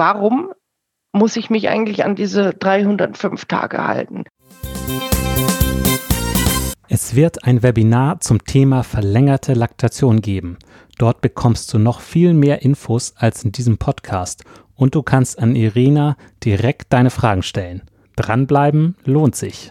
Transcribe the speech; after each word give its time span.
warum 0.00 0.54
muss 1.12 1.36
ich 1.36 1.50
mich 1.50 1.68
eigentlich 1.68 2.04
an 2.06 2.16
diese 2.16 2.54
305 2.54 3.44
Tage 3.44 3.86
halten? 3.86 4.24
Es 6.88 7.14
wird 7.14 7.44
ein 7.44 7.62
Webinar 7.62 8.20
zum 8.20 8.42
Thema 8.42 8.82
verlängerte 8.82 9.52
Laktation 9.52 10.22
geben. 10.22 10.56
Dort 10.96 11.20
bekommst 11.20 11.74
du 11.74 11.78
noch 11.78 12.00
viel 12.00 12.32
mehr 12.32 12.62
Infos 12.62 13.12
als 13.18 13.44
in 13.44 13.52
diesem 13.52 13.76
Podcast 13.76 14.44
und 14.74 14.94
du 14.94 15.02
kannst 15.02 15.38
an 15.38 15.54
Irina 15.54 16.16
direkt 16.42 16.94
deine 16.94 17.10
Fragen 17.10 17.42
stellen. 17.42 17.82
Dranbleiben 18.16 18.96
lohnt 19.04 19.36
sich. 19.36 19.70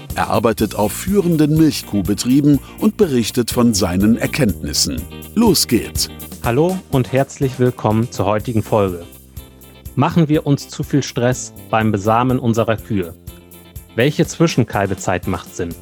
Er 0.13 0.29
arbeitet 0.29 0.75
auf 0.75 0.91
führenden 0.91 1.55
Milchkuhbetrieben 1.55 2.59
und 2.79 2.97
berichtet 2.97 3.49
von 3.49 3.73
seinen 3.73 4.17
Erkenntnissen. 4.17 5.01
Los 5.35 5.67
geht's! 5.67 6.09
Hallo 6.43 6.77
und 6.91 7.13
herzlich 7.13 7.59
willkommen 7.59 8.11
zur 8.11 8.25
heutigen 8.25 8.61
Folge. 8.61 9.05
Machen 9.95 10.27
wir 10.27 10.45
uns 10.45 10.67
zu 10.67 10.83
viel 10.83 11.01
Stress 11.01 11.53
beim 11.69 11.93
Besamen 11.93 12.39
unserer 12.39 12.75
Kühe? 12.75 13.15
Welche 13.95 14.25
Zwischenkalbezeit 14.27 15.27
macht 15.27 15.55
Sinn? 15.55 15.73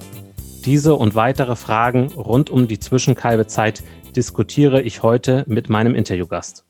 Diese 0.64 0.94
und 0.94 1.16
weitere 1.16 1.56
Fragen 1.56 2.12
rund 2.12 2.52
um 2.52 2.68
die 2.68 2.80
Zwischenkalbezeit 2.80 3.84
diskutiere 4.16 4.84
ich 4.84 5.02
heute 5.02 5.44
mit 5.48 5.70
meinem 5.70 5.96
Interviewgast. 5.96 6.66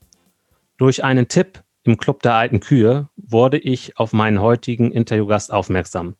Durch 0.77 1.03
einen 1.03 1.27
Tipp 1.27 1.61
im 1.83 1.97
Club 1.97 2.21
der 2.21 2.35
alten 2.35 2.61
Kühe 2.61 3.09
wurde 3.17 3.57
ich 3.57 3.97
auf 3.97 4.13
meinen 4.13 4.39
heutigen 4.39 4.93
Interviewgast 4.93 5.51
aufmerksam. 5.51 6.15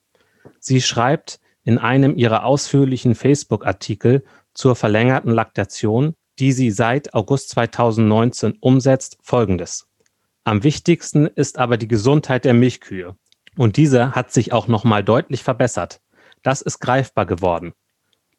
Sie 0.60 0.82
schreibt 0.82 1.40
in 1.64 1.78
einem 1.78 2.18
ihrer 2.18 2.46
ausführlichen 2.46 3.16
Facebook-Artikel 3.16 4.24
zur 4.54 4.76
verlängerten 4.76 5.32
Laktation, 5.32 6.16
die 6.40 6.52
sie 6.52 6.72
seit 6.72 7.14
August 7.14 7.50
2019 7.50 8.58
umsetzt, 8.60 9.18
folgendes. 9.22 9.88
Am 10.44 10.64
wichtigsten 10.64 11.28
ist 11.28 11.60
aber 11.60 11.78
die 11.78 11.88
Gesundheit 11.88 12.46
der 12.46 12.54
Milchkühe. 12.54 13.16
Und 13.58 13.78
diese 13.78 14.16
hat 14.16 14.32
sich 14.32 14.54
auch 14.54 14.68
nochmal 14.68 15.04
deutlich 15.04 15.44
verbessert. 15.44 16.02
Das 16.44 16.62
ist 16.62 16.80
greifbar 16.80 17.26
geworden. 17.26 17.74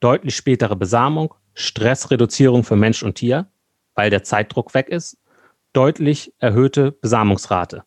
Deutlich 0.00 0.34
spätere 0.34 0.76
Besamung, 0.76 1.34
Stressreduzierung 1.52 2.64
für 2.64 2.76
Mensch 2.76 3.02
und 3.02 3.16
Tier, 3.16 3.50
weil 3.94 4.08
der 4.08 4.24
Zeitdruck 4.24 4.72
weg 4.74 4.88
ist 4.88 5.18
deutlich 5.72 6.34
erhöhte 6.38 6.92
Besamungsrate. 6.92 7.84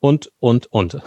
Und, 0.00 0.32
und, 0.38 0.66
und. 0.66 1.00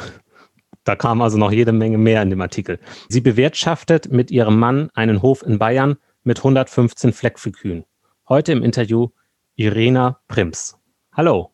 Da 0.83 0.95
kam 0.95 1.21
also 1.21 1.37
noch 1.37 1.51
jede 1.51 1.71
Menge 1.71 1.97
mehr 1.97 2.21
in 2.21 2.29
dem 2.29 2.41
Artikel. 2.41 2.79
Sie 3.07 3.21
bewirtschaftet 3.21 4.11
mit 4.11 4.31
ihrem 4.31 4.57
Mann 4.57 4.89
einen 4.93 5.21
Hof 5.21 5.43
in 5.43 5.59
Bayern 5.59 5.97
mit 6.23 6.39
115 6.39 7.13
Fleckviehkühen. 7.13 7.85
Heute 8.27 8.51
im 8.51 8.63
Interview 8.63 9.09
Irena 9.55 10.19
Prims. 10.27 10.77
Hallo. 11.13 11.51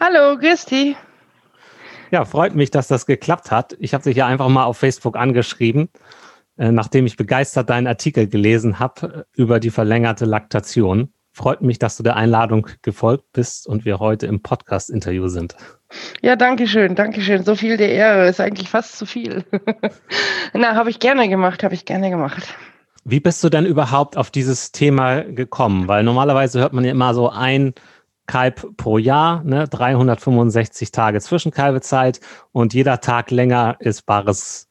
Hallo, 0.00 0.36
Christi. 0.38 0.96
Ja, 2.10 2.24
freut 2.24 2.54
mich, 2.54 2.70
dass 2.70 2.88
das 2.88 3.06
geklappt 3.06 3.50
hat. 3.50 3.76
Ich 3.78 3.94
habe 3.94 4.04
dich 4.04 4.16
ja 4.16 4.26
einfach 4.26 4.48
mal 4.48 4.64
auf 4.64 4.78
Facebook 4.78 5.16
angeschrieben, 5.16 5.88
äh, 6.56 6.72
nachdem 6.72 7.06
ich 7.06 7.16
begeistert 7.16 7.70
deinen 7.70 7.86
Artikel 7.86 8.28
gelesen 8.28 8.78
habe 8.80 9.26
äh, 9.34 9.40
über 9.40 9.60
die 9.60 9.70
verlängerte 9.70 10.24
Laktation. 10.24 11.12
Freut 11.36 11.62
mich, 11.62 11.80
dass 11.80 11.96
du 11.96 12.04
der 12.04 12.14
Einladung 12.14 12.68
gefolgt 12.82 13.32
bist 13.32 13.66
und 13.66 13.84
wir 13.84 13.98
heute 13.98 14.26
im 14.26 14.40
Podcast-Interview 14.40 15.26
sind. 15.26 15.56
Ja, 16.22 16.36
danke 16.36 16.68
schön, 16.68 16.94
danke 16.94 17.20
schön. 17.22 17.42
So 17.42 17.56
viel 17.56 17.76
der 17.76 17.90
Ehre 17.90 18.28
ist 18.28 18.40
eigentlich 18.40 18.68
fast 18.68 18.96
zu 18.96 19.04
viel. 19.04 19.44
Na, 20.52 20.76
habe 20.76 20.90
ich 20.90 21.00
gerne 21.00 21.28
gemacht, 21.28 21.64
habe 21.64 21.74
ich 21.74 21.86
gerne 21.86 22.08
gemacht. 22.08 22.54
Wie 23.04 23.18
bist 23.18 23.42
du 23.42 23.48
denn 23.48 23.66
überhaupt 23.66 24.16
auf 24.16 24.30
dieses 24.30 24.70
Thema 24.70 25.22
gekommen? 25.22 25.88
Weil 25.88 26.04
normalerweise 26.04 26.60
hört 26.60 26.72
man 26.72 26.84
ja 26.84 26.92
immer 26.92 27.14
so 27.14 27.28
ein 27.28 27.74
Kalb 28.28 28.76
pro 28.76 28.98
Jahr, 28.98 29.42
ne? 29.42 29.66
365 29.66 30.92
Tage 30.92 31.20
Zwischenkalbezeit 31.20 32.20
und 32.52 32.74
jeder 32.74 33.00
Tag 33.00 33.32
länger 33.32 33.74
ist 33.80 34.06
bares 34.06 34.68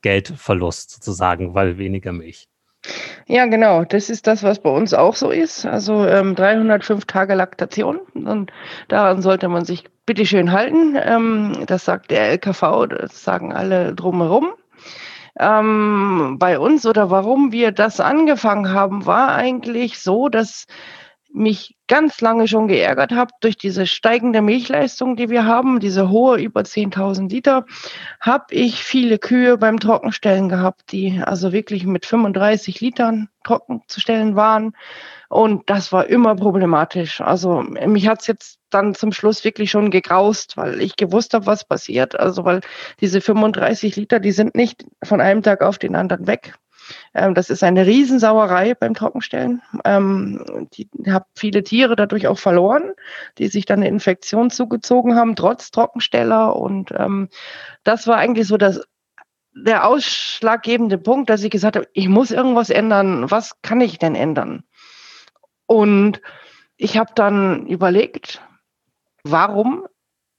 Geldverlust 0.00 0.92
sozusagen, 0.92 1.54
weil 1.54 1.76
weniger 1.76 2.12
Milch. 2.12 2.48
Ja, 3.26 3.46
genau. 3.46 3.84
Das 3.84 4.10
ist 4.10 4.26
das, 4.26 4.42
was 4.42 4.60
bei 4.60 4.70
uns 4.70 4.94
auch 4.94 5.14
so 5.14 5.30
ist. 5.30 5.66
Also 5.66 6.06
ähm, 6.06 6.34
305 6.34 7.04
Tage 7.06 7.34
Laktation. 7.34 7.98
Und 8.14 8.52
daran 8.88 9.22
sollte 9.22 9.48
man 9.48 9.64
sich 9.64 9.84
bitteschön 10.06 10.52
halten. 10.52 10.96
Ähm, 11.00 11.64
das 11.66 11.84
sagt 11.84 12.10
der 12.10 12.28
LKV, 12.30 12.86
das 12.88 13.24
sagen 13.24 13.52
alle 13.52 13.94
drumherum. 13.94 14.50
Ähm, 15.38 16.36
bei 16.38 16.58
uns 16.58 16.86
oder 16.86 17.10
warum 17.10 17.52
wir 17.52 17.72
das 17.72 18.00
angefangen 18.00 18.72
haben, 18.72 19.04
war 19.04 19.34
eigentlich 19.34 20.00
so, 20.00 20.28
dass 20.28 20.66
mich 21.36 21.76
ganz 21.86 22.20
lange 22.20 22.48
schon 22.48 22.66
geärgert 22.66 23.12
habe 23.12 23.30
durch 23.40 23.56
diese 23.56 23.86
steigende 23.86 24.40
Milchleistung, 24.40 25.16
die 25.16 25.28
wir 25.28 25.44
haben, 25.44 25.80
diese 25.80 26.08
hohe 26.08 26.40
über 26.40 26.62
10.000 26.62 27.28
Liter, 27.28 27.66
habe 28.20 28.46
ich 28.54 28.82
viele 28.82 29.18
Kühe 29.18 29.58
beim 29.58 29.78
Trockenstellen 29.78 30.48
gehabt, 30.48 30.90
die 30.92 31.20
also 31.22 31.52
wirklich 31.52 31.84
mit 31.84 32.06
35 32.06 32.80
Litern 32.80 33.28
trocken 33.44 33.82
zu 33.86 34.00
stellen 34.00 34.34
waren. 34.34 34.72
Und 35.28 35.68
das 35.68 35.92
war 35.92 36.06
immer 36.06 36.34
problematisch. 36.36 37.20
Also 37.20 37.60
mich 37.60 38.08
hat's 38.08 38.26
jetzt 38.26 38.58
dann 38.70 38.94
zum 38.94 39.12
Schluss 39.12 39.44
wirklich 39.44 39.70
schon 39.70 39.90
gegraust, 39.90 40.56
weil 40.56 40.80
ich 40.80 40.96
gewusst 40.96 41.34
habe, 41.34 41.46
was 41.46 41.64
passiert. 41.64 42.18
Also 42.18 42.44
weil 42.44 42.60
diese 43.00 43.20
35 43.20 43.94
Liter, 43.96 44.20
die 44.20 44.32
sind 44.32 44.54
nicht 44.54 44.86
von 45.04 45.20
einem 45.20 45.42
Tag 45.42 45.62
auf 45.62 45.78
den 45.78 45.96
anderen 45.96 46.26
weg. 46.26 46.54
Ähm, 47.14 47.34
das 47.34 47.50
ist 47.50 47.62
eine 47.62 47.86
Riesensauerei 47.86 48.74
beim 48.74 48.94
Trockenstellen. 48.94 49.62
Ähm, 49.84 50.68
die 50.74 50.88
habe 51.08 51.26
viele 51.34 51.62
Tiere 51.62 51.96
dadurch 51.96 52.26
auch 52.26 52.38
verloren, 52.38 52.92
die 53.38 53.48
sich 53.48 53.66
dann 53.66 53.80
eine 53.80 53.88
Infektion 53.88 54.50
zugezogen 54.50 55.16
haben, 55.16 55.36
trotz 55.36 55.70
Trockensteller. 55.70 56.56
Und 56.56 56.92
ähm, 56.96 57.28
das 57.84 58.06
war 58.06 58.16
eigentlich 58.16 58.46
so 58.46 58.56
das 58.56 58.80
der 59.56 59.86
ausschlaggebende 59.86 60.98
Punkt, 60.98 61.30
dass 61.30 61.42
ich 61.42 61.50
gesagt 61.50 61.76
habe, 61.76 61.88
ich 61.94 62.08
muss 62.08 62.30
irgendwas 62.30 62.68
ändern. 62.68 63.30
Was 63.30 63.62
kann 63.62 63.80
ich 63.80 63.98
denn 63.98 64.14
ändern? 64.14 64.64
Und 65.64 66.20
ich 66.76 66.98
habe 66.98 67.12
dann 67.14 67.66
überlegt, 67.66 68.42
warum 69.24 69.86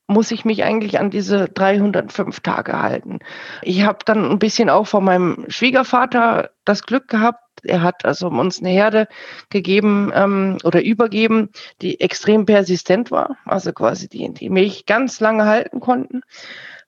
muss 0.08 0.32
ich 0.32 0.46
mich 0.46 0.64
eigentlich 0.64 1.00
an 1.00 1.10
diese 1.10 1.50
305 1.50 2.40
Tage 2.40 2.82
halten. 2.82 3.20
Ich 3.62 3.84
habe 3.84 4.00
dann 4.06 4.32
ein 4.32 4.40
bisschen 4.40 4.70
auch 4.70 4.88
von 4.88 5.04
meinem 5.04 5.46
Schwiegervater 5.50 6.52
das 6.66 6.84
Glück 6.84 7.08
gehabt, 7.08 7.42
er 7.64 7.82
hat 7.82 8.06
also 8.06 8.28
uns 8.28 8.60
eine 8.60 8.70
Herde 8.70 9.08
gegeben 9.50 10.12
ähm, 10.14 10.58
oder 10.64 10.84
übergeben, 10.84 11.50
die 11.82 12.00
extrem 12.00 12.46
persistent 12.46 13.12
war, 13.12 13.38
also 13.46 13.74
quasi 13.74 14.08
die, 14.08 14.34
die 14.34 14.50
Milch 14.50 14.86
ganz 14.86 15.20
lange 15.20 15.46
halten 15.46 15.80
konnten. 15.80 16.22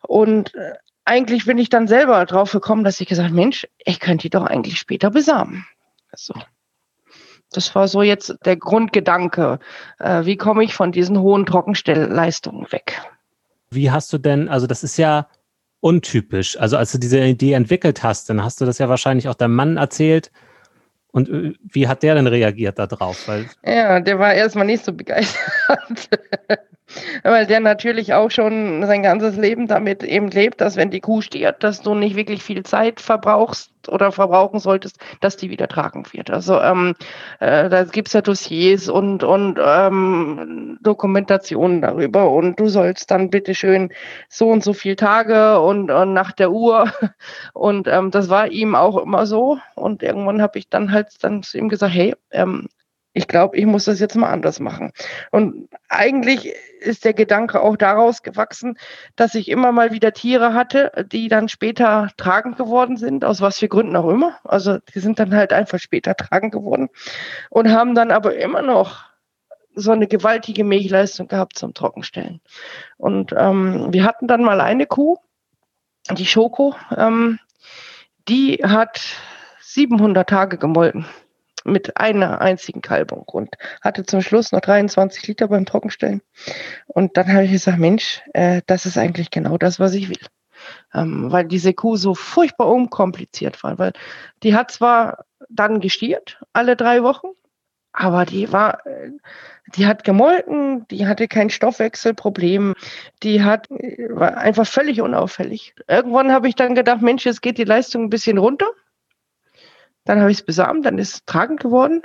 Und 0.01 0.55
äh, 0.55 0.73
eigentlich 1.05 1.45
bin 1.45 1.57
ich 1.57 1.69
dann 1.69 1.87
selber 1.87 2.25
drauf 2.25 2.51
gekommen, 2.51 2.83
dass 2.83 3.01
ich 3.01 3.07
gesagt, 3.07 3.31
Mensch, 3.31 3.67
ich 3.79 3.99
könnte 3.99 4.23
die 4.23 4.29
doch 4.29 4.45
eigentlich 4.45 4.79
später 4.79 5.09
besamen. 5.09 5.65
Also, 6.11 6.33
das 7.51 7.73
war 7.75 7.87
so 7.87 8.01
jetzt 8.01 8.35
der 8.45 8.57
Grundgedanke. 8.57 9.59
Äh, 9.99 10.25
wie 10.25 10.37
komme 10.37 10.63
ich 10.63 10.73
von 10.73 10.91
diesen 10.91 11.19
hohen 11.19 11.45
Trockenstellleistungen 11.45 12.71
weg? 12.71 13.01
Wie 13.71 13.91
hast 13.91 14.11
du 14.13 14.17
denn, 14.17 14.49
also 14.49 14.67
das 14.67 14.83
ist 14.83 14.97
ja 14.97 15.27
untypisch. 15.81 16.59
Also 16.59 16.77
als 16.77 16.91
du 16.91 16.97
diese 16.97 17.19
Idee 17.19 17.53
entwickelt 17.53 18.03
hast, 18.03 18.29
dann 18.29 18.43
hast 18.43 18.59
du 18.61 18.65
das 18.65 18.77
ja 18.77 18.89
wahrscheinlich 18.89 19.27
auch 19.27 19.35
deinem 19.35 19.55
Mann 19.55 19.77
erzählt. 19.77 20.31
Und 21.11 21.29
äh, 21.29 21.53
wie 21.63 21.87
hat 21.87 22.03
der 22.03 22.15
denn 22.15 22.27
reagiert 22.27 22.77
darauf? 22.77 23.27
Ja, 23.63 23.99
der 23.99 24.19
war 24.19 24.33
erstmal 24.33 24.65
nicht 24.65 24.85
so 24.85 24.93
begeistert. 24.93 26.09
Weil 27.23 27.45
der 27.45 27.59
natürlich 27.59 28.13
auch 28.13 28.31
schon 28.31 28.85
sein 28.85 29.03
ganzes 29.03 29.37
Leben 29.37 29.67
damit 29.67 30.03
eben 30.03 30.29
lebt, 30.29 30.61
dass 30.61 30.75
wenn 30.75 30.89
die 30.89 31.01
Kuh 31.01 31.21
stirbt, 31.21 31.63
dass 31.63 31.81
du 31.81 31.93
nicht 31.93 32.15
wirklich 32.15 32.43
viel 32.43 32.63
Zeit 32.63 32.99
verbrauchst 32.99 33.71
oder 33.87 34.11
verbrauchen 34.11 34.59
solltest, 34.59 34.99
dass 35.21 35.37
die 35.37 35.49
wieder 35.49 35.67
tragend 35.67 36.13
wird. 36.13 36.29
Also 36.29 36.59
ähm, 36.59 36.95
äh, 37.39 37.69
da 37.69 37.83
gibt's 37.83 38.13
ja 38.13 38.21
Dossiers 38.21 38.89
und, 38.89 39.23
und 39.23 39.59
ähm, 39.63 40.77
Dokumentationen 40.81 41.81
darüber 41.81 42.29
und 42.31 42.59
du 42.59 42.67
sollst 42.67 43.11
dann 43.11 43.29
bitteschön 43.29 43.91
so 44.27 44.49
und 44.49 44.63
so 44.63 44.73
viele 44.73 44.95
Tage 44.95 45.59
und, 45.59 45.91
und 45.91 46.13
nach 46.13 46.31
der 46.31 46.51
Uhr 46.51 46.91
und 47.53 47.87
ähm, 47.87 48.11
das 48.11 48.29
war 48.29 48.51
ihm 48.51 48.75
auch 48.75 48.97
immer 48.97 49.25
so 49.25 49.59
und 49.75 50.03
irgendwann 50.03 50.41
habe 50.41 50.59
ich 50.59 50.69
dann 50.69 50.91
halt 50.91 51.07
dann 51.21 51.43
zu 51.43 51.57
ihm 51.57 51.69
gesagt, 51.69 51.93
hey, 51.93 52.15
ähm, 52.31 52.67
ich 53.13 53.27
glaube, 53.27 53.57
ich 53.57 53.65
muss 53.65 53.85
das 53.85 53.99
jetzt 53.99 54.15
mal 54.15 54.29
anders 54.29 54.59
machen. 54.59 54.91
Und 55.31 55.67
eigentlich 55.89 56.53
ist 56.79 57.05
der 57.05 57.13
Gedanke 57.13 57.61
auch 57.61 57.75
daraus 57.75 58.21
gewachsen, 58.23 58.77
dass 59.15 59.35
ich 59.35 59.49
immer 59.49 59.71
mal 59.71 59.91
wieder 59.91 60.13
Tiere 60.13 60.53
hatte, 60.53 60.91
die 61.11 61.27
dann 61.27 61.49
später 61.49 62.09
tragend 62.17 62.57
geworden 62.57 62.97
sind, 62.97 63.25
aus 63.25 63.41
was 63.41 63.59
für 63.59 63.67
Gründen 63.67 63.95
auch 63.95 64.09
immer. 64.09 64.37
Also 64.43 64.77
die 64.93 64.99
sind 64.99 65.19
dann 65.19 65.33
halt 65.33 65.53
einfach 65.53 65.79
später 65.79 66.15
tragend 66.15 66.53
geworden 66.53 66.89
und 67.49 67.69
haben 67.69 67.95
dann 67.95 68.11
aber 68.11 68.35
immer 68.35 68.61
noch 68.61 69.05
so 69.75 69.91
eine 69.91 70.07
gewaltige 70.07 70.63
Milchleistung 70.63 71.27
gehabt 71.27 71.57
zum 71.57 71.73
Trockenstellen. 71.73 72.41
Und 72.97 73.33
ähm, 73.35 73.87
wir 73.91 74.03
hatten 74.03 74.27
dann 74.27 74.43
mal 74.43 74.61
eine 74.61 74.85
Kuh, 74.85 75.17
die 76.11 76.25
Schoko, 76.25 76.75
ähm, 76.95 77.39
die 78.27 78.57
hat 78.63 79.01
700 79.61 80.29
Tage 80.29 80.57
gemolken 80.57 81.05
mit 81.65 81.97
einer 81.97 82.41
einzigen 82.41 82.81
Kalbung 82.81 83.23
und 83.27 83.55
hatte 83.81 84.05
zum 84.05 84.21
Schluss 84.21 84.51
noch 84.51 84.61
23 84.61 85.27
Liter 85.27 85.47
beim 85.47 85.65
Trockenstellen. 85.65 86.21
Und 86.87 87.17
dann 87.17 87.31
habe 87.31 87.45
ich 87.45 87.51
gesagt, 87.51 87.79
Mensch, 87.79 88.21
äh, 88.33 88.61
das 88.67 88.85
ist 88.85 88.97
eigentlich 88.97 89.31
genau 89.31 89.57
das, 89.57 89.79
was 89.79 89.93
ich 89.93 90.09
will. 90.09 90.25
Ähm, 90.93 91.31
weil 91.31 91.45
diese 91.45 91.73
Kuh 91.73 91.95
so 91.95 92.15
furchtbar 92.15 92.67
unkompliziert 92.67 93.63
war. 93.63 93.79
Weil 93.79 93.93
die 94.43 94.55
hat 94.55 94.71
zwar 94.71 95.25
dann 95.49 95.79
gestiert, 95.79 96.39
alle 96.53 96.75
drei 96.75 97.03
Wochen, 97.03 97.27
aber 97.91 98.25
die 98.25 98.51
war, 98.51 98.85
äh, 98.85 99.11
die 99.75 99.87
hat 99.87 100.03
gemolken, 100.03 100.87
die 100.89 101.07
hatte 101.07 101.27
kein 101.27 101.49
Stoffwechselproblem, 101.49 102.75
die 103.23 103.43
hat, 103.43 103.69
äh, 103.71 104.07
war 104.09 104.37
einfach 104.37 104.67
völlig 104.67 105.01
unauffällig. 105.01 105.75
Irgendwann 105.87 106.31
habe 106.31 106.47
ich 106.47 106.55
dann 106.55 106.75
gedacht, 106.75 107.01
Mensch, 107.01 107.25
jetzt 107.25 107.41
geht 107.41 107.57
die 107.57 107.63
Leistung 107.63 108.03
ein 108.03 108.09
bisschen 108.09 108.37
runter. 108.37 108.67
Dann 110.09 110.19
habe 110.21 110.31
ich 110.31 110.39
es 110.39 110.45
besamt, 110.45 110.87
dann 110.87 110.97
ist 110.97 111.13
es 111.13 111.23
tragend 111.25 111.59
geworden 111.59 112.01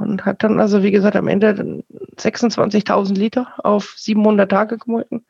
und 0.00 0.24
hat 0.24 0.42
dann 0.42 0.58
also, 0.58 0.82
wie 0.82 0.90
gesagt, 0.90 1.14
am 1.14 1.28
Ende 1.28 1.84
26.000 2.16 3.14
Liter 3.14 3.46
auf 3.58 3.94
700 3.96 4.50
Tage 4.50 4.76
gemolken. 4.76 5.24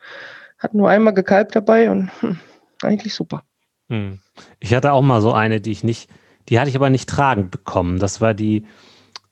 Hat 0.59 0.73
nur 0.73 0.88
einmal 0.88 1.12
gekalbt 1.12 1.55
dabei 1.55 1.91
und 1.91 2.11
hm, 2.23 2.38
eigentlich 2.81 3.12
super. 3.12 3.43
Hm. 3.91 4.21
Ich 4.59 4.73
hatte 4.73 4.94
auch 4.94 5.03
mal 5.03 5.21
so 5.21 5.35
eine, 5.35 5.61
die 5.61 5.73
ich 5.73 5.85
nicht, 5.85 6.09
die 6.49 6.59
hatte 6.59 6.71
ich 6.71 6.76
aber 6.76 6.88
nicht 6.88 7.11
tragend 7.11 7.50
bekommen. 7.50 7.99
Das 7.99 8.23
war 8.23 8.32
die 8.32 8.65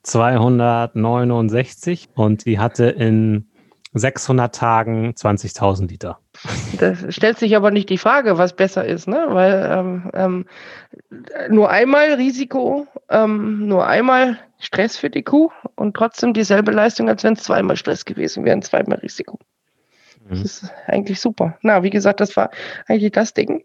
269 0.03 2.11
und 2.15 2.45
die 2.45 2.59
hatte 2.59 2.91
in 2.91 3.49
600 3.95 4.55
Tagen 4.55 5.13
20.000 5.13 5.89
Liter. 5.89 6.19
Da 6.79 6.95
stellt 7.11 7.39
sich 7.39 7.55
aber 7.55 7.71
nicht 7.71 7.89
die 7.89 7.99
Frage, 7.99 8.37
was 8.39 8.55
besser 8.55 8.85
ist, 8.85 9.07
ne? 9.07 9.27
weil 9.29 9.71
ähm, 9.71 10.11
ähm, 10.13 10.47
nur 11.49 11.71
einmal 11.71 12.15
Risiko, 12.15 12.87
ähm, 13.09 13.69
nur 13.69 13.87
einmal 13.87 14.39
Stress 14.59 14.97
für 14.97 15.11
die 15.11 15.23
Kuh 15.23 15.51
und 15.77 15.95
trotzdem 15.95 16.35
dieselbe 16.35 16.73
Leistung, 16.73 17.09
als 17.09 17.23
wenn 17.23 17.35
es 17.35 17.45
zweimal 17.45 17.77
Stress 17.77 18.05
gewesen 18.05 18.45
wäre, 18.45 18.59
zweimal 18.61 18.99
Risiko. 18.99 19.39
Mhm. 20.25 20.31
Das 20.31 20.41
ist 20.41 20.73
eigentlich 20.87 21.21
super. 21.21 21.59
Na, 21.63 21.83
wie 21.83 21.91
gesagt, 21.91 22.21
das 22.21 22.37
war 22.37 22.51
eigentlich 22.89 23.13
das 23.13 23.35
Ding 23.35 23.65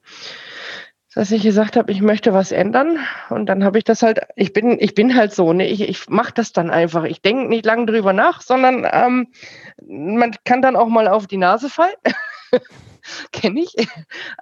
dass 1.18 1.32
ich 1.32 1.42
gesagt 1.42 1.78
habe, 1.78 1.92
ich 1.92 2.00
möchte 2.00 2.32
was 2.32 2.52
ändern. 2.52 3.00
Und 3.32 3.48
dann 3.48 3.64
habe 3.64 3.80
ich 3.80 3.84
das 3.84 4.04
halt, 4.04 4.20
ich 4.36 4.54
bin, 4.54 4.78
ich 4.80 4.94
bin 4.94 5.16
halt 5.16 5.34
so, 5.34 5.52
ne? 5.52 5.68
ich, 5.68 5.82
ich 5.82 6.08
mache 6.10 6.32
das 6.32 6.54
dann 6.54 6.70
einfach. 6.70 7.06
Ich 7.06 7.24
denke 7.24 7.50
nicht 7.50 7.66
lange 7.66 7.88
drüber 7.88 8.14
nach, 8.14 8.42
sondern 8.42 8.88
ähm, 8.92 9.28
man 9.88 10.36
kann 10.46 10.62
dann 10.62 10.76
auch 10.76 10.90
mal 10.90 11.08
auf 11.08 11.26
die 11.26 11.38
Nase 11.38 11.70
fallen. 11.70 11.96
Kenne 13.32 13.62
ich. 13.62 13.78
Äh, 13.78 13.86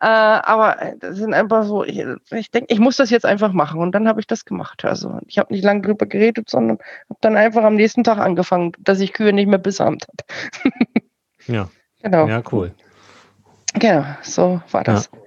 aber 0.01 0.93
das 0.99 1.17
sind 1.17 1.33
einfach 1.33 1.65
so, 1.65 1.83
ich, 1.83 2.03
ich 2.31 2.51
denke, 2.51 2.73
ich 2.73 2.79
muss 2.79 2.97
das 2.97 3.09
jetzt 3.09 3.25
einfach 3.25 3.53
machen. 3.53 3.79
Und 3.79 3.93
dann 3.93 4.07
habe 4.07 4.19
ich 4.19 4.27
das 4.27 4.45
gemacht. 4.45 4.83
Also 4.85 5.19
ich 5.27 5.37
habe 5.37 5.53
nicht 5.53 5.63
lange 5.63 5.81
drüber 5.81 6.05
geredet, 6.05 6.49
sondern 6.49 6.79
habe 7.09 7.19
dann 7.21 7.37
einfach 7.37 7.63
am 7.63 7.75
nächsten 7.75 8.03
Tag 8.03 8.17
angefangen, 8.17 8.71
dass 8.79 8.99
ich 8.99 9.13
Kühe 9.13 9.33
nicht 9.33 9.47
mehr 9.47 9.59
besamt 9.59 10.07
habe. 10.07 10.73
ja. 11.47 11.69
Genau. 12.01 12.27
Ja, 12.27 12.43
cool. 12.51 12.71
Genau, 13.73 14.05
so 14.21 14.61
war 14.71 14.83
das. 14.83 15.09
Ja. 15.11 15.19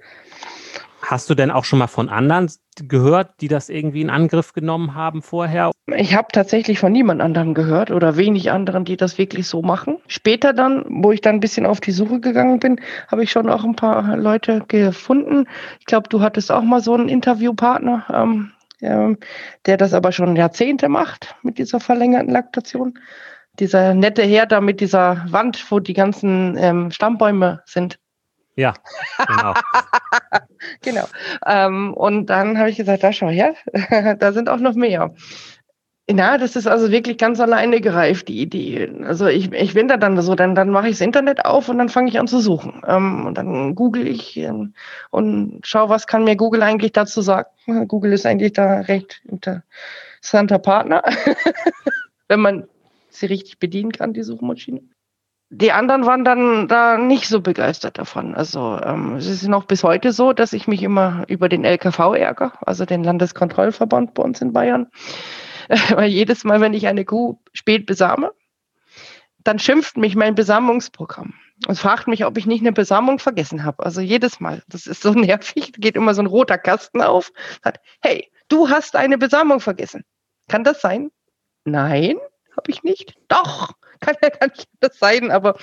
Hast 1.09 1.27
du 1.27 1.33
denn 1.33 1.49
auch 1.49 1.65
schon 1.65 1.79
mal 1.79 1.87
von 1.87 2.07
anderen 2.07 2.51
gehört, 2.87 3.41
die 3.41 3.47
das 3.47 3.69
irgendwie 3.69 4.01
in 4.01 4.11
Angriff 4.11 4.53
genommen 4.53 4.93
haben 4.93 5.23
vorher? 5.23 5.71
Ich 5.87 6.13
habe 6.13 6.27
tatsächlich 6.31 6.77
von 6.77 6.91
niemand 6.91 7.19
anderem 7.19 7.55
gehört 7.55 7.89
oder 7.89 8.15
wenig 8.15 8.51
anderen, 8.51 8.85
die 8.85 8.95
das 8.95 9.17
wirklich 9.17 9.47
so 9.47 9.63
machen. 9.63 9.97
Später 10.05 10.53
dann, 10.53 10.85
wo 10.87 11.11
ich 11.11 11.21
dann 11.21 11.37
ein 11.37 11.39
bisschen 11.39 11.65
auf 11.65 11.81
die 11.81 11.93
Suche 11.93 12.19
gegangen 12.19 12.59
bin, 12.59 12.79
habe 13.07 13.23
ich 13.23 13.31
schon 13.31 13.49
auch 13.49 13.63
ein 13.63 13.75
paar 13.75 14.17
Leute 14.17 14.63
gefunden. 14.67 15.47
Ich 15.79 15.87
glaube, 15.87 16.09
du 16.09 16.21
hattest 16.21 16.51
auch 16.51 16.61
mal 16.61 16.79
so 16.79 16.93
einen 16.93 17.09
Interviewpartner, 17.09 18.05
ähm, 18.13 18.51
ähm, 18.79 19.17
der 19.65 19.77
das 19.77 19.95
aber 19.95 20.11
schon 20.11 20.35
Jahrzehnte 20.35 20.89
macht 20.89 21.33
mit 21.41 21.57
dieser 21.57 21.79
verlängerten 21.79 22.31
Laktation. 22.31 22.99
Dieser 23.59 23.95
nette 23.95 24.21
Herr 24.21 24.45
da 24.45 24.61
mit 24.61 24.79
dieser 24.79 25.25
Wand, 25.27 25.71
wo 25.71 25.79
die 25.79 25.93
ganzen 25.93 26.55
ähm, 26.55 26.91
Stammbäume 26.91 27.63
sind. 27.65 27.97
Ja, 28.59 28.73
genau. 29.25 29.53
genau. 30.81 31.05
Ähm, 31.45 31.93
und 31.93 32.25
dann 32.25 32.57
habe 32.57 32.69
ich 32.69 32.75
gesagt, 32.75 33.03
da 33.03 33.13
schau 33.13 33.29
her, 33.29 33.55
da 34.19 34.33
sind 34.33 34.49
auch 34.49 34.59
noch 34.59 34.75
mehr. 34.75 35.13
Na, 36.11 36.37
das 36.37 36.57
ist 36.57 36.67
also 36.67 36.91
wirklich 36.91 37.17
ganz 37.17 37.39
alleine 37.39 37.79
gereift, 37.79 38.27
die 38.27 38.41
Idee. 38.41 38.91
Also 39.05 39.27
ich, 39.27 39.53
ich 39.53 39.75
bin 39.75 39.87
da 39.87 39.95
dann 39.95 40.19
so, 40.21 40.35
dann, 40.35 40.55
dann 40.55 40.71
mache 40.71 40.87
ich 40.87 40.93
das 40.97 41.01
Internet 41.01 41.45
auf 41.45 41.69
und 41.69 41.77
dann 41.77 41.87
fange 41.87 42.09
ich 42.09 42.19
an 42.19 42.27
zu 42.27 42.39
suchen. 42.41 42.81
Ähm, 42.85 43.27
und 43.27 43.37
dann 43.37 43.75
google 43.75 44.05
ich 44.05 44.35
ähm, 44.35 44.73
und 45.09 45.61
schaue, 45.63 45.87
was 45.87 46.05
kann 46.05 46.25
mir 46.25 46.35
Google 46.35 46.63
eigentlich 46.63 46.91
dazu 46.91 47.21
sagen. 47.21 47.47
Google 47.87 48.11
ist 48.11 48.25
eigentlich 48.25 48.53
da 48.53 48.81
recht 48.81 49.21
interessanter 49.25 50.59
Partner, 50.59 51.01
wenn 52.27 52.41
man 52.41 52.67
sie 53.09 53.27
richtig 53.27 53.59
bedienen 53.59 53.93
kann, 53.93 54.11
die 54.11 54.23
Suchmaschine 54.23 54.81
die 55.51 55.71
anderen 55.71 56.05
waren 56.05 56.23
dann 56.23 56.67
da 56.67 56.97
nicht 56.97 57.27
so 57.27 57.41
begeistert 57.41 57.97
davon. 57.97 58.35
Also 58.35 58.79
ähm, 58.83 59.15
es 59.15 59.27
ist 59.27 59.47
noch 59.47 59.65
bis 59.65 59.83
heute 59.83 60.11
so, 60.11 60.31
dass 60.31 60.53
ich 60.53 60.67
mich 60.67 60.83
immer 60.83 61.23
über 61.27 61.49
den 61.49 61.65
LKV 61.65 62.15
ärgere, 62.15 62.53
also 62.61 62.85
den 62.85 63.03
Landeskontrollverband 63.03 64.13
bei 64.13 64.23
uns 64.23 64.41
in 64.41 64.53
Bayern. 64.53 64.87
Weil 65.89 66.09
jedes 66.09 66.43
Mal, 66.43 66.61
wenn 66.61 66.73
ich 66.73 66.87
eine 66.87 67.03
Kuh 67.03 67.39
spät 67.53 67.87
besame, 67.87 68.31
dann 69.43 69.57
schimpft 69.57 69.97
mich 69.97 70.15
mein 70.15 70.35
Besamungsprogramm 70.35 71.33
und 71.67 71.77
fragt 71.77 72.07
mich, 72.07 72.25
ob 72.25 72.37
ich 72.37 72.45
nicht 72.45 72.61
eine 72.61 72.71
Besamung 72.71 73.17
vergessen 73.17 73.63
habe. 73.63 73.83
Also 73.83 74.01
jedes 74.01 74.39
Mal. 74.39 74.61
Das 74.67 74.85
ist 74.85 75.01
so 75.01 75.11
nervig. 75.13 75.73
Geht 75.77 75.95
immer 75.95 76.13
so 76.13 76.21
ein 76.21 76.27
roter 76.27 76.59
Kasten 76.59 77.01
auf. 77.01 77.31
Sagt, 77.63 77.83
hey, 78.01 78.29
du 78.49 78.69
hast 78.69 78.95
eine 78.95 79.17
Besamung 79.17 79.59
vergessen. 79.59 80.03
Kann 80.47 80.63
das 80.63 80.81
sein? 80.81 81.09
Nein, 81.65 82.17
habe 82.55 82.69
ich 82.69 82.83
nicht. 82.83 83.15
Doch, 83.27 83.73
kann 84.01 84.15
ja 84.21 84.29
gar 84.29 84.47
nicht 84.47 84.67
das 84.79 84.97
sein, 84.99 85.31
aber 85.31 85.55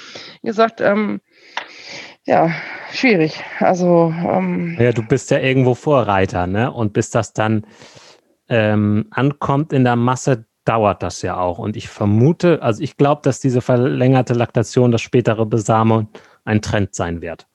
wie 0.43 0.49
gesagt, 0.49 0.81
ähm, 0.81 1.21
ja, 2.25 2.51
schwierig. 2.93 3.43
Also 3.61 4.13
ähm, 4.17 4.77
ja, 4.81 4.93
du 4.93 5.03
bist 5.03 5.31
ja 5.31 5.39
irgendwo 5.39 5.75
Vorreiter, 5.75 6.47
ne? 6.47 6.73
Und 6.73 6.93
bis 6.93 7.11
das 7.11 7.33
dann 7.33 7.67
ähm, 8.49 9.07
ankommt 9.11 9.73
in 9.73 9.85
der 9.85 9.97
Masse, 9.97 10.47
dauert 10.65 11.03
das 11.03 11.23
ja 11.23 11.39
auch. 11.39 11.59
Und 11.59 11.77
ich 11.77 11.89
vermute, 11.89 12.61
also 12.63 12.83
ich 12.83 12.97
glaube, 12.97 13.23
dass 13.23 13.41
diese 13.41 13.61
verlängerte 13.61 14.35
Laktation, 14.35 14.91
das 14.91 15.01
spätere 15.01 15.47
Besamen 15.47 16.09
ein 16.45 16.61
Trend 16.61 16.95
sein 16.95 17.23
wird. 17.23 17.47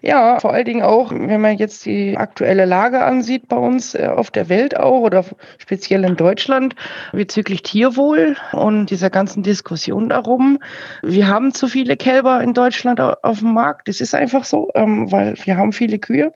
Ja, 0.00 0.40
vor 0.40 0.52
allen 0.52 0.64
Dingen 0.64 0.82
auch, 0.82 1.12
wenn 1.12 1.40
man 1.40 1.56
jetzt 1.56 1.84
die 1.86 2.16
aktuelle 2.16 2.64
Lage 2.64 3.02
ansieht 3.02 3.48
bei 3.48 3.56
uns 3.56 3.94
äh, 3.94 4.06
auf 4.06 4.30
der 4.30 4.48
Welt 4.48 4.76
auch 4.76 5.00
oder 5.00 5.24
speziell 5.58 6.04
in 6.04 6.16
Deutschland 6.16 6.74
bezüglich 7.12 7.62
Tierwohl 7.62 8.36
und 8.52 8.86
dieser 8.86 9.10
ganzen 9.10 9.42
Diskussion 9.42 10.08
darum. 10.08 10.58
Wir 11.02 11.28
haben 11.28 11.54
zu 11.54 11.68
viele 11.68 11.96
Kälber 11.96 12.42
in 12.42 12.54
Deutschland 12.54 13.00
auf 13.00 13.38
dem 13.38 13.54
Markt. 13.54 13.88
Das 13.88 14.00
ist 14.00 14.14
einfach 14.14 14.44
so, 14.44 14.70
ähm, 14.74 15.10
weil 15.12 15.34
wir 15.44 15.56
haben 15.56 15.72
viele 15.72 15.98
Kühe. 15.98 16.32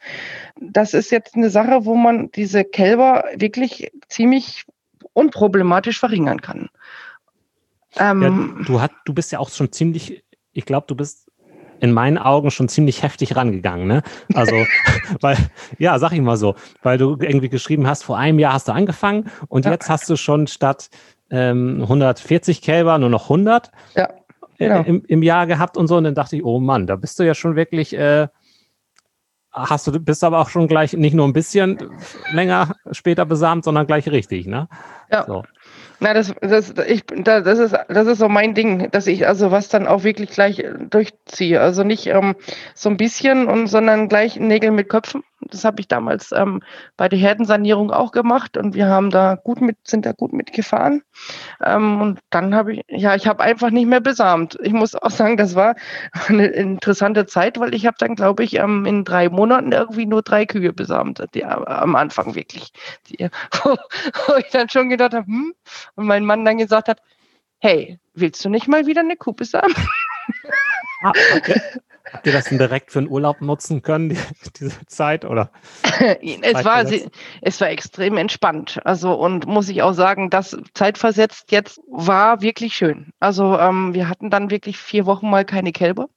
Das 0.60 0.94
ist 0.94 1.10
jetzt 1.10 1.34
eine 1.34 1.50
Sache, 1.50 1.84
wo 1.84 1.96
man 1.96 2.30
diese 2.32 2.64
Kälber 2.64 3.24
wirklich 3.36 3.90
ziemlich 4.08 4.64
unproblematisch 5.12 5.98
verringern 5.98 6.40
kann. 6.40 6.68
Ähm, 7.98 8.22
ja, 8.58 8.64
du, 8.64 8.80
hat, 8.80 8.92
du 9.04 9.14
bist 9.14 9.32
ja 9.32 9.38
auch 9.38 9.48
schon 9.48 9.72
ziemlich, 9.72 10.22
ich 10.52 10.66
glaube, 10.66 10.86
du 10.86 10.94
bist 10.94 11.25
in 11.80 11.92
meinen 11.92 12.18
Augen 12.18 12.50
schon 12.50 12.68
ziemlich 12.68 13.02
heftig 13.02 13.36
rangegangen. 13.36 13.86
Ne? 13.86 14.02
Also, 14.34 14.54
weil, 15.20 15.36
ja, 15.78 15.98
sag 15.98 16.12
ich 16.12 16.20
mal 16.20 16.36
so, 16.36 16.54
weil 16.82 16.98
du 16.98 17.16
irgendwie 17.20 17.48
geschrieben 17.48 17.86
hast, 17.86 18.02
vor 18.04 18.18
einem 18.18 18.38
Jahr 18.38 18.54
hast 18.54 18.68
du 18.68 18.72
angefangen 18.72 19.30
und 19.48 19.64
ja. 19.64 19.72
jetzt 19.72 19.88
hast 19.88 20.08
du 20.08 20.16
schon 20.16 20.46
statt 20.46 20.90
ähm, 21.30 21.82
140 21.82 22.62
Kälber 22.62 22.98
nur 22.98 23.10
noch 23.10 23.24
100 23.24 23.70
ja, 23.94 24.04
äh, 24.58 24.68
genau. 24.68 24.82
im, 24.82 25.02
im 25.06 25.22
Jahr 25.22 25.46
gehabt 25.46 25.76
und 25.76 25.88
so. 25.88 25.96
Und 25.96 26.04
dann 26.04 26.14
dachte 26.14 26.36
ich, 26.36 26.44
oh 26.44 26.60
Mann, 26.60 26.86
da 26.86 26.96
bist 26.96 27.18
du 27.18 27.24
ja 27.24 27.34
schon 27.34 27.56
wirklich, 27.56 27.96
äh, 27.96 28.28
hast 29.52 29.86
du, 29.86 29.98
bist 29.98 30.22
aber 30.22 30.38
auch 30.38 30.48
schon 30.48 30.68
gleich 30.68 30.92
nicht 30.92 31.14
nur 31.14 31.26
ein 31.26 31.32
bisschen 31.32 31.78
länger 32.32 32.76
später 32.92 33.24
besamt, 33.24 33.64
sondern 33.64 33.86
gleich 33.86 34.08
richtig, 34.08 34.46
ne? 34.46 34.68
Ja. 35.10 35.24
So. 35.24 35.44
Na, 36.00 36.12
das, 36.12 36.34
das, 36.40 36.74
ich, 36.86 37.04
das, 37.06 37.58
ist, 37.58 37.74
das 37.88 38.06
ist 38.06 38.18
so 38.18 38.28
mein 38.28 38.54
Ding, 38.54 38.90
dass 38.90 39.06
ich 39.06 39.26
also 39.26 39.50
was 39.50 39.68
dann 39.68 39.86
auch 39.86 40.04
wirklich 40.04 40.30
gleich 40.30 40.64
durchziehe. 40.90 41.60
Also 41.60 41.84
nicht 41.84 42.06
ähm, 42.06 42.36
so 42.74 42.90
ein 42.90 42.96
bisschen, 42.96 43.46
und, 43.46 43.66
sondern 43.66 44.08
gleich 44.08 44.38
Nägel 44.38 44.70
mit 44.72 44.88
Köpfen. 44.88 45.22
Das 45.50 45.64
habe 45.64 45.80
ich 45.80 45.88
damals 45.88 46.32
ähm, 46.32 46.62
bei 46.96 47.08
der 47.08 47.18
Herdensanierung 47.18 47.90
auch 47.90 48.12
gemacht 48.12 48.56
und 48.56 48.74
wir 48.74 48.86
haben 48.86 49.10
da 49.10 49.34
gut 49.34 49.60
mit, 49.60 49.78
sind 49.84 50.06
da 50.06 50.12
gut 50.12 50.32
mitgefahren. 50.32 51.02
Ähm, 51.64 52.00
und 52.00 52.20
dann 52.30 52.54
habe 52.54 52.74
ich, 52.74 52.82
ja, 52.88 53.14
ich 53.14 53.26
habe 53.26 53.42
einfach 53.42 53.70
nicht 53.70 53.86
mehr 53.86 54.00
besamt. 54.00 54.58
Ich 54.62 54.72
muss 54.72 54.94
auch 54.94 55.10
sagen, 55.10 55.36
das 55.36 55.54
war 55.54 55.74
eine 56.28 56.46
interessante 56.46 57.26
Zeit, 57.26 57.58
weil 57.58 57.74
ich 57.74 57.86
habe 57.86 57.96
dann, 57.98 58.14
glaube 58.14 58.44
ich, 58.44 58.54
ähm, 58.54 58.84
in 58.86 59.04
drei 59.04 59.28
Monaten 59.28 59.72
irgendwie 59.72 60.06
nur 60.06 60.22
drei 60.22 60.46
Kühe 60.46 60.72
besamt, 60.72 61.22
die 61.34 61.44
am 61.44 61.96
Anfang 61.96 62.34
wirklich. 62.34 62.72
Die, 63.08 63.28
wo, 63.62 63.76
wo 64.26 64.34
ich 64.36 64.50
dann 64.50 64.68
schon 64.68 64.88
gedacht 64.90 65.14
habe, 65.14 65.26
hm, 65.26 65.54
und 65.94 66.06
mein 66.06 66.24
Mann 66.24 66.44
dann 66.44 66.58
gesagt 66.58 66.88
hat, 66.88 67.00
hey, 67.58 67.98
willst 68.14 68.44
du 68.44 68.48
nicht 68.48 68.68
mal 68.68 68.86
wieder 68.86 69.00
eine 69.00 69.16
Kuh 69.16 69.32
besamen? 69.32 69.74
Ah, 71.02 71.12
okay. 71.36 71.60
Habt 72.12 72.26
ihr 72.26 72.32
das 72.32 72.44
denn 72.44 72.58
direkt 72.58 72.92
für 72.92 73.00
einen 73.00 73.08
Urlaub 73.08 73.40
nutzen 73.40 73.82
können, 73.82 74.10
die, 74.10 74.18
diese 74.60 74.86
Zeit? 74.86 75.24
Oder 75.24 75.50
es, 76.22 76.64
war, 76.64 76.84
es 77.42 77.60
war 77.60 77.68
extrem 77.68 78.16
entspannt. 78.16 78.80
Also, 78.84 79.12
und 79.14 79.46
muss 79.46 79.68
ich 79.68 79.82
auch 79.82 79.92
sagen, 79.92 80.30
das 80.30 80.56
zeitversetzt 80.74 81.50
jetzt 81.50 81.80
war 81.88 82.42
wirklich 82.42 82.74
schön. 82.74 83.12
Also, 83.18 83.58
ähm, 83.58 83.94
wir 83.94 84.08
hatten 84.08 84.30
dann 84.30 84.50
wirklich 84.50 84.78
vier 84.78 85.06
Wochen 85.06 85.28
mal 85.28 85.44
keine 85.44 85.72
Kälber. 85.72 86.08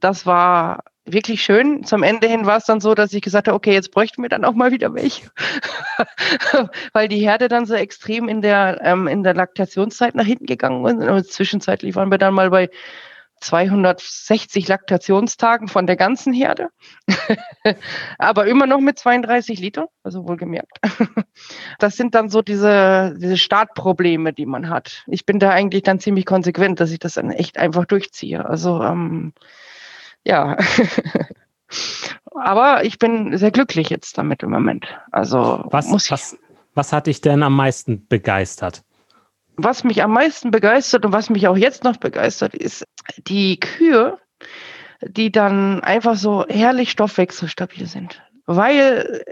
Das 0.00 0.26
war 0.26 0.84
wirklich 1.06 1.42
schön. 1.42 1.84
Zum 1.84 2.02
Ende 2.02 2.28
hin 2.28 2.46
war 2.46 2.58
es 2.58 2.64
dann 2.64 2.80
so, 2.80 2.94
dass 2.94 3.12
ich 3.12 3.22
gesagt 3.22 3.48
habe, 3.48 3.56
okay, 3.56 3.72
jetzt 3.72 3.92
bräuchten 3.92 4.22
wir 4.22 4.28
dann 4.28 4.44
auch 4.44 4.54
mal 4.54 4.72
wieder 4.72 4.92
welche. 4.94 5.30
Weil 6.92 7.08
die 7.08 7.20
Herde 7.20 7.48
dann 7.48 7.64
so 7.64 7.74
extrem 7.74 8.28
in 8.28 8.42
der, 8.42 8.80
ähm, 8.82 9.06
in 9.06 9.22
der 9.22 9.34
Laktationszeit 9.34 10.14
nach 10.14 10.26
hinten 10.26 10.46
gegangen 10.46 10.84
ist. 10.86 11.08
Und 11.08 11.26
zwischenzeitlich 11.26 11.94
waren 11.94 12.10
wir 12.10 12.18
dann 12.18 12.34
mal 12.34 12.50
bei 12.50 12.70
260 13.40 14.66
Laktationstagen 14.68 15.68
von 15.68 15.86
der 15.86 15.96
ganzen 15.96 16.32
Herde, 16.32 16.68
aber 18.18 18.46
immer 18.46 18.66
noch 18.66 18.80
mit 18.80 18.98
32 18.98 19.60
Liter, 19.60 19.88
also 20.02 20.26
wohlgemerkt. 20.26 20.78
Das 21.78 21.96
sind 21.96 22.14
dann 22.14 22.30
so 22.30 22.40
diese, 22.40 23.14
diese 23.18 23.36
Startprobleme, 23.36 24.32
die 24.32 24.46
man 24.46 24.70
hat. 24.70 25.04
Ich 25.06 25.26
bin 25.26 25.38
da 25.38 25.50
eigentlich 25.50 25.82
dann 25.82 26.00
ziemlich 26.00 26.24
konsequent, 26.24 26.80
dass 26.80 26.90
ich 26.90 26.98
das 26.98 27.14
dann 27.14 27.30
echt 27.30 27.58
einfach 27.58 27.84
durchziehe. 27.84 28.44
Also 28.44 28.82
ähm, 28.82 29.34
ja, 30.24 30.56
aber 32.34 32.84
ich 32.84 32.98
bin 32.98 33.36
sehr 33.36 33.50
glücklich 33.50 33.90
jetzt 33.90 34.16
damit 34.16 34.42
im 34.42 34.50
Moment. 34.50 34.86
Also 35.12 35.64
was, 35.66 35.88
muss 35.88 36.06
ich 36.06 36.10
was, 36.10 36.38
was 36.74 36.92
hat 36.92 37.06
dich 37.06 37.20
denn 37.20 37.42
am 37.42 37.54
meisten 37.54 38.06
begeistert? 38.06 38.82
Was 39.56 39.84
mich 39.84 40.02
am 40.02 40.12
meisten 40.12 40.50
begeistert 40.50 41.04
und 41.04 41.12
was 41.12 41.30
mich 41.30 41.48
auch 41.48 41.56
jetzt 41.56 41.84
noch 41.84 41.96
begeistert, 41.96 42.54
ist 42.54 42.84
die 43.26 43.58
Kühe, 43.58 44.18
die 45.02 45.30
dann 45.32 45.82
einfach 45.82 46.16
so 46.16 46.44
herrlich 46.48 46.90
stoffwechselstabil 46.90 47.86
sind. 47.86 48.22
Weil 48.46 49.24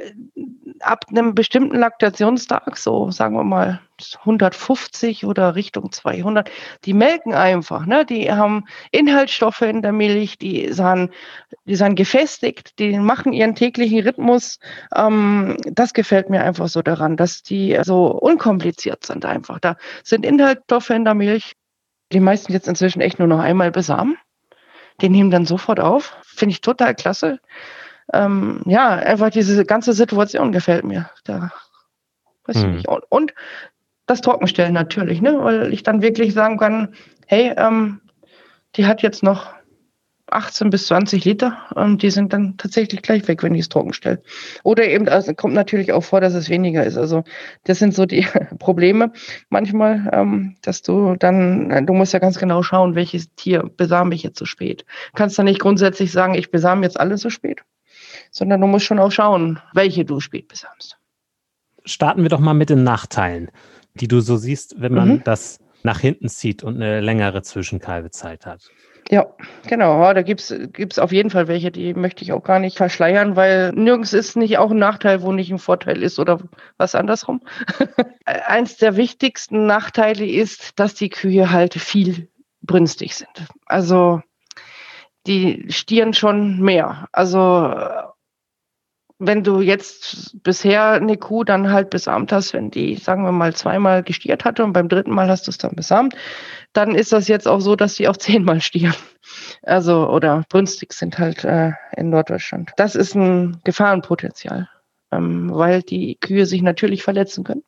ab 0.81 1.04
einem 1.09 1.35
bestimmten 1.35 1.76
Laktationstag, 1.76 2.76
so 2.76 3.11
sagen 3.11 3.37
wir 3.37 3.45
mal 3.45 3.81
150 4.20 5.24
oder 5.24 5.54
Richtung 5.54 5.92
200, 5.92 6.50
die 6.84 6.94
melken 6.94 7.34
einfach. 7.34 7.86
Ne? 7.86 8.04
Die 8.04 8.30
haben 8.30 8.64
Inhaltsstoffe 8.90 9.62
in 9.62 9.82
der 9.82 9.92
Milch, 9.92 10.38
die 10.38 10.72
sind, 10.72 11.12
die 11.64 11.76
sind 11.76 11.94
gefestigt, 11.94 12.78
die 12.78 12.98
machen 12.98 13.32
ihren 13.32 13.54
täglichen 13.54 14.00
Rhythmus. 14.00 14.58
Ähm, 14.94 15.56
das 15.64 15.92
gefällt 15.92 16.30
mir 16.30 16.42
einfach 16.42 16.68
so 16.68 16.82
daran, 16.82 17.16
dass 17.16 17.42
die 17.42 17.78
so 17.82 18.06
unkompliziert 18.06 19.04
sind 19.04 19.24
einfach. 19.24 19.60
Da 19.60 19.76
sind 20.02 20.24
Inhaltsstoffe 20.26 20.90
in 20.90 21.04
der 21.04 21.14
Milch, 21.14 21.54
die 22.12 22.20
meisten 22.20 22.52
jetzt 22.52 22.68
inzwischen 22.68 23.00
echt 23.00 23.18
nur 23.18 23.28
noch 23.28 23.40
einmal 23.40 23.70
besamen. 23.70 24.16
Die 25.00 25.08
nehmen 25.08 25.30
dann 25.30 25.46
sofort 25.46 25.80
auf. 25.80 26.16
Finde 26.24 26.52
ich 26.52 26.60
total 26.60 26.94
klasse 26.94 27.40
ähm, 28.12 28.60
ja, 28.66 28.90
einfach 28.90 29.30
diese 29.30 29.64
ganze 29.64 29.92
Situation 29.92 30.52
gefällt 30.52 30.84
mir. 30.84 31.10
Da 31.24 31.52
weiß 32.44 32.56
hm. 32.56 32.62
ich 32.62 32.76
nicht. 32.76 32.88
Und, 32.88 33.04
und, 33.08 33.34
das 34.06 34.20
Trockenstellen 34.20 34.75
natürlich, 34.75 35.20
ne? 35.20 35.38
weil 35.42 35.73
ich 35.73 35.82
dann 35.82 36.02
wirklich 36.02 36.34
sagen 36.34 36.58
kann, 36.58 36.94
hey, 37.26 37.52
ähm, 37.56 38.00
die 38.76 38.87
hat 38.87 39.02
jetzt 39.02 39.23
noch 39.23 39.52
18 40.26 40.70
bis 40.70 40.87
20 40.87 41.25
Liter 41.25 41.58
und 41.75 42.02
die 42.02 42.11
sind 42.11 42.32
dann 42.32 42.56
tatsächlich 42.56 43.02
gleich 43.02 43.28
weg, 43.28 43.42
wenn 43.42 43.54
ich 43.54 43.61
es 43.61 43.68
trocken 43.68 43.92
stelle. 43.92 44.23
Oder 44.62 44.88
eben, 44.88 45.08
also 45.08 45.34
kommt 45.34 45.54
natürlich 45.54 45.92
auch 45.92 46.02
vor, 46.02 46.20
dass 46.20 46.34
es 46.34 46.49
weniger 46.49 46.84
ist. 46.84 46.96
Also 46.96 47.25
das 47.64 47.78
sind 47.78 47.94
so 47.94 48.06
die 48.06 48.26
Probleme 48.58 49.12
manchmal, 49.49 50.11
ähm, 50.12 50.56
dass 50.62 50.82
du 50.82 51.14
dann, 51.16 51.87
du 51.87 51.92
musst 51.92 52.14
ja 52.14 52.18
ganz 52.18 52.38
genau 52.38 52.62
schauen, 52.62 52.94
welches 52.94 53.34
Tier 53.34 53.70
besame 53.76 54.14
ich 54.14 54.23
jetzt 54.23 54.38
so 54.38 54.44
spät. 54.44 54.84
Du 55.12 55.18
kannst 55.18 55.38
dann 55.38 55.44
nicht 55.44 55.61
grundsätzlich 55.61 56.11
sagen, 56.11 56.34
ich 56.34 56.50
besame 56.50 56.82
jetzt 56.82 56.99
alles 56.99 57.20
so 57.20 57.30
spät 57.30 57.62
sondern 58.34 58.61
du 58.61 58.66
musst 58.66 58.84
schon 58.84 58.99
auch 58.99 59.12
schauen, 59.12 59.61
welche 59.73 60.04
du 60.04 60.20
spät 60.20 60.49
besamst. 60.49 60.99
Starten 61.84 62.23
wir 62.23 62.28
doch 62.28 62.40
mal 62.40 62.54
mit 62.54 62.70
den 62.70 62.82
Nachteilen, 62.82 63.50
die 63.94 64.08
du 64.08 64.20
so 64.20 64.36
siehst, 64.36 64.76
wenn 64.78 64.94
man 64.94 65.08
mhm. 65.08 65.24
das 65.24 65.58
nach 65.82 66.00
hinten 66.00 66.28
zieht 66.28 66.62
und 66.62 66.76
eine 66.76 67.00
längere 67.00 67.42
Zwischenkalbezeit 67.42 68.46
hat. 68.46 68.70
Ja, 69.10 69.26
genau. 69.66 70.12
Da 70.14 70.22
gibt 70.22 70.40
es 70.40 70.98
auf 70.98 71.12
jeden 71.12 71.28
Fall 71.28 71.46
welche, 71.46 71.70
die 71.70 71.92
möchte 71.92 72.24
ich 72.24 72.32
auch 72.32 72.42
gar 72.42 72.58
nicht 72.58 72.78
verschleiern, 72.78 73.36
weil 73.36 73.72
nirgends 73.72 74.14
ist 74.14 74.36
nicht 74.36 74.56
auch 74.56 74.70
ein 74.70 74.78
Nachteil, 74.78 75.20
wo 75.22 75.30
nicht 75.30 75.52
ein 75.52 75.58
Vorteil 75.58 76.02
ist 76.02 76.18
oder 76.18 76.40
was 76.78 76.94
andersrum. 76.94 77.42
Eins 78.24 78.78
der 78.78 78.96
wichtigsten 78.96 79.66
Nachteile 79.66 80.26
ist, 80.26 80.78
dass 80.78 80.94
die 80.94 81.10
Kühe 81.10 81.50
halt 81.50 81.74
viel 81.74 82.28
brünstig 82.62 83.14
sind. 83.14 83.46
Also 83.66 84.22
die 85.26 85.66
stieren 85.68 86.14
schon 86.14 86.60
mehr. 86.60 87.08
Also 87.12 87.74
wenn 89.18 89.44
du 89.44 89.61
jetzt 89.61 90.42
bisher 90.42 90.92
eine 90.92 91.16
Kuh 91.16 91.44
dann 91.44 91.71
halt 91.71 91.90
besamt 91.90 92.33
hast, 92.33 92.52
wenn 92.52 92.71
die, 92.71 92.97
sagen 92.97 93.25
wir 93.25 93.33
mal, 93.33 93.54
zweimal 93.54 94.02
gestiert 94.02 94.44
hatte 94.44 94.64
und 94.64 94.73
beim 94.73 94.88
dritten 94.88 95.12
Mal 95.12 95.28
hast 95.28 95.47
du 95.47 95.50
es 95.50 95.59
dann 95.59 95.76
besamt, 95.76 96.14
dann 96.73 96.94
ist 96.94 97.12
das 97.12 97.28
jetzt 97.28 97.47
auch 97.47 97.61
so, 97.61 97.76
dass 97.76 97.94
die 97.94 98.09
auch 98.09 98.16
zehnmal 98.18 98.61
stieren. 98.61 98.94
Also, 99.62 100.09
oder 100.09 100.44
brünstig 100.49 100.92
sind 100.92 101.18
halt 101.18 101.44
äh, 101.44 101.73
in 101.97 102.11
Norddeutschland. 102.11 102.73
Das 102.76 102.94
ist 102.94 103.14
ein 103.14 103.61
Gefahrenpotenzial, 103.64 104.68
ähm, 105.12 105.50
weil 105.52 105.83
die 105.83 106.16
Kühe 106.21 106.47
sich 106.47 106.62
natürlich 106.62 107.02
verletzen 107.02 107.44
können. 107.44 107.62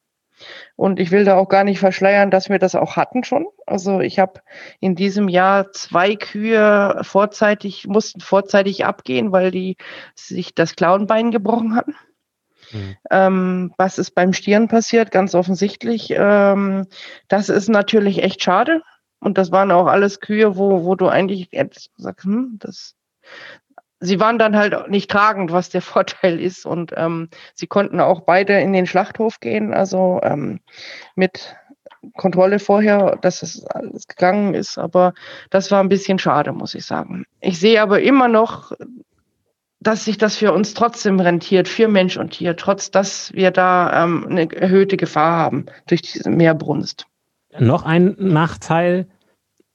Und 0.76 1.00
ich 1.00 1.10
will 1.10 1.24
da 1.24 1.36
auch 1.36 1.48
gar 1.48 1.64
nicht 1.64 1.78
verschleiern, 1.78 2.30
dass 2.30 2.48
wir 2.48 2.58
das 2.58 2.74
auch 2.74 2.96
hatten 2.96 3.24
schon. 3.24 3.46
Also 3.66 4.00
ich 4.00 4.18
habe 4.18 4.40
in 4.80 4.94
diesem 4.94 5.28
Jahr 5.28 5.72
zwei 5.72 6.16
Kühe 6.16 6.98
vorzeitig, 7.02 7.86
mussten 7.86 8.20
vorzeitig 8.20 8.84
abgehen, 8.84 9.32
weil 9.32 9.50
die 9.50 9.76
sich 10.14 10.54
das 10.54 10.76
Klauenbein 10.76 11.30
gebrochen 11.30 11.74
hatten. 11.74 11.94
Mhm. 12.72 12.96
Ähm, 13.10 13.74
was 13.78 13.98
ist 13.98 14.12
beim 14.14 14.32
Stieren 14.32 14.68
passiert? 14.68 15.10
Ganz 15.10 15.34
offensichtlich. 15.34 16.12
Ähm, 16.16 16.86
das 17.28 17.48
ist 17.48 17.68
natürlich 17.68 18.22
echt 18.22 18.42
schade. 18.42 18.82
Und 19.20 19.38
das 19.38 19.50
waren 19.50 19.70
auch 19.70 19.86
alles 19.86 20.20
Kühe, 20.20 20.56
wo, 20.56 20.84
wo 20.84 20.94
du 20.94 21.08
eigentlich 21.08 21.48
jetzt 21.50 21.90
sagst, 21.96 22.26
hm, 22.26 22.58
das, 22.60 22.94
sie 24.00 24.20
waren 24.20 24.38
dann 24.38 24.56
halt 24.56 24.90
nicht 24.90 25.10
tragend, 25.10 25.52
was 25.52 25.70
der 25.70 25.82
Vorteil 25.82 26.40
ist. 26.40 26.66
Und 26.66 26.92
ähm, 26.96 27.28
sie 27.54 27.66
konnten 27.66 28.00
auch 28.00 28.20
beide 28.20 28.58
in 28.60 28.72
den 28.72 28.86
Schlachthof 28.86 29.40
gehen, 29.40 29.72
also 29.72 30.20
ähm, 30.22 30.60
mit 31.14 31.56
Kontrolle 32.16 32.58
vorher, 32.58 33.16
dass 33.20 33.42
es 33.42 33.64
alles 33.66 34.06
gegangen 34.06 34.54
ist. 34.54 34.78
Aber 34.78 35.14
das 35.50 35.70
war 35.70 35.80
ein 35.80 35.88
bisschen 35.88 36.18
schade, 36.18 36.52
muss 36.52 36.74
ich 36.74 36.84
sagen. 36.84 37.24
Ich 37.40 37.58
sehe 37.58 37.82
aber 37.82 38.00
immer 38.00 38.28
noch, 38.28 38.72
dass 39.80 40.04
sich 40.04 40.18
das 40.18 40.36
für 40.36 40.52
uns 40.52 40.74
trotzdem 40.74 41.20
rentiert, 41.20 41.68
für 41.68 41.88
Mensch 41.88 42.16
und 42.16 42.30
Tier, 42.30 42.56
trotz 42.56 42.90
dass 42.90 43.32
wir 43.32 43.50
da 43.50 44.04
ähm, 44.04 44.26
eine 44.28 44.50
erhöhte 44.52 44.96
Gefahr 44.96 45.38
haben 45.38 45.66
durch 45.86 46.02
diese 46.02 46.30
Meerbrunst. 46.30 47.06
Noch 47.58 47.84
ein 47.84 48.16
Nachteil 48.18 49.06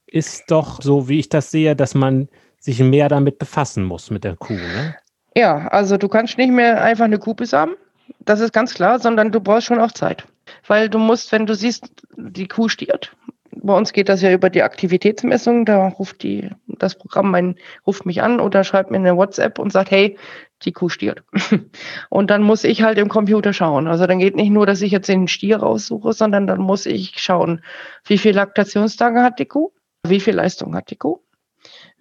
ist 0.05 0.51
doch, 0.51 0.81
so 0.81 1.07
wie 1.07 1.19
ich 1.19 1.29
das 1.29 1.51
sehe, 1.51 1.75
dass 1.75 1.95
man 1.95 2.27
sich 2.61 2.79
mehr 2.79 3.09
damit 3.09 3.39
befassen 3.39 3.83
muss 3.83 4.09
mit 4.09 4.23
der 4.23 4.37
Kuh. 4.37 4.53
Ne? 4.53 4.95
Ja, 5.35 5.67
also 5.67 5.97
du 5.97 6.07
kannst 6.07 6.37
nicht 6.37 6.51
mehr 6.51 6.81
einfach 6.81 7.05
eine 7.05 7.19
Kuh 7.19 7.33
besamen, 7.33 7.75
das 8.19 8.39
ist 8.39 8.53
ganz 8.53 8.73
klar, 8.73 8.99
sondern 8.99 9.31
du 9.31 9.41
brauchst 9.41 9.67
schon 9.67 9.79
auch 9.79 9.91
Zeit. 9.91 10.25
Weil 10.67 10.89
du 10.89 10.99
musst, 10.99 11.31
wenn 11.31 11.45
du 11.45 11.55
siehst, 11.55 11.89
die 12.17 12.47
Kuh 12.47 12.69
stiert, 12.69 13.15
bei 13.63 13.75
uns 13.75 13.93
geht 13.93 14.09
das 14.09 14.21
ja 14.21 14.31
über 14.31 14.49
die 14.49 14.63
Aktivitätsmessung, 14.63 15.65
da 15.65 15.87
ruft 15.87 16.23
die, 16.23 16.49
das 16.67 16.95
Programm 16.95 17.31
mein, 17.31 17.55
ruft 17.85 18.05
mich 18.05 18.21
an 18.21 18.39
oder 18.39 18.63
schreibt 18.63 18.91
mir 18.91 18.97
eine 18.97 19.17
WhatsApp 19.17 19.59
und 19.59 19.71
sagt, 19.71 19.91
hey, 19.91 20.17
die 20.63 20.71
Kuh 20.71 20.89
stiert. 20.89 21.23
Und 22.09 22.29
dann 22.29 22.43
muss 22.43 22.63
ich 22.63 22.83
halt 22.83 22.99
im 22.99 23.09
Computer 23.09 23.51
schauen. 23.51 23.87
Also 23.87 24.05
dann 24.05 24.19
geht 24.19 24.35
nicht 24.35 24.51
nur, 24.51 24.67
dass 24.67 24.81
ich 24.81 24.91
jetzt 24.91 25.09
den 25.09 25.27
Stier 25.27 25.57
raussuche, 25.57 26.13
sondern 26.13 26.45
dann 26.45 26.61
muss 26.61 26.85
ich 26.85 27.13
schauen, 27.17 27.63
wie 28.05 28.19
viele 28.19 28.35
Laktationstage 28.35 29.23
hat 29.23 29.39
die 29.39 29.47
Kuh, 29.47 29.71
wie 30.07 30.19
viel 30.19 30.35
Leistung 30.35 30.75
hat 30.75 30.91
die 30.91 30.97
Kuh, 30.97 31.19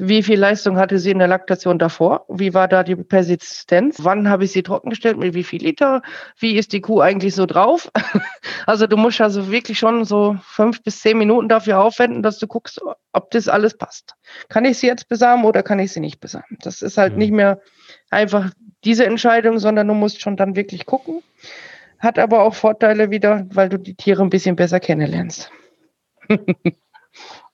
wie 0.02 0.22
viel 0.22 0.38
Leistung 0.38 0.78
hatte 0.78 0.98
sie 0.98 1.10
in 1.10 1.18
der 1.18 1.28
Laktation 1.28 1.78
davor? 1.78 2.24
Wie 2.28 2.54
war 2.54 2.68
da 2.68 2.82
die 2.82 2.96
Persistenz? 2.96 3.98
Wann 4.00 4.30
habe 4.30 4.44
ich 4.44 4.52
sie 4.52 4.62
trockengestellt? 4.62 5.18
Mit 5.18 5.34
wie 5.34 5.44
viel 5.44 5.62
Liter? 5.62 6.00
Wie 6.38 6.56
ist 6.56 6.72
die 6.72 6.80
Kuh 6.80 7.00
eigentlich 7.00 7.34
so 7.34 7.46
drauf? 7.46 7.90
Also 8.66 8.86
du 8.86 8.96
musst 8.96 9.20
also 9.20 9.50
wirklich 9.50 9.78
schon 9.78 10.04
so 10.04 10.36
fünf 10.42 10.82
bis 10.82 11.00
zehn 11.00 11.16
Minuten 11.16 11.48
dafür 11.48 11.80
aufwenden, 11.80 12.22
dass 12.22 12.38
du 12.38 12.46
guckst, 12.46 12.80
ob 13.12 13.30
das 13.30 13.48
alles 13.48 13.76
passt. 13.76 14.14
Kann 14.48 14.64
ich 14.66 14.78
sie 14.78 14.86
jetzt 14.86 15.08
besamen 15.08 15.44
oder 15.44 15.62
kann 15.62 15.78
ich 15.78 15.92
sie 15.92 16.00
nicht 16.00 16.20
besamen? 16.20 16.58
Das 16.62 16.82
ist 16.82 16.98
halt 16.98 17.14
mhm. 17.14 17.18
nicht 17.18 17.32
mehr 17.32 17.60
einfach 18.10 18.50
diese 18.84 19.06
Entscheidung, 19.06 19.58
sondern 19.58 19.88
du 19.88 19.94
musst 19.94 20.20
schon 20.20 20.36
dann 20.36 20.56
wirklich 20.56 20.84
gucken. 20.84 21.22
Hat 21.98 22.18
aber 22.18 22.42
auch 22.42 22.54
Vorteile 22.54 23.10
wieder, 23.10 23.46
weil 23.50 23.70
du 23.70 23.78
die 23.78 23.94
Tiere 23.94 24.22
ein 24.22 24.30
bisschen 24.30 24.56
besser 24.56 24.78
kennenlernst. 24.78 25.50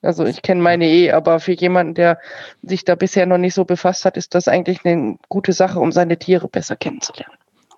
also 0.02 0.24
ich 0.24 0.42
kenne 0.42 0.62
meine 0.62 0.86
eh, 0.86 1.10
aber 1.12 1.40
für 1.40 1.52
jemanden, 1.52 1.94
der 1.94 2.18
sich 2.62 2.84
da 2.84 2.94
bisher 2.94 3.26
noch 3.26 3.38
nicht 3.38 3.54
so 3.54 3.64
befasst 3.64 4.04
hat, 4.04 4.16
ist 4.16 4.34
das 4.34 4.48
eigentlich 4.48 4.84
eine 4.84 5.16
gute 5.28 5.52
Sache, 5.52 5.80
um 5.80 5.92
seine 5.92 6.18
Tiere 6.18 6.48
besser 6.48 6.76
kennenzulernen. 6.76 7.36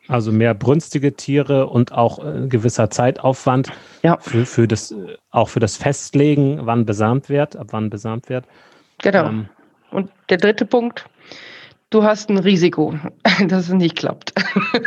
Also 0.08 0.32
mehr 0.32 0.54
brünstige 0.54 1.14
Tiere 1.14 1.66
und 1.66 1.92
auch 1.92 2.24
äh, 2.24 2.48
gewisser 2.48 2.88
Zeitaufwand 2.88 3.70
ja. 4.02 4.16
für, 4.20 4.46
für 4.46 4.66
das, 4.66 4.90
äh, 4.90 5.16
auch 5.30 5.50
für 5.50 5.60
das 5.60 5.76
Festlegen, 5.76 6.60
wann 6.62 6.86
besamt 6.86 7.28
wird, 7.28 7.56
ab 7.56 7.68
wann 7.70 7.90
besamt 7.90 8.30
wird. 8.30 8.46
Genau. 9.02 9.26
Ähm, 9.26 9.48
und 9.90 10.10
der 10.30 10.38
dritte 10.38 10.64
Punkt, 10.64 11.04
du 11.90 12.02
hast 12.02 12.30
ein 12.30 12.38
Risiko, 12.38 12.94
dass 13.48 13.68
es 13.68 13.74
nicht 13.74 13.96
klappt. 13.96 14.32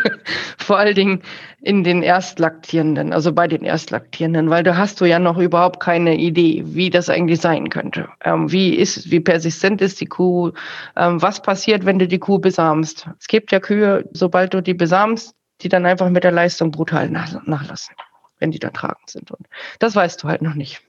Vor 0.57 0.77
allen 0.77 0.95
Dingen 0.95 1.21
in 1.61 1.83
den 1.83 2.03
Erstlaktierenden, 2.03 3.13
also 3.13 3.33
bei 3.33 3.47
den 3.47 3.63
Erstlaktierenden, 3.63 4.49
weil 4.49 4.63
da 4.63 4.77
hast 4.77 5.01
du 5.01 5.05
ja 5.05 5.19
noch 5.19 5.37
überhaupt 5.37 5.79
keine 5.79 6.15
Idee, 6.17 6.63
wie 6.65 6.89
das 6.89 7.09
eigentlich 7.09 7.41
sein 7.41 7.69
könnte. 7.69 8.09
Ähm, 8.23 8.51
wie 8.51 8.75
ist, 8.75 9.11
wie 9.11 9.19
persistent 9.19 9.81
ist 9.81 10.01
die 10.01 10.05
Kuh? 10.05 10.51
Ähm, 10.95 11.21
was 11.21 11.41
passiert, 11.41 11.85
wenn 11.85 11.99
du 11.99 12.07
die 12.07 12.19
Kuh 12.19 12.39
besamst? 12.39 13.07
Es 13.19 13.27
gibt 13.27 13.51
ja 13.51 13.59
Kühe, 13.59 14.07
sobald 14.13 14.53
du 14.53 14.61
die 14.61 14.73
besamst, 14.73 15.35
die 15.61 15.69
dann 15.69 15.85
einfach 15.85 16.09
mit 16.09 16.23
der 16.23 16.31
Leistung 16.31 16.71
brutal 16.71 17.09
nachlassen, 17.09 17.95
wenn 18.39 18.51
die 18.51 18.59
da 18.59 18.69
tragend 18.69 19.09
sind. 19.09 19.31
Und 19.31 19.47
das 19.79 19.95
weißt 19.95 20.23
du 20.23 20.27
halt 20.27 20.41
noch 20.41 20.55
nicht 20.55 20.81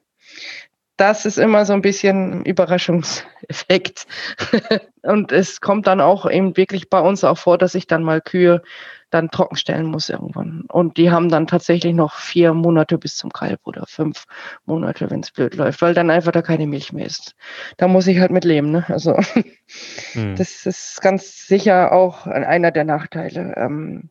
das 1.03 1.27
ist 1.27 1.37
immer 1.37 1.67
so 1.67 1.73
ein 1.73 1.83
bisschen 1.83 2.45
Überraschungseffekt. 2.45 4.07
und 5.03 5.33
es 5.33 5.61
kommt 5.61 5.89
dann 5.89 6.01
auch 6.01 6.31
eben 6.31 6.57
wirklich 6.57 6.91
bei 6.91 7.01
uns 7.01 7.25
auch 7.25 7.39
vor, 7.39 7.59
dass 7.59 7.75
ich 7.75 7.89
dann 7.89 8.05
mal 8.05 8.21
Kühe 8.21 8.63
dann 9.11 9.29
trockenstellen 9.29 9.87
muss 9.87 10.09
irgendwann. 10.09 10.63
Und 10.69 10.99
die 10.99 11.11
haben 11.11 11.29
dann 11.29 11.49
tatsächlich 11.49 11.93
noch 11.93 12.15
vier 12.15 12.55
Monate 12.55 12.99
bis 12.99 13.17
zum 13.17 13.33
Kalb 13.33 13.59
oder 13.65 13.85
fünf 13.89 14.27
Monate, 14.65 15.11
wenn 15.11 15.21
es 15.21 15.33
blöd 15.33 15.57
läuft, 15.57 15.83
weil 15.83 15.93
dann 15.93 16.09
einfach 16.09 16.31
da 16.31 16.41
keine 16.41 16.69
Milch 16.69 16.93
mehr 16.93 17.07
ist. 17.07 17.35
Da 17.79 17.89
muss 17.89 18.07
ich 18.07 18.21
halt 18.21 18.31
mit 18.31 18.45
leben. 18.45 18.71
Ne? 18.71 18.85
Also 18.87 19.17
hm. 20.13 20.37
das 20.37 20.67
ist 20.67 21.03
ganz 21.03 21.49
sicher 21.49 21.91
auch 21.91 22.29
einer 22.29 22.71
der 22.71 22.85
Nachteile. 22.85 23.55
Ähm, 23.57 24.09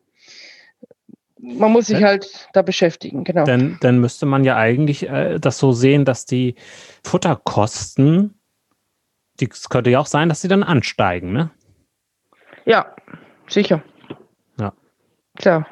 man 1.42 1.72
muss 1.72 1.86
sich 1.86 2.02
halt 2.02 2.48
da 2.52 2.62
beschäftigen, 2.62 3.24
genau. 3.24 3.44
Dann, 3.44 3.76
dann 3.80 3.98
müsste 3.98 4.26
man 4.26 4.44
ja 4.44 4.56
eigentlich 4.56 5.08
äh, 5.08 5.38
das 5.40 5.58
so 5.58 5.72
sehen, 5.72 6.04
dass 6.04 6.24
die 6.24 6.54
Futterkosten, 7.04 8.34
es 9.40 9.68
könnte 9.68 9.90
ja 9.90 9.98
auch 9.98 10.06
sein, 10.06 10.28
dass 10.28 10.40
sie 10.40 10.48
dann 10.48 10.62
ansteigen, 10.62 11.32
ne? 11.32 11.50
Ja, 12.64 12.94
sicher. 13.48 13.82
Ja. 14.58 14.72
Klar. 15.36 15.66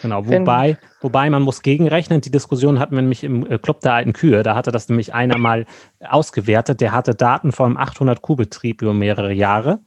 Genau, 0.00 0.26
wobei, 0.26 0.78
wobei 1.02 1.28
man 1.28 1.42
muss 1.42 1.60
gegenrechnen, 1.60 2.22
die 2.22 2.30
Diskussion 2.30 2.78
hatten 2.78 2.94
wir 2.94 3.02
nämlich 3.02 3.24
im 3.24 3.44
äh, 3.50 3.58
Club 3.58 3.80
der 3.80 3.92
alten 3.92 4.14
Kühe, 4.14 4.42
da 4.42 4.54
hatte 4.54 4.72
das 4.72 4.88
nämlich 4.88 5.12
einer 5.12 5.36
mal 5.36 5.66
ausgewertet, 6.00 6.80
der 6.80 6.92
hatte 6.92 7.14
Daten 7.14 7.52
vom 7.52 7.76
800 7.76 8.22
Kuhbetrieb 8.22 8.80
über 8.80 8.94
mehrere 8.94 9.34
Jahre 9.34 9.80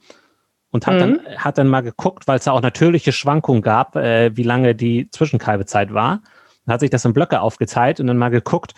und 0.70 0.86
hat, 0.86 0.94
mhm. 0.94 0.98
dann, 0.98 1.20
hat 1.38 1.58
dann 1.58 1.68
mal 1.68 1.82
geguckt, 1.82 2.26
weil 2.28 2.38
es 2.38 2.44
da 2.44 2.52
auch 2.52 2.62
natürliche 2.62 3.12
Schwankungen 3.12 3.62
gab, 3.62 3.96
äh, 3.96 4.36
wie 4.36 4.42
lange 4.42 4.74
die 4.74 5.08
Zwischenkalbezeit 5.10 5.94
war. 5.94 6.22
Und 6.66 6.72
hat 6.72 6.80
sich 6.80 6.90
das 6.90 7.04
in 7.04 7.12
Blöcke 7.12 7.40
aufgeteilt 7.40 8.00
und 8.00 8.08
dann 8.08 8.18
mal 8.18 8.30
geguckt, 8.30 8.74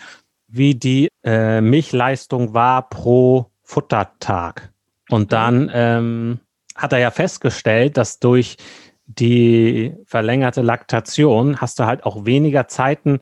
wie 0.47 0.75
die 0.75 1.09
äh, 1.23 1.61
Milchleistung 1.61 2.53
war 2.53 2.89
pro 2.89 3.51
Futtertag. 3.63 4.71
Und 5.09 5.23
mhm. 5.23 5.29
dann 5.29 5.71
ähm, 5.73 6.39
hat 6.75 6.93
er 6.93 6.99
ja 6.99 7.11
festgestellt, 7.11 7.97
dass 7.97 8.19
durch 8.19 8.57
die 9.05 9.95
verlängerte 10.05 10.61
Laktation 10.61 11.59
hast 11.59 11.79
du 11.79 11.85
halt 11.85 12.03
auch 12.03 12.25
weniger 12.25 12.67
Zeiten 12.67 13.19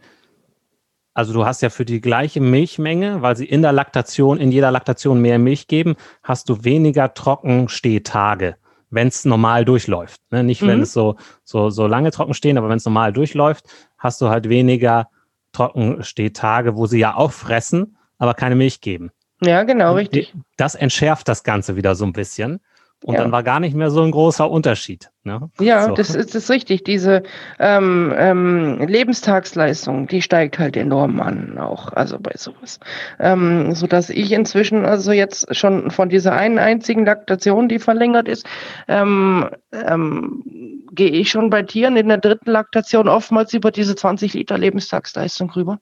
also 1.17 1.33
du 1.33 1.47
hast 1.47 1.63
ja 1.63 1.71
für 1.71 1.83
die 1.83 1.99
gleiche 1.99 2.39
Milchmenge, 2.39 3.23
weil 3.23 3.35
sie 3.35 3.47
in 3.47 3.63
der 3.63 3.71
Laktation, 3.71 4.37
in 4.37 4.51
jeder 4.51 4.69
Laktation 4.69 5.19
mehr 5.19 5.39
Milch 5.39 5.65
geben, 5.65 5.95
hast 6.21 6.47
du 6.47 6.63
weniger 6.63 7.11
Trockenstehtage, 7.11 8.55
wenn 8.91 9.07
es 9.07 9.25
normal 9.25 9.65
durchläuft. 9.65 10.21
Ne? 10.29 10.43
Nicht, 10.43 10.61
mhm. 10.61 10.67
wenn 10.67 10.81
es 10.83 10.93
so, 10.93 11.15
so, 11.43 11.71
so 11.71 11.87
lange 11.87 12.11
trocken 12.11 12.35
stehen, 12.35 12.55
aber 12.55 12.69
wenn 12.69 12.77
es 12.77 12.85
normal 12.85 13.13
durchläuft, 13.13 13.65
hast 13.97 14.21
du 14.21 14.29
halt 14.29 14.47
weniger 14.47 15.09
Trockenstehtage, 15.53 16.75
wo 16.75 16.85
sie 16.85 16.99
ja 16.99 17.15
auch 17.15 17.31
fressen, 17.31 17.97
aber 18.19 18.35
keine 18.35 18.55
Milch 18.55 18.79
geben. 18.81 19.09
Ja, 19.41 19.63
genau, 19.63 19.95
richtig. 19.95 20.35
Das 20.55 20.75
entschärft 20.75 21.27
das 21.27 21.43
Ganze 21.43 21.75
wieder 21.75 21.95
so 21.95 22.05
ein 22.05 22.13
bisschen. 22.13 22.59
Und 23.03 23.13
ja. 23.13 23.21
dann 23.21 23.31
war 23.31 23.43
gar 23.43 23.59
nicht 23.59 23.75
mehr 23.75 23.91
so 23.91 24.01
ein 24.01 24.09
großer 24.09 24.49
Unterschied. 24.49 25.11
Ne? 25.23 25.51
Ja, 25.59 25.85
so. 25.85 25.93
das, 25.93 26.15
ist, 26.15 26.33
das 26.33 26.43
ist 26.43 26.49
richtig. 26.49 26.83
Diese 26.83 27.21
ähm, 27.59 28.11
ähm, 28.17 28.79
Lebenstagsleistung, 28.87 30.07
die 30.07 30.23
steigt 30.23 30.57
halt 30.57 30.75
enorm 30.75 31.21
an, 31.21 31.59
auch 31.59 31.93
also 31.93 32.17
bei 32.19 32.31
sowas. 32.35 32.79
Ähm, 33.19 33.75
so 33.75 33.85
dass 33.85 34.09
ich 34.09 34.31
inzwischen 34.31 34.83
also 34.83 35.11
jetzt 35.11 35.55
schon 35.55 35.91
von 35.91 36.09
dieser 36.09 36.33
einen 36.33 36.57
einzigen 36.57 37.05
Laktation, 37.05 37.69
die 37.69 37.77
verlängert 37.77 38.27
ist, 38.27 38.47
ähm, 38.87 39.47
ähm, 39.71 40.43
gehe 40.91 41.11
ich 41.11 41.29
schon 41.29 41.51
bei 41.51 41.61
Tieren 41.61 41.97
in 41.97 42.07
der 42.07 42.17
dritten 42.17 42.49
Laktation 42.49 43.07
oftmals 43.07 43.53
über 43.53 43.69
diese 43.69 43.95
20 43.95 44.33
Liter 44.33 44.57
Lebenstagsleistung 44.57 45.51
rüber 45.51 45.79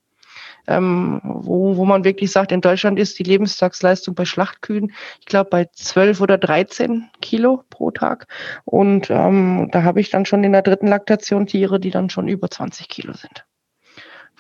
ähm, 0.67 1.21
wo, 1.23 1.77
wo 1.77 1.85
man 1.85 2.03
wirklich 2.03 2.31
sagt, 2.31 2.51
in 2.51 2.61
Deutschland 2.61 2.99
ist 2.99 3.19
die 3.19 3.23
Lebenstagsleistung 3.23 4.15
bei 4.15 4.25
Schlachtkühen, 4.25 4.93
ich 5.19 5.25
glaube, 5.25 5.49
bei 5.49 5.69
12 5.73 6.21
oder 6.21 6.37
13 6.37 7.09
Kilo 7.21 7.63
pro 7.69 7.91
Tag. 7.91 8.27
Und 8.65 9.09
ähm, 9.09 9.69
da 9.71 9.83
habe 9.83 10.01
ich 10.01 10.09
dann 10.09 10.25
schon 10.25 10.43
in 10.43 10.53
der 10.53 10.61
dritten 10.61 10.87
Laktation 10.87 11.47
Tiere, 11.47 11.79
die 11.79 11.91
dann 11.91 12.09
schon 12.09 12.27
über 12.27 12.49
20 12.49 12.87
Kilo 12.87 13.13
sind 13.13 13.45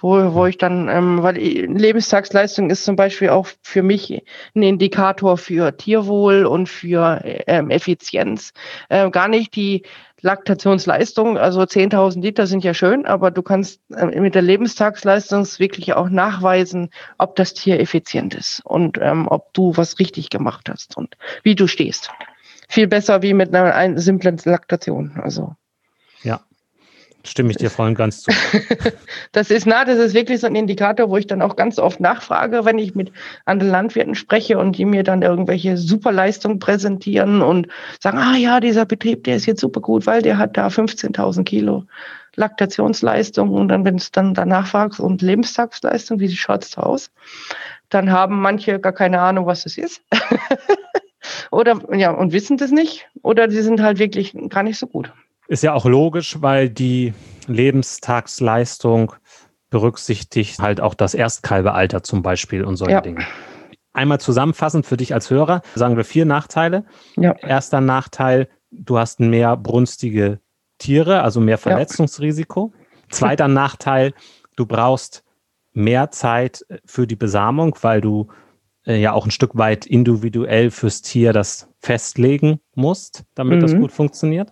wo, 0.05 0.33
wo 0.33 0.45
ich 0.45 0.57
dann, 0.57 0.87
ähm, 0.87 1.23
weil 1.23 1.35
Lebenstagsleistung 1.37 2.69
ist 2.69 2.83
zum 2.83 2.95
Beispiel 2.95 3.29
auch 3.29 3.47
für 3.63 3.81
mich 3.81 4.23
ein 4.55 4.61
Indikator 4.61 5.37
für 5.37 5.75
Tierwohl 5.75 6.45
und 6.45 6.67
für 6.69 7.21
ähm, 7.23 7.69
Effizienz. 7.69 8.53
Ähm, 8.89 9.11
gar 9.11 9.27
nicht 9.27 9.55
die 9.55 9.83
Laktationsleistung, 10.25 11.37
also 11.37 11.61
10.000 11.61 12.19
Liter 12.21 12.47
sind 12.47 12.63
ja 12.63 12.73
schön, 12.73 13.05
aber 13.05 13.29
du 13.31 13.43
kannst 13.43 13.79
äh, 13.91 14.19
mit 14.19 14.35
der 14.35 14.41
Lebenstagsleistung 14.41 15.45
wirklich 15.59 15.93
auch 15.93 16.09
nachweisen, 16.09 16.89
ob 17.19 17.35
das 17.35 17.53
Tier 17.53 17.79
effizient 17.79 18.33
ist 18.33 18.61
und 18.65 18.97
ähm, 18.99 19.27
ob 19.29 19.53
du 19.53 19.77
was 19.77 19.99
richtig 19.99 20.31
gemacht 20.31 20.67
hast 20.67 20.97
und 20.97 21.15
wie 21.43 21.55
du 21.55 21.67
stehst. 21.67 22.09
Viel 22.67 22.87
besser 22.87 23.21
wie 23.21 23.35
mit 23.35 23.53
einer, 23.53 23.97
simplen 23.99 24.41
Laktation. 24.43 25.19
Also 25.21 25.55
Stimme 27.25 27.51
ich 27.51 27.57
dir 27.57 27.69
voll 27.69 27.87
und 27.87 27.95
ganz 27.95 28.21
zu. 28.21 28.31
das 29.31 29.49
ist 29.49 29.65
na, 29.65 29.83
das 29.83 29.97
ist 29.97 30.13
wirklich 30.13 30.39
so 30.39 30.47
ein 30.47 30.55
Indikator, 30.55 31.09
wo 31.09 31.17
ich 31.17 31.27
dann 31.27 31.41
auch 31.41 31.55
ganz 31.55 31.79
oft 31.79 31.99
nachfrage, 31.99 32.65
wenn 32.65 32.77
ich 32.77 32.93
mit 32.93 33.11
anderen 33.45 33.71
Landwirten 33.71 34.15
spreche 34.15 34.59
und 34.59 34.77
die 34.77 34.85
mir 34.85 35.03
dann 35.03 35.21
irgendwelche 35.21 35.77
Superleistungen 35.77 36.59
präsentieren 36.59 37.41
und 37.41 37.67
sagen, 37.99 38.19
ah 38.19 38.37
ja, 38.37 38.59
dieser 38.59 38.85
Betrieb, 38.85 39.23
der 39.23 39.37
ist 39.37 39.47
jetzt 39.47 39.61
super 39.61 39.81
gut, 39.81 40.05
weil 40.05 40.21
der 40.21 40.37
hat 40.37 40.55
da 40.55 40.67
15.000 40.67 41.43
Kilo 41.43 41.85
Laktationsleistung 42.35 43.49
und 43.49 43.69
dann, 43.69 43.85
wenn 43.85 43.95
es 43.95 44.11
dann 44.11 44.33
danach 44.33 44.67
fragst 44.67 44.99
und 44.99 45.21
Lebenstagsleistung, 45.21 46.19
wie 46.19 46.29
schaut 46.35 46.63
es 46.63 46.77
aus? 46.77 47.11
Dann 47.89 48.11
haben 48.11 48.41
manche 48.41 48.79
gar 48.79 48.93
keine 48.93 49.21
Ahnung, 49.21 49.45
was 49.45 49.65
es 49.65 49.77
ist. 49.77 50.01
oder 51.51 51.79
ja, 51.95 52.11
und 52.11 52.33
wissen 52.33 52.57
das 52.57 52.71
nicht. 52.71 53.07
Oder 53.21 53.47
die 53.47 53.61
sind 53.61 53.81
halt 53.81 53.99
wirklich 53.99 54.35
gar 54.49 54.63
nicht 54.63 54.77
so 54.77 54.87
gut. 54.87 55.11
Ist 55.47 55.63
ja 55.63 55.73
auch 55.73 55.85
logisch, 55.85 56.41
weil 56.41 56.69
die 56.69 57.13
Lebenstagsleistung 57.47 59.13
berücksichtigt 59.69 60.59
halt 60.59 60.81
auch 60.81 60.93
das 60.93 61.13
Erstkalbealter 61.13 62.03
zum 62.03 62.21
Beispiel 62.21 62.63
und 62.63 62.77
solche 62.77 62.93
ja. 62.93 63.01
Dinge. 63.01 63.25
Einmal 63.93 64.19
zusammenfassend 64.19 64.85
für 64.85 64.97
dich 64.97 65.13
als 65.13 65.29
Hörer 65.29 65.61
sagen 65.75 65.97
wir 65.97 66.03
vier 66.03 66.25
Nachteile. 66.25 66.85
Ja. 67.15 67.31
Erster 67.33 67.81
Nachteil, 67.81 68.49
du 68.71 68.97
hast 68.97 69.19
mehr 69.19 69.55
brunstige 69.55 70.39
Tiere, 70.77 71.21
also 71.21 71.39
mehr 71.39 71.57
Verletzungsrisiko. 71.57 72.73
Ja. 72.73 73.09
Zweiter 73.09 73.47
Nachteil, 73.47 74.13
du 74.55 74.65
brauchst 74.65 75.23
mehr 75.73 76.11
Zeit 76.11 76.65
für 76.85 77.07
die 77.07 77.15
Besamung, 77.15 77.77
weil 77.81 78.01
du 78.01 78.27
äh, 78.85 78.99
ja 78.99 79.13
auch 79.13 79.25
ein 79.25 79.31
Stück 79.31 79.57
weit 79.57 79.85
individuell 79.85 80.71
fürs 80.71 81.01
Tier 81.01 81.33
das 81.33 81.69
festlegen 81.79 82.59
musst, 82.75 83.23
damit 83.35 83.57
mhm. 83.57 83.61
das 83.61 83.75
gut 83.75 83.91
funktioniert. 83.91 84.51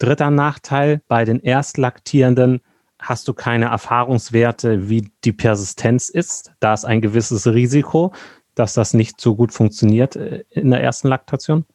Dritter 0.00 0.30
Nachteil, 0.30 1.02
bei 1.08 1.26
den 1.26 1.40
Erstlaktierenden 1.40 2.62
hast 2.98 3.28
du 3.28 3.34
keine 3.34 3.66
Erfahrungswerte, 3.66 4.88
wie 4.88 5.12
die 5.24 5.32
Persistenz 5.32 6.08
ist. 6.08 6.52
Da 6.58 6.72
ist 6.72 6.86
ein 6.86 7.02
gewisses 7.02 7.46
Risiko, 7.46 8.12
dass 8.54 8.74
das 8.74 8.94
nicht 8.94 9.20
so 9.20 9.36
gut 9.36 9.52
funktioniert 9.52 10.16
äh, 10.16 10.44
in 10.50 10.70
der 10.70 10.82
ersten 10.82 11.08
Laktation. 11.08 11.66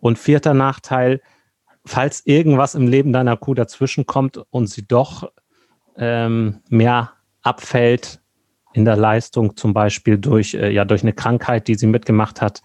Und 0.00 0.18
vierter 0.18 0.52
Nachteil, 0.52 1.20
falls 1.86 2.26
irgendwas 2.26 2.74
im 2.74 2.88
Leben 2.88 3.12
deiner 3.12 3.36
Kuh 3.36 3.54
dazwischen 3.54 4.04
kommt 4.04 4.40
und 4.50 4.68
sie 4.68 4.86
doch 4.86 5.30
ähm, 5.96 6.60
mehr 6.68 7.12
abfällt 7.42 8.20
in 8.72 8.84
der 8.84 8.96
Leistung, 8.96 9.56
zum 9.56 9.74
Beispiel 9.74 10.18
durch, 10.18 10.54
äh, 10.54 10.70
ja, 10.70 10.84
durch 10.84 11.02
eine 11.02 11.12
Krankheit, 11.12 11.68
die 11.68 11.76
sie 11.76 11.86
mitgemacht 11.86 12.40
hat, 12.40 12.62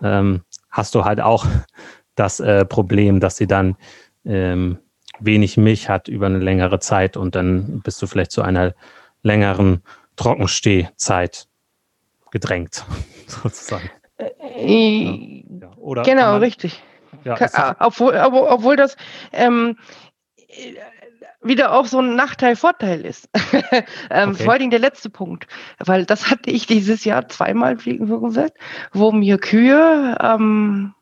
ähm, 0.00 0.42
hast 0.70 0.94
du 0.94 1.04
halt 1.04 1.20
auch 1.20 1.44
das 2.14 2.38
äh, 2.38 2.64
Problem, 2.64 3.18
dass 3.18 3.36
sie 3.36 3.48
dann 3.48 3.76
ähm, 4.24 4.78
wenig 5.20 5.56
Milch 5.56 5.88
hat 5.88 6.08
über 6.08 6.26
eine 6.26 6.38
längere 6.38 6.78
Zeit 6.78 7.16
und 7.16 7.34
dann 7.34 7.80
bist 7.82 8.00
du 8.02 8.06
vielleicht 8.06 8.32
zu 8.32 8.42
einer 8.42 8.74
längeren 9.22 9.82
Trockenstehzeit 10.16 11.48
gedrängt, 12.30 12.84
sozusagen. 13.26 13.90
Äh, 14.18 15.44
ja. 15.60 15.70
Oder 15.76 16.02
genau, 16.02 16.32
man, 16.32 16.40
richtig. 16.40 16.82
Ja, 17.24 17.34
Kann, 17.34 17.76
obwohl, 17.78 18.16
obwohl 18.16 18.76
das 18.76 18.96
ähm, 19.32 19.76
wieder 21.42 21.72
auch 21.72 21.86
so 21.86 22.00
ein 22.00 22.14
Nachteil, 22.14 22.56
Vorteil 22.56 23.04
ist. 23.04 23.28
ähm, 24.10 24.30
okay. 24.30 24.44
Vor 24.44 24.52
allem 24.54 24.70
der 24.70 24.78
letzte 24.78 25.10
Punkt, 25.10 25.46
weil 25.78 26.04
das 26.04 26.30
hatte 26.30 26.50
ich 26.50 26.66
dieses 26.66 27.04
Jahr 27.04 27.28
zweimal 27.28 27.78
fliegen 27.78 28.06
gesagt, 28.06 28.56
wo 28.92 29.12
mir 29.12 29.38
Kühe 29.38 30.16
ähm, 30.20 30.94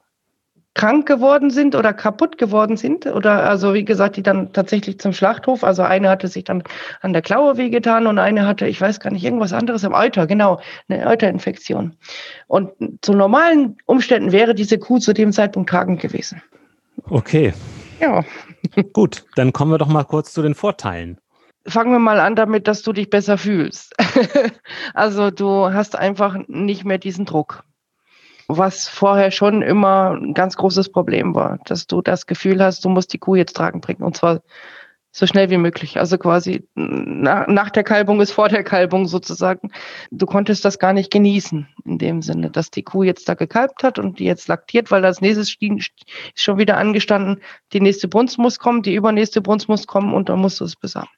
krank 0.74 1.06
geworden 1.06 1.50
sind 1.50 1.74
oder 1.74 1.92
kaputt 1.92 2.38
geworden 2.38 2.76
sind 2.76 3.06
oder 3.06 3.42
also 3.48 3.74
wie 3.74 3.84
gesagt, 3.84 4.16
die 4.16 4.22
dann 4.22 4.52
tatsächlich 4.52 5.00
zum 5.00 5.12
Schlachthof, 5.12 5.64
also 5.64 5.82
eine 5.82 6.08
hatte 6.08 6.28
sich 6.28 6.44
dann 6.44 6.62
an 7.00 7.12
der 7.12 7.22
Klaue 7.22 7.56
wehgetan 7.56 8.06
und 8.06 8.18
eine 8.18 8.46
hatte, 8.46 8.66
ich 8.66 8.80
weiß 8.80 9.00
gar 9.00 9.10
nicht, 9.10 9.24
irgendwas 9.24 9.52
anderes 9.52 9.82
im 9.82 9.92
Euter, 9.92 10.26
genau, 10.26 10.60
eine 10.88 11.06
Euterinfektion. 11.06 11.96
Und 12.46 12.70
zu 13.02 13.14
normalen 13.14 13.78
Umständen 13.86 14.30
wäre 14.30 14.54
diese 14.54 14.78
Kuh 14.78 14.98
zu 14.98 15.12
dem 15.12 15.32
Zeitpunkt 15.32 15.70
tragend 15.70 16.00
gewesen. 16.00 16.40
Okay. 17.08 17.52
Ja. 18.00 18.24
Gut, 18.92 19.24
dann 19.34 19.52
kommen 19.52 19.72
wir 19.72 19.78
doch 19.78 19.88
mal 19.88 20.04
kurz 20.04 20.32
zu 20.32 20.42
den 20.42 20.54
Vorteilen. 20.54 21.18
Fangen 21.66 21.92
wir 21.92 21.98
mal 21.98 22.20
an 22.20 22.36
damit, 22.36 22.68
dass 22.68 22.82
du 22.82 22.92
dich 22.92 23.10
besser 23.10 23.36
fühlst. 23.36 23.94
also 24.94 25.30
du 25.30 25.72
hast 25.72 25.96
einfach 25.96 26.38
nicht 26.46 26.84
mehr 26.84 26.98
diesen 26.98 27.26
Druck 27.26 27.64
was 28.56 28.88
vorher 28.88 29.30
schon 29.30 29.62
immer 29.62 30.12
ein 30.12 30.34
ganz 30.34 30.56
großes 30.56 30.90
Problem 30.90 31.34
war, 31.34 31.58
dass 31.64 31.86
du 31.86 32.02
das 32.02 32.26
Gefühl 32.26 32.62
hast, 32.62 32.84
du 32.84 32.88
musst 32.88 33.12
die 33.12 33.18
Kuh 33.18 33.34
jetzt 33.34 33.56
tragen 33.56 33.80
bringen 33.80 34.02
und 34.02 34.16
zwar 34.16 34.40
so 35.12 35.26
schnell 35.26 35.50
wie 35.50 35.56
möglich. 35.56 35.98
Also 35.98 36.18
quasi 36.18 36.68
nach, 36.74 37.48
nach 37.48 37.70
der 37.70 37.82
Kalbung 37.82 38.20
ist 38.20 38.32
vor 38.32 38.48
der 38.48 38.62
Kalbung 38.62 39.06
sozusagen. 39.06 39.72
Du 40.10 40.26
konntest 40.26 40.64
das 40.64 40.78
gar 40.78 40.92
nicht 40.92 41.10
genießen 41.10 41.68
in 41.84 41.98
dem 41.98 42.22
Sinne, 42.22 42.50
dass 42.50 42.70
die 42.70 42.84
Kuh 42.84 43.02
jetzt 43.02 43.28
da 43.28 43.34
gekalbt 43.34 43.82
hat 43.82 43.98
und 43.98 44.18
die 44.18 44.24
jetzt 44.24 44.48
laktiert, 44.48 44.90
weil 44.90 45.02
das 45.02 45.20
nächste 45.20 45.40
ist 45.40 45.58
schon 46.36 46.58
wieder 46.58 46.76
angestanden, 46.76 47.42
die 47.72 47.80
nächste 47.80 48.08
Brunst 48.08 48.38
muss 48.38 48.58
kommen, 48.58 48.82
die 48.82 48.94
übernächste 48.94 49.40
Brunst 49.40 49.68
muss 49.68 49.86
kommen 49.86 50.14
und 50.14 50.28
dann 50.28 50.38
musst 50.38 50.60
du 50.60 50.64
es 50.64 50.76
besamen. 50.76 51.10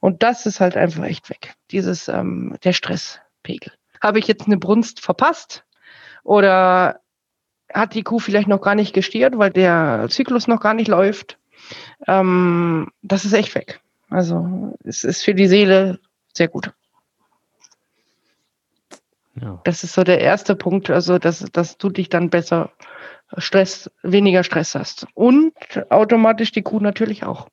Und 0.00 0.22
das 0.22 0.46
ist 0.46 0.60
halt 0.60 0.76
einfach 0.76 1.04
echt 1.04 1.30
weg. 1.30 1.54
Dieses, 1.70 2.08
ähm, 2.08 2.56
der 2.64 2.72
Stresspegel. 2.72 3.72
Habe 4.00 4.18
ich 4.18 4.26
jetzt 4.26 4.46
eine 4.46 4.58
Brunst 4.58 5.00
verpasst? 5.00 5.65
Oder 6.26 7.02
hat 7.72 7.94
die 7.94 8.02
Kuh 8.02 8.18
vielleicht 8.18 8.48
noch 8.48 8.60
gar 8.60 8.74
nicht 8.74 8.92
gestiert, 8.92 9.38
weil 9.38 9.50
der 9.50 10.08
Zyklus 10.10 10.48
noch 10.48 10.60
gar 10.60 10.74
nicht 10.74 10.88
läuft. 10.88 11.38
Ähm, 12.08 12.88
das 13.02 13.24
ist 13.24 13.32
echt 13.32 13.54
weg. 13.54 13.80
Also 14.10 14.74
es 14.82 15.04
ist 15.04 15.22
für 15.22 15.34
die 15.34 15.46
Seele 15.46 16.00
sehr 16.32 16.48
gut. 16.48 16.72
Ja. 19.40 19.60
Das 19.62 19.84
ist 19.84 19.92
so 19.92 20.02
der 20.02 20.20
erste 20.20 20.56
Punkt, 20.56 20.90
also 20.90 21.18
dass, 21.18 21.44
dass 21.52 21.78
du 21.78 21.90
dich 21.90 22.08
dann 22.08 22.28
besser 22.28 22.72
Stress, 23.38 23.88
weniger 24.02 24.42
Stress 24.42 24.74
hast. 24.74 25.06
Und 25.14 25.54
automatisch 25.90 26.50
die 26.50 26.62
Kuh 26.62 26.80
natürlich 26.80 27.22
auch 27.22 27.48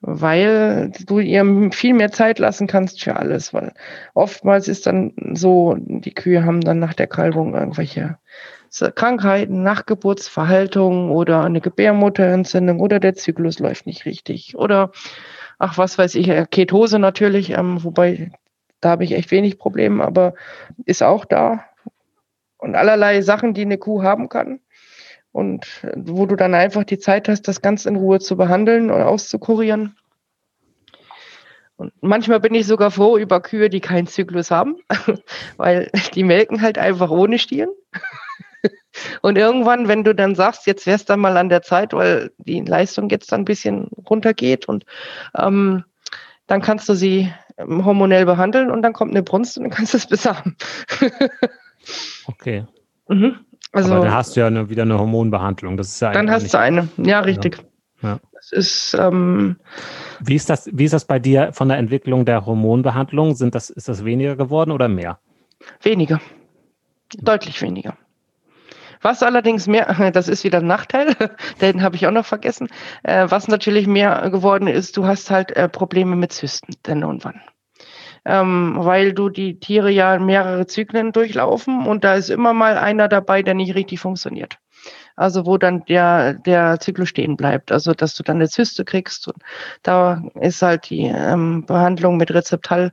weil 0.00 0.92
du 1.06 1.18
ihr 1.18 1.44
viel 1.72 1.94
mehr 1.94 2.10
Zeit 2.10 2.38
lassen 2.38 2.66
kannst 2.66 3.02
für 3.02 3.16
alles, 3.16 3.52
weil 3.52 3.72
oftmals 4.14 4.68
ist 4.68 4.86
dann 4.86 5.12
so, 5.34 5.76
die 5.78 6.14
Kühe 6.14 6.44
haben 6.44 6.62
dann 6.62 6.78
nach 6.78 6.94
der 6.94 7.06
Kalbung 7.06 7.54
irgendwelche 7.54 8.18
Krankheiten, 8.94 9.62
Nachgeburtsverhaltung 9.62 11.10
oder 11.10 11.42
eine 11.42 11.60
Gebärmutterentzündung 11.60 12.80
oder 12.80 13.00
der 13.00 13.14
Zyklus 13.14 13.58
läuft 13.58 13.86
nicht 13.86 14.06
richtig 14.06 14.56
oder 14.56 14.92
ach 15.58 15.76
was 15.76 15.98
weiß 15.98 16.14
ich, 16.14 16.28
äh, 16.28 16.46
Ketose 16.50 16.98
natürlich, 16.98 17.50
ähm, 17.50 17.82
wobei 17.84 18.30
da 18.80 18.90
habe 18.90 19.04
ich 19.04 19.12
echt 19.12 19.30
wenig 19.30 19.58
Probleme, 19.58 20.04
aber 20.04 20.34
ist 20.86 21.02
auch 21.02 21.24
da. 21.26 21.66
Und 22.56 22.74
allerlei 22.76 23.20
Sachen, 23.22 23.54
die 23.54 23.62
eine 23.62 23.76
Kuh 23.76 24.02
haben 24.02 24.28
kann 24.28 24.60
und 25.32 25.66
wo 25.94 26.26
du 26.26 26.36
dann 26.36 26.54
einfach 26.54 26.84
die 26.84 26.98
Zeit 26.98 27.28
hast, 27.28 27.42
das 27.48 27.62
ganz 27.62 27.86
in 27.86 27.96
Ruhe 27.96 28.18
zu 28.20 28.36
behandeln 28.36 28.90
und 28.90 29.02
auszukurieren. 29.02 29.96
Und 31.76 31.92
manchmal 32.02 32.40
bin 32.40 32.54
ich 32.54 32.66
sogar 32.66 32.90
froh 32.90 33.16
über 33.16 33.40
Kühe, 33.40 33.70
die 33.70 33.80
keinen 33.80 34.06
Zyklus 34.06 34.50
haben, 34.50 34.76
weil 35.56 35.90
die 36.14 36.24
melken 36.24 36.60
halt 36.60 36.76
einfach 36.76 37.10
ohne 37.10 37.38
Stieren. 37.38 37.70
Und 39.22 39.38
irgendwann, 39.38 39.88
wenn 39.88 40.04
du 40.04 40.14
dann 40.14 40.34
sagst, 40.34 40.66
jetzt 40.66 40.86
wär's 40.86 41.04
dann 41.04 41.20
mal 41.20 41.36
an 41.36 41.48
der 41.48 41.62
Zeit, 41.62 41.92
weil 41.92 42.32
die 42.38 42.60
Leistung 42.60 43.08
jetzt 43.08 43.32
dann 43.32 43.42
ein 43.42 43.44
bisschen 43.46 43.88
runtergeht 44.08 44.68
und 44.68 44.84
ähm, 45.34 45.84
dann 46.46 46.60
kannst 46.60 46.88
du 46.88 46.94
sie 46.94 47.32
ähm, 47.56 47.84
hormonell 47.84 48.26
behandeln 48.26 48.70
und 48.70 48.82
dann 48.82 48.92
kommt 48.92 49.12
eine 49.12 49.22
Brunst 49.22 49.56
und 49.56 49.64
dann 49.64 49.70
kannst 49.70 49.94
du 49.94 49.98
es 49.98 50.06
besamen. 50.06 50.56
okay. 52.26 52.66
Mhm. 53.08 53.38
Also, 53.72 53.92
Aber 53.94 54.04
dann 54.04 54.14
hast 54.14 54.36
du 54.36 54.40
ja 54.40 54.46
eine, 54.48 54.68
wieder 54.68 54.82
eine 54.82 54.98
Hormonbehandlung. 54.98 55.76
Das 55.76 55.88
ist 55.88 56.00
ja 56.00 56.12
dann 56.12 56.30
hast 56.30 56.52
du 56.52 56.58
eine. 56.58 56.88
Ja, 56.96 57.20
richtig. 57.20 57.58
Ja. 58.02 58.08
ja. 58.10 58.20
Das 58.32 58.52
ist. 58.52 58.94
Ähm, 58.94 59.56
wie 60.20 60.34
ist 60.34 60.50
das? 60.50 60.68
Wie 60.72 60.84
ist 60.84 60.94
das 60.94 61.04
bei 61.04 61.18
dir 61.18 61.52
von 61.52 61.68
der 61.68 61.78
Entwicklung 61.78 62.24
der 62.24 62.46
Hormonbehandlung? 62.46 63.34
Sind 63.34 63.54
das 63.54 63.70
ist 63.70 63.88
das 63.88 64.04
weniger 64.04 64.36
geworden 64.36 64.72
oder 64.72 64.88
mehr? 64.88 65.18
Weniger, 65.82 66.20
deutlich 67.18 67.62
weniger. 67.62 67.96
Was 69.02 69.22
allerdings 69.22 69.66
mehr, 69.66 70.10
das 70.12 70.28
ist 70.28 70.44
wieder 70.44 70.58
ein 70.58 70.66
Nachteil, 70.66 71.14
den 71.60 71.82
habe 71.82 71.96
ich 71.96 72.06
auch 72.06 72.12
noch 72.12 72.26
vergessen. 72.26 72.68
Äh, 73.02 73.26
was 73.30 73.48
natürlich 73.48 73.86
mehr 73.86 74.30
geworden 74.30 74.68
ist, 74.68 74.96
du 74.96 75.06
hast 75.06 75.30
halt 75.30 75.52
äh, 75.52 75.68
Probleme 75.68 76.16
mit 76.16 76.32
Zysten, 76.32 76.74
denn 76.86 77.04
und 77.04 77.24
wann 77.24 77.40
ähm, 78.30 78.74
weil 78.76 79.12
du 79.12 79.28
die 79.28 79.58
Tiere 79.58 79.90
ja 79.90 80.18
mehrere 80.18 80.66
Zyklen 80.66 81.10
durchlaufen 81.10 81.84
und 81.84 82.04
da 82.04 82.14
ist 82.14 82.30
immer 82.30 82.52
mal 82.52 82.78
einer 82.78 83.08
dabei, 83.08 83.42
der 83.42 83.54
nicht 83.54 83.74
richtig 83.74 83.98
funktioniert. 83.98 84.58
Also 85.16 85.46
wo 85.46 85.58
dann 85.58 85.84
der, 85.86 86.34
der 86.34 86.78
Zyklus 86.78 87.08
stehen 87.08 87.36
bleibt, 87.36 87.72
also 87.72 87.92
dass 87.92 88.14
du 88.14 88.22
dann 88.22 88.36
eine 88.36 88.48
Zyste 88.48 88.84
kriegst. 88.84 89.26
Und 89.26 89.42
da 89.82 90.22
ist 90.40 90.62
halt 90.62 90.88
die 90.88 91.02
ähm, 91.02 91.66
Behandlung 91.66 92.16
mit 92.16 92.32
Rezeptal 92.32 92.92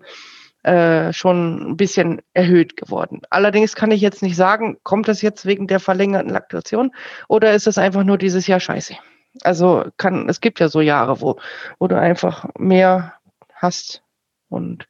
äh, 0.63 1.13
schon 1.13 1.71
ein 1.71 1.77
bisschen 1.77 2.21
erhöht 2.33 2.75
geworden. 2.75 3.21
Allerdings 3.29 3.75
kann 3.75 3.91
ich 3.91 4.01
jetzt 4.01 4.23
nicht 4.23 4.35
sagen, 4.35 4.77
kommt 4.83 5.07
das 5.07 5.21
jetzt 5.21 5.45
wegen 5.45 5.67
der 5.67 5.79
verlängerten 5.79 6.31
Laktation 6.31 6.91
oder 7.27 7.53
ist 7.53 7.67
es 7.67 7.77
einfach 7.77 8.03
nur 8.03 8.17
dieses 8.17 8.47
Jahr 8.47 8.59
scheiße? 8.59 8.95
Also 9.43 9.85
kann, 9.97 10.27
es 10.29 10.41
gibt 10.41 10.59
ja 10.59 10.67
so 10.67 10.81
Jahre, 10.81 11.21
wo, 11.21 11.37
wo 11.77 11.87
du 11.87 11.97
einfach 11.97 12.47
mehr 12.57 13.13
hast 13.53 14.01
und. 14.49 14.87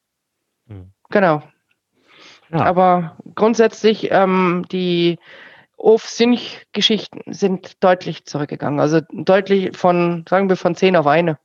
Genau. 1.10 1.44
Ja. 2.52 2.60
Aber 2.64 3.18
grundsätzlich 3.36 4.10
ähm, 4.12 4.66
die 4.72 5.20
Of-Synch-Geschichten 5.78 7.22
sind 7.32 7.84
deutlich 7.84 8.26
zurückgegangen. 8.26 8.80
Also 8.80 9.02
deutlich 9.12 9.78
von, 9.78 10.26
sagen 10.28 10.50
wir, 10.50 10.58
von 10.58 10.76
zehn 10.76 10.96
auf 10.96 11.08
eine, 11.08 11.38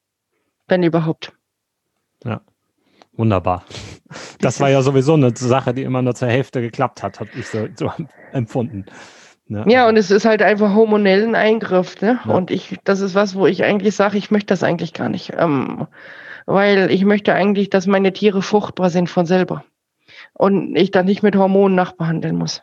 wenn 0.68 0.82
überhaupt. 0.82 1.32
Ja, 2.24 2.40
wunderbar. 3.12 3.64
Das 4.40 4.60
war 4.60 4.70
ja 4.70 4.82
sowieso 4.82 5.14
eine 5.14 5.36
Sache, 5.36 5.74
die 5.74 5.82
immer 5.82 6.02
nur 6.02 6.14
zur 6.14 6.28
Hälfte 6.28 6.60
geklappt 6.60 7.02
hat, 7.02 7.20
habe 7.20 7.30
ich 7.34 7.46
so, 7.48 7.68
so 7.74 7.92
empfunden. 8.32 8.86
Ja. 9.48 9.64
ja. 9.68 9.88
und 9.88 9.96
es 9.96 10.10
ist 10.10 10.24
halt 10.24 10.42
einfach 10.42 10.74
hormonellen 10.74 11.34
Eingriff. 11.34 12.00
Ne? 12.00 12.20
Ja. 12.24 12.32
Und 12.32 12.50
ich, 12.50 12.78
das 12.84 13.00
ist 13.00 13.14
was, 13.14 13.34
wo 13.34 13.46
ich 13.46 13.64
eigentlich 13.64 13.94
sage, 13.94 14.18
ich 14.18 14.30
möchte 14.30 14.48
das 14.48 14.62
eigentlich 14.62 14.92
gar 14.92 15.08
nicht. 15.08 15.32
Ähm, 15.36 15.86
weil 16.46 16.90
ich 16.90 17.04
möchte 17.04 17.34
eigentlich, 17.34 17.70
dass 17.70 17.86
meine 17.86 18.12
Tiere 18.12 18.42
fruchtbar 18.42 18.90
sind 18.90 19.08
von 19.08 19.26
selber 19.26 19.64
und 20.34 20.76
ich 20.76 20.90
dann 20.90 21.06
nicht 21.06 21.22
mit 21.22 21.36
Hormonen 21.36 21.74
nachbehandeln 21.74 22.36
muss. 22.36 22.62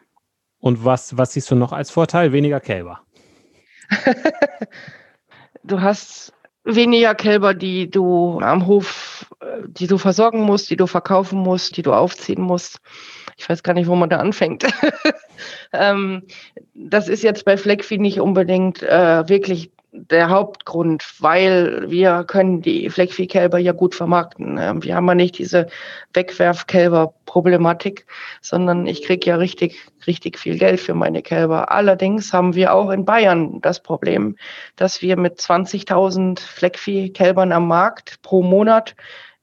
Und 0.60 0.84
was, 0.84 1.18
was 1.18 1.34
siehst 1.34 1.50
du 1.52 1.56
noch 1.56 1.72
als 1.72 1.90
Vorteil? 1.90 2.34
Weniger 2.34 2.60
Kälber. 2.60 3.02
du 5.64 5.82
hast 5.82 6.34
weniger 6.64 7.16
Kälber, 7.16 7.54
die 7.54 7.90
du 7.90 8.40
am 8.42 8.68
Hof, 8.68 9.26
die 9.68 9.88
du 9.88 9.98
versorgen 9.98 10.42
musst, 10.42 10.70
die 10.70 10.76
du 10.76 10.88
verkaufen 10.88 11.40
musst, 11.40 11.78
die 11.78 11.82
du 11.82 11.94
aufziehen 11.94 12.42
musst. 12.42 12.80
Ich 13.38 13.48
weiß 13.48 13.64
gar 13.64 13.74
nicht, 13.74 13.88
wo 13.88 13.96
man 13.96 14.10
da 14.10 14.18
anfängt. 14.18 14.66
ähm, 15.74 16.24
das 16.74 17.08
ist 17.08 17.24
jetzt 17.24 17.46
bei 17.46 17.58
Fleckvieh 17.58 17.98
nicht 17.98 18.20
unbedingt 18.20 18.84
äh, 18.84 19.28
wirklich 19.30 19.72
der 19.92 20.30
Hauptgrund, 20.30 21.04
weil 21.20 21.90
wir 21.90 22.24
können 22.24 22.62
die 22.62 22.90
Fleckviehkälber 22.90 23.58
ja 23.58 23.72
gut 23.72 23.96
vermarkten. 23.96 24.58
Ähm, 24.60 24.84
wir 24.84 24.96
haben 24.96 25.08
ja 25.08 25.16
nicht 25.16 25.38
diese 25.38 25.68
Wegwerfkälber-Problematik, 26.14 28.06
sondern 28.42 28.86
ich 28.86 29.04
kriege 29.04 29.30
ja 29.30 29.36
richtig, 29.38 29.80
richtig 30.06 30.38
viel 30.38 30.58
Geld 30.58 30.80
für 30.80 30.94
meine 30.94 31.22
Kälber. 31.22 31.72
Allerdings 31.72 32.34
haben 32.34 32.56
wir 32.56 32.74
auch 32.74 32.92
in 32.92 33.06
Bayern 33.06 33.62
das 33.62 33.82
Problem, 33.82 34.36
dass 34.76 35.02
wir 35.02 35.18
mit 35.18 35.40
20.000 35.40 36.40
Fleckviehkälbern 36.40 37.52
am 37.52 37.68
Markt 37.68 38.22
pro 38.22 38.44
Monat 38.44 38.96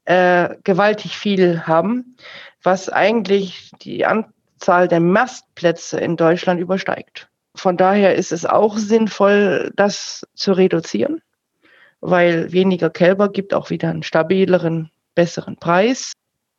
äh, 0.05 0.55
gewaltig 0.63 1.17
viel 1.17 1.67
haben, 1.67 2.15
was 2.63 2.87
eigentlich 2.87 3.71
die 3.81 4.05
Anzahl 4.05 4.87
der 4.87 5.01
Mastplätze 5.01 5.99
in 5.99 6.15
Deutschland 6.15 6.61
übersteigt 6.61 7.27
von 7.59 7.77
daher 7.77 8.15
ist 8.15 8.31
es 8.31 8.45
auch 8.45 8.77
sinnvoll, 8.77 9.71
das 9.75 10.25
zu 10.33 10.53
reduzieren, 10.53 11.21
weil 12.01 12.51
weniger 12.51 12.89
Kälber 12.89 13.29
gibt 13.29 13.53
auch 13.53 13.69
wieder 13.69 13.89
einen 13.89 14.03
stabileren, 14.03 14.91
besseren 15.15 15.57
Preis. 15.57 16.13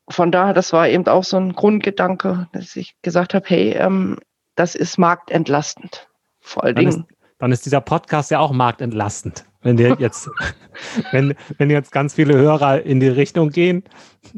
Von 0.09 0.33
daher, 0.33 0.55
das 0.55 0.73
war 0.73 0.89
eben 0.89 1.07
auch 1.07 1.25
so 1.25 1.37
ein 1.37 1.53
Grundgedanke, 1.53 2.49
dass 2.53 2.77
ich 2.77 2.95
gesagt 3.03 3.35
habe, 3.35 3.45
hey, 3.49 3.73
ähm, 3.73 4.19
das 4.55 4.75
ist 4.75 4.99
marktentlastend. 4.99 6.09
Vor 6.41 6.65
allen 6.65 6.77
Dingen. 6.77 6.89
Ist, 6.89 7.03
dann 7.39 7.53
ist 7.53 7.67
dieser 7.67 7.81
Podcast 7.81 8.31
ja 8.31 8.41
auch 8.41 8.53
marktentlastend. 8.53 9.45
Wenn 9.63 9.77
dir 9.77 9.97
jetzt, 9.99 10.31
wenn, 11.13 11.35
wenn 11.59 11.71
jetzt 11.71 11.93
ganz 11.93 12.15
viele 12.15 12.37
Hörer 12.37 12.83
in 12.83 13.01
die 13.01 13.09
Richtung 13.09 13.51
gehen, 13.51 13.85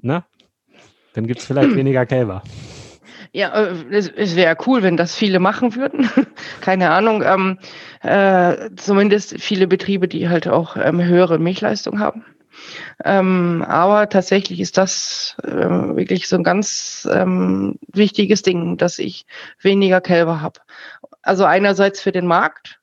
ne, 0.03 0.25
dann 1.15 1.27
gibt 1.27 1.41
es 1.41 1.47
vielleicht 1.47 1.75
weniger 1.77 2.05
Kälber. 2.05 2.43
Ja, 3.33 3.55
äh, 3.55 3.75
es, 3.91 4.09
es 4.09 4.37
wäre 4.37 4.57
cool, 4.67 4.83
wenn 4.83 4.97
das 4.97 5.15
viele 5.15 5.39
machen 5.39 5.77
würden. 5.77 6.11
Keine 6.61 6.91
Ahnung. 6.91 7.23
Ähm, 7.23 7.59
äh, 8.03 8.71
zumindest 8.77 9.41
viele 9.41 9.67
Betriebe, 9.67 10.09
die 10.09 10.29
halt 10.29 10.49
auch 10.49 10.77
ähm, 10.77 11.03
höhere 11.03 11.39
Milchleistung 11.39 12.01
haben. 12.01 12.25
Ähm, 13.05 13.65
aber 13.67 14.09
tatsächlich 14.09 14.61
ist 14.61 14.77
das 14.77 15.37
ähm, 15.45 15.97
wirklich 15.97 16.29
so 16.29 16.37
ein 16.37 16.45
ganz 16.45 17.09
ähm, 17.11 17.79
wichtiges 17.93 18.43
Ding, 18.43 18.77
dass 18.77 18.99
ich 18.99 19.27
weniger 19.61 20.01
Kälber 20.01 20.41
habe. 20.41 20.61
Also 21.23 21.45
einerseits 21.45 22.01
für 22.01 22.13
den 22.13 22.27
Markt 22.27 22.81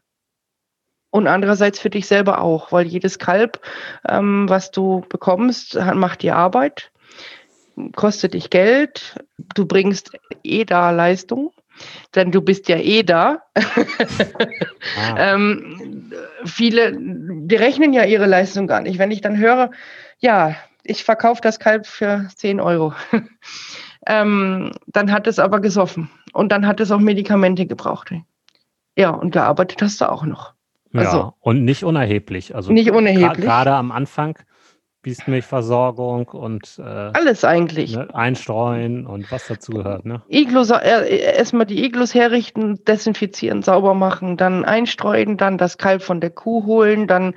und 1.10 1.28
andererseits 1.28 1.80
für 1.80 1.90
dich 1.90 2.08
selber 2.08 2.42
auch, 2.42 2.72
weil 2.72 2.88
jedes 2.88 3.20
Kalb, 3.20 3.60
ähm, 4.08 4.48
was 4.48 4.72
du 4.72 5.04
bekommst, 5.10 5.76
macht 5.94 6.22
dir 6.22 6.36
Arbeit 6.36 6.92
kostet 7.96 8.34
dich 8.34 8.50
Geld, 8.50 9.16
du 9.56 9.66
bringst 9.66 10.12
eh 10.44 10.66
da 10.66 10.92
Leistung, 10.92 11.52
denn 12.16 12.32
du 12.32 12.42
bist 12.42 12.68
ja 12.70 12.78
eh 12.78 13.04
da. 13.04 13.44
ah. 13.56 15.16
ähm, 15.18 16.12
viele, 16.46 16.98
die 16.98 17.56
rechnen 17.56 17.94
ja 17.94 18.04
ihre 18.04 18.26
Leistung 18.26 18.68
gar 18.68 18.82
nicht. 18.82 18.98
Wenn 18.98 19.12
ich 19.12 19.22
dann 19.22 19.38
höre, 19.38 19.72
ja, 20.20 20.56
ich 20.84 21.04
verkaufe 21.04 21.42
das 21.42 21.60
Kalb 21.60 21.86
für 21.86 22.28
10 22.36 22.60
Euro, 22.60 22.94
ähm, 24.08 24.72
dann 24.88 25.12
hat 25.12 25.28
es 25.28 25.40
aber 25.40 25.60
gesoffen 25.60 26.10
und 26.34 26.52
dann 26.52 26.66
hat 26.66 26.80
es 26.80 26.92
auch 26.92 27.00
Medikamente 27.00 27.66
gebraucht. 27.66 28.14
Ja, 28.96 29.12
und 29.12 29.32
gearbeitet 29.32 29.82
hast 29.82 30.02
du 30.02 30.10
auch 30.10 30.24
noch. 30.24 30.54
Also, 30.94 31.18
ja, 31.18 31.34
und 31.42 31.66
nicht 31.66 31.84
unerheblich. 31.84 32.56
Also 32.56 32.72
nicht 32.72 32.90
unerheblich. 32.92 33.46
Gerade 33.46 33.74
am 33.74 33.92
Anfang 33.92 34.40
Biestmilchversorgung 35.08 36.28
und 36.28 36.80
äh, 36.80 36.82
alles 36.84 37.46
eigentlich. 37.46 37.96
Ne, 37.96 38.14
einstreuen 38.14 39.08
und 39.08 39.32
was 39.32 39.48
dazu 39.48 39.72
gehört. 39.72 40.06
Ne? 40.06 40.22
Iglus, 40.28 40.70
äh, 40.70 41.18
erstmal 41.18 41.66
die 41.66 41.86
Iglus 41.86 42.14
herrichten, 42.14 42.84
desinfizieren, 42.84 43.64
sauber 43.64 43.94
machen, 43.94 44.36
dann 44.36 44.66
einstreuen, 44.66 45.38
dann 45.38 45.58
das 45.58 45.78
Kalb 45.78 46.02
von 46.02 46.20
der 46.20 46.32
Kuh 46.32 46.66
holen, 46.66 47.08
dann 47.08 47.36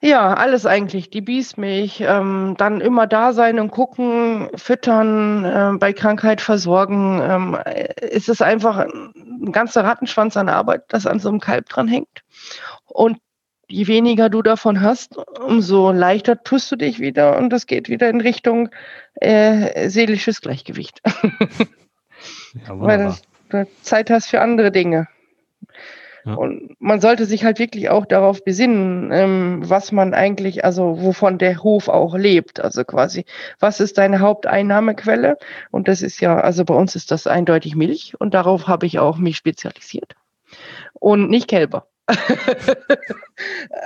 ja, 0.00 0.32
alles 0.32 0.64
eigentlich. 0.64 1.10
Die 1.10 1.20
Biesmilch, 1.20 2.02
ähm, 2.06 2.54
dann 2.56 2.80
immer 2.80 3.06
da 3.06 3.34
sein 3.34 3.58
und 3.58 3.70
gucken, 3.70 4.48
füttern, 4.54 5.44
äh, 5.44 5.78
bei 5.78 5.92
Krankheit 5.92 6.40
versorgen. 6.40 7.20
Ähm, 7.22 7.58
ist 8.00 8.30
es 8.30 8.40
einfach 8.40 8.86
ein 8.86 9.52
ganzer 9.52 9.84
Rattenschwanz 9.84 10.36
an 10.38 10.48
Arbeit, 10.48 10.84
das 10.88 11.06
an 11.06 11.20
so 11.20 11.28
einem 11.28 11.40
Kalb 11.40 11.68
dran 11.68 11.88
hängt. 11.88 12.22
Und 12.86 13.18
je 13.68 13.86
weniger 13.86 14.28
du 14.28 14.42
davon 14.42 14.80
hast, 14.80 15.16
umso 15.16 15.92
leichter 15.92 16.42
tust 16.42 16.70
du 16.72 16.76
dich 16.76 17.00
wieder 17.00 17.36
und 17.38 17.50
das 17.50 17.66
geht 17.66 17.88
wieder 17.88 18.08
in 18.08 18.20
Richtung 18.20 18.70
äh, 19.14 19.88
seelisches 19.88 20.40
Gleichgewicht. 20.40 21.00
ja, 22.66 22.80
Weil 22.80 23.14
du 23.50 23.66
Zeit 23.82 24.10
hast 24.10 24.28
für 24.28 24.40
andere 24.40 24.70
Dinge. 24.70 25.08
Ja. 26.24 26.34
Und 26.34 26.74
man 26.80 27.02
sollte 27.02 27.26
sich 27.26 27.44
halt 27.44 27.58
wirklich 27.58 27.90
auch 27.90 28.06
darauf 28.06 28.44
besinnen, 28.44 29.12
ähm, 29.12 29.60
was 29.62 29.92
man 29.92 30.14
eigentlich, 30.14 30.64
also 30.64 31.02
wovon 31.02 31.36
der 31.36 31.62
Hof 31.62 31.88
auch 31.88 32.16
lebt. 32.16 32.60
Also 32.60 32.84
quasi, 32.84 33.26
was 33.60 33.80
ist 33.80 33.98
deine 33.98 34.20
Haupteinnahmequelle? 34.20 35.36
Und 35.70 35.86
das 35.86 36.00
ist 36.00 36.20
ja, 36.20 36.40
also 36.40 36.64
bei 36.64 36.74
uns 36.74 36.96
ist 36.96 37.10
das 37.10 37.26
eindeutig 37.26 37.76
Milch 37.76 38.14
und 38.18 38.32
darauf 38.32 38.68
habe 38.68 38.86
ich 38.86 38.98
auch 38.98 39.18
mich 39.18 39.36
spezialisiert. 39.36 40.14
Und 40.94 41.28
nicht 41.28 41.48
Kälber. 41.48 41.88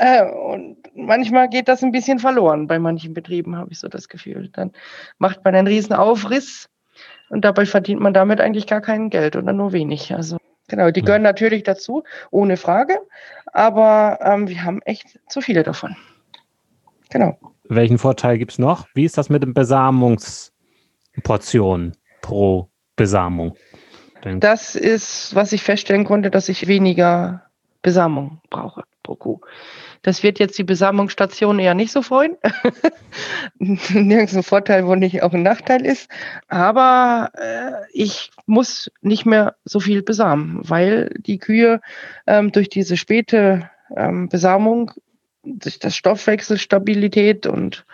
Äh, 0.01 0.31
und 0.31 0.77
manchmal 0.95 1.49
geht 1.49 1.69
das 1.69 1.83
ein 1.83 1.91
bisschen 1.91 2.19
verloren. 2.19 2.67
Bei 2.67 2.79
manchen 2.79 3.15
Betrieben 3.15 3.57
habe 3.57 3.73
ich 3.73 3.79
so 3.79 3.89
das 3.89 4.09
Gefühl. 4.09 4.51
Dann 4.53 4.73
macht 5.19 5.45
man 5.45 5.55
einen 5.55 5.67
riesen 5.67 5.95
Aufriss 5.95 6.69
und 7.31 7.45
dabei 7.45 7.67
verdient 7.67 8.01
man 8.01 8.13
damit 8.13 8.41
eigentlich 8.41 8.67
gar 8.67 8.81
kein 8.81 9.11
Geld 9.11 9.37
oder 9.37 9.53
nur 9.53 9.73
wenig. 9.73 10.15
Also 10.15 10.39
genau, 10.69 10.91
die 10.91 11.03
gehören 11.03 11.23
natürlich 11.23 11.63
dazu, 11.63 12.05
ohne 12.31 12.57
Frage. 12.57 12.99
Aber 13.47 14.19
ähm, 14.23 14.49
wir 14.49 14.63
haben 14.63 14.83
echt 14.83 15.19
zu 15.29 15.41
viele 15.41 15.63
davon. 15.63 15.97
Genau. 17.11 17.39
Welchen 17.65 17.99
Vorteil 17.99 18.39
gibt 18.39 18.53
es 18.53 18.59
noch? 18.59 18.87
Wie 18.95 19.05
ist 19.05 19.19
das 19.19 19.31
mit 19.31 19.43
den 19.43 19.55
Besamungsportionen 19.55 21.97
pro 22.21 22.69
Besamung? 22.97 23.57
Das 24.23 24.75
ist, 24.75 25.35
was 25.35 25.53
ich 25.53 25.63
feststellen 25.63 26.05
konnte, 26.05 26.31
dass 26.31 26.49
ich 26.49 26.67
weniger 26.67 27.48
Besamung 27.83 28.41
brauche 28.51 28.85
pro 29.03 29.17
Kuh. 29.17 29.41
Das 30.03 30.23
wird 30.23 30.38
jetzt 30.38 30.59
die 30.59 30.64
Besamungsstation 30.64 31.59
eher 31.59 31.75
nicht 31.75 31.93
so 31.93 32.03
freuen. 32.03 32.37
Nirgends 33.59 34.37
ein 34.37 34.43
Vorteil, 34.43 34.87
wo 34.87 34.95
nicht 34.95 35.23
auch 35.23 35.33
ein 35.33 35.43
Nachteil 35.43 35.87
ist. 35.87 36.11
Aber 36.49 37.31
äh, 37.35 37.73
ich 37.93 38.31
muss 38.47 38.91
nicht 39.01 39.27
mehr 39.27 39.57
so 39.64 39.81
viel 39.81 40.03
besamen, 40.03 40.61
weil 40.62 41.14
die 41.19 41.38
Kühe 41.38 41.81
ähm, 42.27 42.53
durch 42.53 42.69
diese 42.69 42.97
späte 42.97 43.71
ähm, 43.97 44.29
Besamung, 44.29 44.93
durch 45.43 45.79
das 45.79 45.97
Stoffwechselstabilität 45.97 47.47
und 47.47 47.87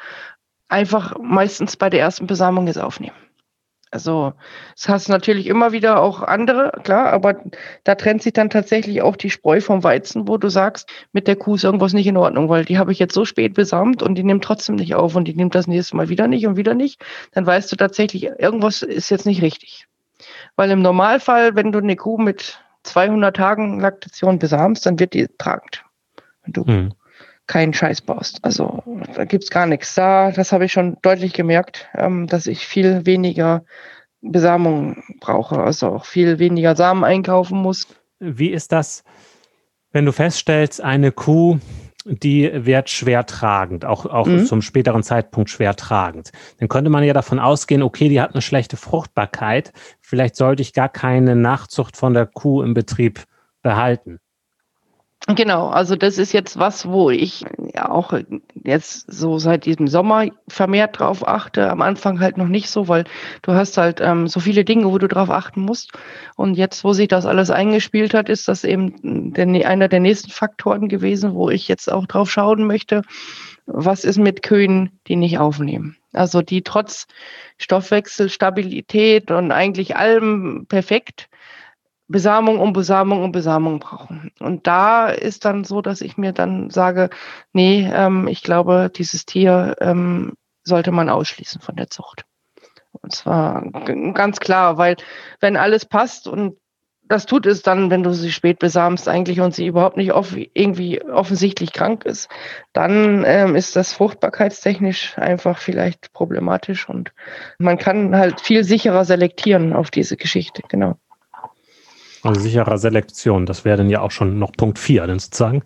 einfach 0.68 1.16
meistens 1.20 1.77
bei 1.77 1.90
der 1.90 2.01
ersten 2.01 2.27
Besamung 2.27 2.66
es 2.66 2.79
aufnehmen. 2.79 3.16
Also 3.94 4.33
es 4.76 4.88
hast 4.88 5.09
natürlich 5.09 5.46
immer 5.46 5.70
wieder 5.70 6.02
auch 6.02 6.20
andere, 6.20 6.72
klar, 6.83 7.12
aber 7.12 7.37
da 7.85 7.94
trennt 7.94 8.24
sich 8.24 8.33
dann 8.33 8.50
tatsächlich 8.50 9.02
auch 9.02 9.14
die 9.14 9.30
Spreu 9.30 9.61
vom 9.61 9.85
Weizen, 9.85 10.26
wo 10.26 10.37
du 10.37 10.48
sagst, 10.48 10.90
mit 11.12 11.28
der 11.28 11.37
Kuh 11.37 11.54
ist 11.54 11.62
irgendwas 11.62 11.92
nicht 11.92 12.09
in 12.09 12.16
Ordnung, 12.16 12.48
weil 12.48 12.64
die 12.64 12.76
habe 12.76 12.90
ich 12.90 12.98
jetzt 12.98 13.14
so 13.14 13.24
spät 13.24 13.54
besamt 13.54 14.02
und 14.02 14.16
die 14.16 14.24
nimmt 14.24 14.42
trotzdem 14.42 14.74
nicht 14.74 14.96
auf 14.96 15.14
und 15.14 15.28
die 15.28 15.35
nimmt 15.37 15.54
das 15.54 15.68
nächste 15.68 15.96
Mal 15.96 16.09
wieder 16.09 16.26
nicht 16.26 16.44
und 16.44 16.57
wieder 16.57 16.74
nicht. 16.74 17.04
Dann 17.35 17.46
weißt 17.46 17.70
du 17.70 17.76
tatsächlich, 17.76 18.24
irgendwas 18.24 18.83
ist 18.83 19.11
jetzt 19.11 19.26
nicht 19.26 19.42
richtig. 19.42 19.87
Weil 20.57 20.72
im 20.72 20.83
Normalfall, 20.83 21.54
wenn 21.54 21.70
du 21.70 21.78
eine 21.78 21.94
Kuh 21.94 22.18
mit 22.18 22.59
200 22.83 23.37
Tagen 23.37 23.78
Laktation 23.78 24.40
besamst, 24.40 24.87
dann 24.87 24.98
wird 24.98 25.14
die 25.14 25.28
tragend. 25.38 25.85
Wenn 26.42 26.52
du 26.52 26.66
hm 26.66 26.92
keinen 27.46 27.74
Scheiß 27.74 28.00
baust. 28.00 28.38
Also 28.42 28.83
da 29.14 29.24
gibt's 29.24 29.50
gar 29.50 29.66
nichts. 29.66 29.94
Da, 29.94 30.30
das 30.30 30.52
habe 30.52 30.64
ich 30.64 30.72
schon 30.72 30.96
deutlich 31.02 31.33
gemerkt, 31.33 31.88
ähm, 31.94 32.26
dass 32.26 32.46
ich 32.46 32.66
viel 32.66 33.07
weniger 33.07 33.64
Besamung 34.20 35.02
brauche, 35.20 35.62
also 35.62 35.88
auch 35.88 36.07
viel 36.07 36.38
weniger 36.38 36.74
Samen 36.76 37.04
einkaufen 37.04 37.59
muss. 37.59 37.87
Wie 38.18 38.50
ist 38.50 38.72
das, 38.72 39.04
wenn 39.92 40.07
du 40.07 40.12
feststellst, 40.12 40.80
eine 40.80 41.12
Kuh, 41.12 41.59
die 42.07 42.50
wird 42.66 42.90
schwer 42.90 43.26
tragend, 43.26 43.85
auch, 43.85 44.07
auch 44.07 44.26
mhm. 44.26 44.44
zum 44.44 44.62
späteren 44.62 45.02
Zeitpunkt 45.02 45.50
schwer 45.50 45.74
tragend. 45.74 46.33
Dann 46.59 46.68
könnte 46.68 46.90
man 46.90 47.04
ja 47.04 47.12
davon 47.12 47.38
ausgehen, 47.38 47.83
okay, 47.83 48.09
die 48.09 48.20
hat 48.20 48.33
eine 48.33 48.42
schlechte 48.42 48.76
Fruchtbarkeit. 48.76 49.72
Vielleicht 50.00 50.37
sollte 50.37 50.62
ich 50.62 50.72
gar 50.72 50.88
keine 50.88 51.35
Nachzucht 51.35 51.96
von 51.96 52.14
der 52.14 52.26
Kuh 52.26 52.62
im 52.62 52.74
Betrieb 52.74 53.24
behalten. 53.62 54.18
Genau, 55.27 55.69
also 55.69 55.97
das 55.97 56.19
ist 56.19 56.33
jetzt 56.33 56.59
was, 56.59 56.87
wo 56.87 57.09
ich 57.09 57.45
ja 57.75 57.89
auch 57.89 58.13
jetzt 58.63 59.11
so 59.11 59.39
seit 59.39 59.65
diesem 59.65 59.89
Sommer 59.89 60.27
vermehrt 60.49 60.99
drauf 60.99 61.27
achte. 61.27 61.71
Am 61.71 61.81
Anfang 61.81 62.21
halt 62.21 62.37
noch 62.37 62.49
nicht 62.49 62.69
so, 62.69 62.89
weil 62.89 63.05
du 63.41 63.53
hast 63.53 63.79
halt 63.79 64.03
ähm, 64.03 64.29
so 64.29 64.39
viele 64.39 64.67
Dinge, 64.67 64.85
wo 64.93 64.99
du 64.99 65.09
drauf 65.09 65.31
achten 65.31 65.63
musst. 65.63 65.93
Und 66.37 66.59
jetzt, 66.59 66.85
wo 66.85 66.93
sich 66.93 67.09
das 67.09 67.25
alles 67.25 67.51
eingespielt 67.51 68.13
hat, 68.13 68.29
ist 68.29 68.49
das 68.49 68.65
eben 68.65 69.33
der, 69.33 69.47
einer 69.67 69.89
der 69.89 70.01
nächsten 70.01 70.31
Faktoren 70.31 70.89
gewesen, 70.89 71.33
wo 71.35 71.49
ich 71.49 71.69
jetzt 71.69 71.91
auch 71.91 72.07
drauf 72.07 72.31
schauen 72.31 72.67
möchte, 72.67 73.01
was 73.65 74.05
ist 74.05 74.19
mit 74.19 74.43
Kühen, 74.43 74.91
die 75.07 75.17
nicht 75.17 75.39
aufnehmen. 75.39 75.97
Also 76.13 76.43
die 76.43 76.63
trotz 76.63 77.07
Stoffwechselstabilität 77.57 79.31
und 79.31 79.53
eigentlich 79.53 79.97
allem 79.97 80.67
perfekt 80.69 81.29
Besamung 82.14 82.61
um 82.61 82.72
Besamung 82.72 83.24
um 83.24 83.33
Besamung 83.33 83.81
brauchen. 83.81 84.31
Und 84.38 84.68
da 84.68 85.09
ist 85.09 85.44
dann 85.44 85.64
so, 85.64 85.83
dass 85.83 86.00
ich 86.00 86.16
mir 86.16 86.33
dann 86.33 86.70
sage, 86.70 87.11
nee, 87.53 87.90
ähm, 87.92 88.29
ich 88.29 88.44
glaube, 88.44 88.88
dieses 88.94 89.27
Tier 89.27 89.74
ähm, 89.81 90.35
sollte 90.62 90.92
man 90.92 91.09
ausschließen 91.09 91.61
von 91.61 91.74
der 91.74 91.90
Zucht. 91.90 92.24
Und 92.92 93.12
zwar 93.12 93.68
ganz 94.14 94.38
klar, 94.38 94.79
weil 94.79 94.94
wenn 95.40 95.57
alles 95.57 95.87
passt 95.87 96.29
und 96.29 96.57
das 97.09 97.27
tut 97.27 97.46
es 97.46 97.62
dann, 97.62 97.90
wenn 97.90 98.05
du 98.05 98.12
sie 98.12 98.31
spät 98.31 98.61
besamst 98.61 99.09
eigentlich 99.09 99.40
und 99.40 99.53
sie 99.53 99.66
überhaupt 99.66 99.96
nicht 99.96 100.12
off 100.12 100.37
irgendwie 100.37 101.03
offensichtlich 101.03 101.72
krank 101.72 102.05
ist, 102.05 102.29
dann 102.72 103.24
ähm, 103.27 103.57
ist 103.57 103.74
das 103.74 103.92
fruchtbarkeitstechnisch 103.92 105.18
einfach 105.18 105.59
vielleicht 105.59 106.12
problematisch 106.12 106.88
und 106.88 107.12
man 107.59 107.77
kann 107.77 108.16
halt 108.16 108.40
viel 108.40 108.62
sicherer 108.62 109.05
selektieren 109.05 109.72
auf 109.72 109.90
diese 109.90 110.16
Geschichte, 110.16 110.62
genau. 110.68 110.96
Also 112.25 112.41
sicherer 112.41 112.79
Selektion. 112.79 113.47
Das 113.47 113.65
wäre 113.65 113.77
dann 113.77 113.91
ja 113.91 114.01
auch 114.01 114.11
schon 114.11 114.39
noch 114.39 114.53
Punkt 114.53 114.79
4, 114.79 115.07
dann 115.07 115.19
sozusagen. 115.19 115.63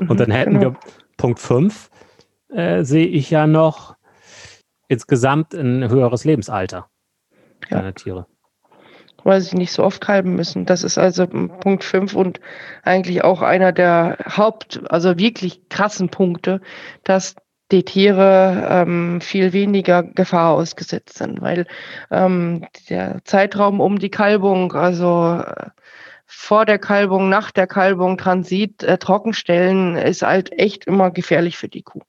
Und 0.00 0.10
mhm, 0.10 0.16
dann 0.16 0.30
hätten 0.30 0.60
genau. 0.60 0.72
wir 0.72 0.76
Punkt 1.16 1.40
5, 1.40 1.90
äh, 2.50 2.84
sehe 2.84 3.06
ich 3.06 3.30
ja 3.30 3.46
noch 3.46 3.96
insgesamt 4.88 5.54
ein 5.54 5.88
höheres 5.88 6.24
Lebensalter 6.24 6.88
ja. 7.70 7.78
deiner 7.78 7.94
Tiere. 7.94 8.26
Weil 9.22 9.40
sie 9.40 9.56
nicht 9.56 9.72
so 9.72 9.82
oft 9.82 10.02
kalben 10.02 10.34
müssen. 10.34 10.66
Das 10.66 10.84
ist 10.84 10.98
also 10.98 11.26
Punkt 11.26 11.82
5 11.82 12.14
und 12.14 12.40
eigentlich 12.82 13.24
auch 13.24 13.40
einer 13.40 13.72
der 13.72 14.18
Haupt-, 14.36 14.82
also 14.90 15.18
wirklich 15.18 15.68
krassen 15.70 16.10
Punkte, 16.10 16.60
dass 17.04 17.34
die 17.72 17.84
Tiere 17.84 18.68
ähm, 18.70 19.20
viel 19.22 19.54
weniger 19.54 20.02
Gefahr 20.02 20.52
ausgesetzt 20.52 21.16
sind, 21.16 21.40
weil 21.40 21.66
ähm, 22.10 22.66
der 22.90 23.20
Zeitraum 23.24 23.80
um 23.80 23.98
die 23.98 24.10
Kalbung, 24.10 24.74
also 24.74 25.42
äh, 25.42 25.70
vor 26.26 26.64
der 26.66 26.78
Kalbung, 26.78 27.28
nach 27.28 27.50
der 27.50 27.66
Kalbung, 27.66 28.18
Transit, 28.18 28.82
äh, 28.82 28.98
Trockenstellen, 28.98 29.96
ist 29.96 30.22
halt 30.22 30.52
echt 30.52 30.86
immer 30.86 31.10
gefährlich 31.10 31.56
für 31.56 31.68
die 31.68 31.82
Kuh. 31.82 32.02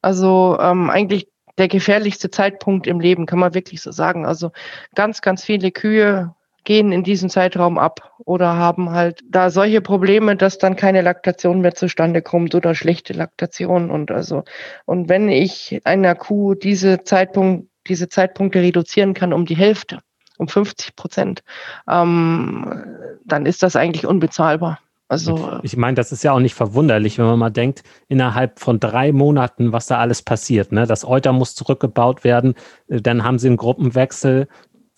Also 0.00 0.58
ähm, 0.60 0.90
eigentlich 0.90 1.28
der 1.58 1.68
gefährlichste 1.68 2.30
Zeitpunkt 2.30 2.86
im 2.86 3.00
Leben, 3.00 3.26
kann 3.26 3.38
man 3.38 3.54
wirklich 3.54 3.82
so 3.82 3.92
sagen. 3.92 4.26
Also 4.26 4.50
ganz, 4.94 5.20
ganz 5.20 5.44
viele 5.44 5.70
Kühe 5.70 6.34
gehen 6.64 6.92
in 6.92 7.02
diesem 7.02 7.28
Zeitraum 7.28 7.78
ab 7.78 8.12
oder 8.24 8.56
haben 8.56 8.90
halt 8.90 9.20
da 9.28 9.50
solche 9.50 9.80
Probleme, 9.80 10.36
dass 10.36 10.58
dann 10.58 10.76
keine 10.76 11.02
Laktation 11.02 11.60
mehr 11.60 11.74
zustande 11.74 12.22
kommt 12.22 12.54
oder 12.54 12.74
schlechte 12.74 13.12
Laktation 13.12 13.90
und 13.90 14.10
also 14.10 14.44
und 14.84 15.08
wenn 15.08 15.28
ich 15.28 15.80
einer 15.84 16.14
Kuh 16.14 16.54
diese 16.54 17.02
Zeitpunkt 17.02 17.68
diese 17.88 18.08
Zeitpunkte 18.08 18.60
reduzieren 18.60 19.12
kann 19.12 19.32
um 19.32 19.44
die 19.44 19.56
Hälfte, 19.56 20.00
um 20.42 20.48
50 20.48 20.96
Prozent, 20.96 21.42
ähm, 21.88 22.84
dann 23.24 23.46
ist 23.46 23.62
das 23.62 23.76
eigentlich 23.76 24.06
unbezahlbar. 24.06 24.78
Also, 25.08 25.58
ich 25.62 25.76
meine, 25.76 25.94
das 25.94 26.10
ist 26.10 26.24
ja 26.24 26.32
auch 26.32 26.40
nicht 26.40 26.54
verwunderlich, 26.54 27.18
wenn 27.18 27.26
man 27.26 27.38
mal 27.38 27.50
denkt, 27.50 27.82
innerhalb 28.08 28.58
von 28.58 28.80
drei 28.80 29.12
Monaten, 29.12 29.70
was 29.70 29.86
da 29.86 29.98
alles 29.98 30.22
passiert. 30.22 30.72
Ne? 30.72 30.86
Das 30.86 31.04
Euter 31.04 31.34
muss 31.34 31.54
zurückgebaut 31.54 32.24
werden, 32.24 32.54
äh, 32.88 33.00
dann 33.00 33.22
haben 33.22 33.38
sie 33.38 33.48
einen 33.48 33.58
Gruppenwechsel, 33.58 34.48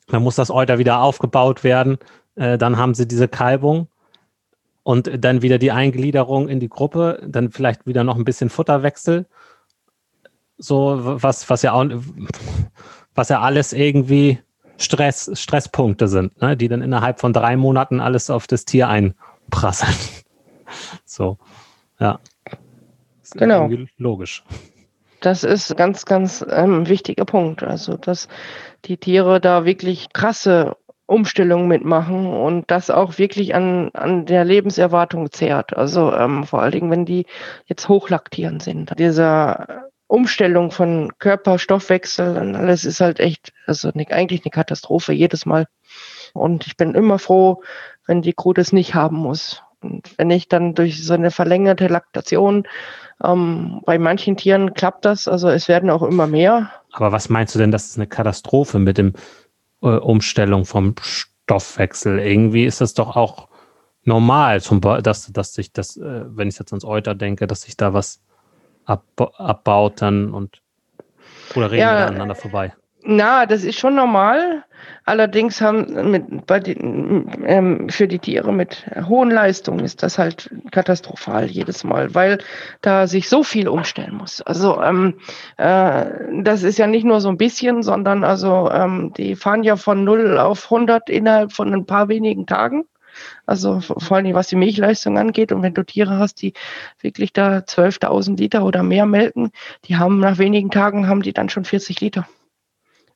dann 0.06 0.22
muss 0.22 0.36
das 0.36 0.50
Euter 0.50 0.78
wieder 0.78 1.00
aufgebaut 1.00 1.64
werden. 1.64 1.98
Äh, 2.36 2.58
dann 2.58 2.76
haben 2.78 2.94
sie 2.94 3.08
diese 3.08 3.26
Kalbung 3.26 3.88
und 4.84 5.10
dann 5.24 5.42
wieder 5.42 5.58
die 5.58 5.72
Eingliederung 5.72 6.48
in 6.48 6.60
die 6.60 6.68
Gruppe, 6.68 7.20
dann 7.26 7.50
vielleicht 7.50 7.86
wieder 7.86 8.04
noch 8.04 8.16
ein 8.16 8.24
bisschen 8.24 8.50
Futterwechsel. 8.50 9.26
So, 10.58 11.00
was, 11.02 11.50
was 11.50 11.62
ja 11.62 11.72
auch, 11.72 11.86
was 13.16 13.30
ja 13.30 13.40
alles 13.40 13.72
irgendwie 13.72 14.38
Stress, 14.78 15.30
Stresspunkte 15.34 16.08
sind, 16.08 16.40
ne? 16.40 16.56
die 16.56 16.68
dann 16.68 16.82
innerhalb 16.82 17.20
von 17.20 17.32
drei 17.32 17.56
Monaten 17.56 18.00
alles 18.00 18.30
auf 18.30 18.46
das 18.46 18.64
Tier 18.64 18.88
einprasseln. 18.88 19.94
so, 21.04 21.38
ja. 21.98 22.18
genau. 23.32 23.70
Logisch. 23.96 24.44
Das 25.20 25.42
ist 25.42 25.70
ein 25.70 25.76
ganz, 25.76 26.04
ganz 26.04 26.44
ähm, 26.50 26.86
wichtiger 26.88 27.24
Punkt. 27.24 27.62
Also, 27.62 27.96
dass 27.96 28.28
die 28.84 28.98
Tiere 28.98 29.40
da 29.40 29.64
wirklich 29.64 30.12
krasse 30.12 30.76
Umstellungen 31.06 31.68
mitmachen 31.68 32.26
und 32.26 32.70
das 32.70 32.90
auch 32.90 33.18
wirklich 33.18 33.54
an, 33.54 33.90
an 33.92 34.26
der 34.26 34.44
Lebenserwartung 34.44 35.30
zehrt. 35.30 35.76
Also 35.76 36.12
ähm, 36.12 36.44
vor 36.44 36.62
allen 36.62 36.72
Dingen, 36.72 36.90
wenn 36.90 37.04
die 37.04 37.26
jetzt 37.66 37.88
hochlaktieren 37.88 38.60
sind. 38.60 38.92
Diese 38.98 39.90
Umstellung 40.06 40.70
von 40.70 41.12
Körperstoffwechsel 41.18 42.36
und 42.36 42.54
alles 42.56 42.84
ist 42.84 43.00
halt 43.00 43.20
echt, 43.20 43.52
also 43.66 43.90
ne, 43.94 44.06
eigentlich 44.10 44.44
eine 44.44 44.50
Katastrophe 44.50 45.12
jedes 45.12 45.46
Mal. 45.46 45.66
Und 46.34 46.66
ich 46.66 46.76
bin 46.76 46.94
immer 46.94 47.18
froh, 47.18 47.62
wenn 48.06 48.22
die 48.22 48.32
Kuh 48.32 48.52
das 48.52 48.72
nicht 48.72 48.94
haben 48.94 49.16
muss. 49.16 49.62
Und 49.80 50.16
wenn 50.18 50.30
ich 50.30 50.48
dann 50.48 50.74
durch 50.74 51.04
so 51.04 51.14
eine 51.14 51.30
verlängerte 51.30 51.88
Laktation 51.88 52.66
ähm, 53.22 53.80
bei 53.84 53.98
manchen 53.98 54.36
Tieren 54.36 54.74
klappt 54.74 55.04
das, 55.04 55.28
also 55.28 55.48
es 55.48 55.68
werden 55.68 55.90
auch 55.90 56.02
immer 56.02 56.26
mehr. 56.26 56.70
Aber 56.92 57.12
was 57.12 57.28
meinst 57.28 57.54
du 57.54 57.58
denn, 57.58 57.70
das 57.70 57.86
ist 57.86 57.96
eine 57.96 58.06
Katastrophe 58.06 58.78
mit 58.78 58.98
dem 58.98 59.12
äh, 59.82 59.88
Umstellung 59.88 60.64
vom 60.64 60.94
Stoffwechsel? 61.00 62.18
Irgendwie 62.18 62.64
ist 62.64 62.80
das 62.80 62.94
doch 62.94 63.16
auch 63.16 63.48
normal, 64.02 64.60
zum 64.60 64.80
dass, 64.80 65.32
dass 65.32 65.54
sich 65.54 65.72
das, 65.72 65.96
äh, 65.96 66.24
wenn 66.26 66.48
ich 66.48 66.58
jetzt 66.58 66.72
ans 66.72 66.84
Euter 66.84 67.14
denke, 67.14 67.46
dass 67.46 67.62
sich 67.62 67.76
da 67.76 67.94
was 67.94 68.20
ab, 68.86 69.04
abbaut 69.36 70.02
dann 70.02 70.32
und 70.32 70.60
oder 71.54 71.70
reden 71.70 71.80
ja, 71.80 71.94
wir 71.94 72.06
aneinander 72.06 72.34
vorbei? 72.34 72.72
Na, 73.06 73.44
das 73.44 73.64
ist 73.64 73.78
schon 73.78 73.94
normal. 73.94 74.64
Allerdings 75.04 75.60
haben 75.60 76.10
mit, 76.10 76.46
bei 76.46 76.58
den, 76.58 77.30
ähm, 77.44 77.88
für 77.90 78.08
die 78.08 78.18
Tiere 78.18 78.52
mit 78.52 78.86
hohen 79.06 79.30
Leistungen 79.30 79.84
ist 79.84 80.02
das 80.02 80.18
halt 80.18 80.50
katastrophal 80.70 81.44
jedes 81.44 81.84
Mal, 81.84 82.14
weil 82.14 82.38
da 82.80 83.06
sich 83.06 83.28
so 83.28 83.42
viel 83.42 83.68
umstellen 83.68 84.14
muss. 84.14 84.40
Also 84.40 84.80
ähm, 84.82 85.18
äh, 85.58 86.06
das 86.42 86.62
ist 86.62 86.78
ja 86.78 86.86
nicht 86.86 87.04
nur 87.04 87.20
so 87.20 87.28
ein 87.28 87.36
bisschen, 87.36 87.82
sondern 87.82 88.24
also 88.24 88.70
ähm, 88.70 89.12
die 89.18 89.36
fahren 89.36 89.62
ja 89.62 89.76
von 89.76 90.04
0 90.04 90.38
auf 90.38 90.64
100 90.64 91.10
innerhalb 91.10 91.52
von 91.52 91.74
ein 91.74 91.84
paar 91.84 92.08
wenigen 92.08 92.46
Tagen. 92.46 92.86
Also 93.46 93.80
vor 93.80 94.16
allem 94.16 94.34
was 94.34 94.48
die 94.48 94.56
Milchleistung 94.56 95.18
angeht. 95.18 95.52
Und 95.52 95.62
wenn 95.62 95.74
du 95.74 95.84
Tiere 95.84 96.18
hast, 96.18 96.42
die 96.42 96.54
wirklich 97.00 97.32
da 97.32 97.58
12.000 97.58 98.38
Liter 98.38 98.64
oder 98.64 98.82
mehr 98.82 99.06
melken, 99.06 99.50
die 99.84 99.96
haben 99.96 100.20
nach 100.20 100.38
wenigen 100.38 100.70
Tagen 100.70 101.08
haben 101.08 101.22
die 101.22 101.32
dann 101.32 101.48
schon 101.48 101.64
40 101.64 102.00
Liter. 102.00 102.26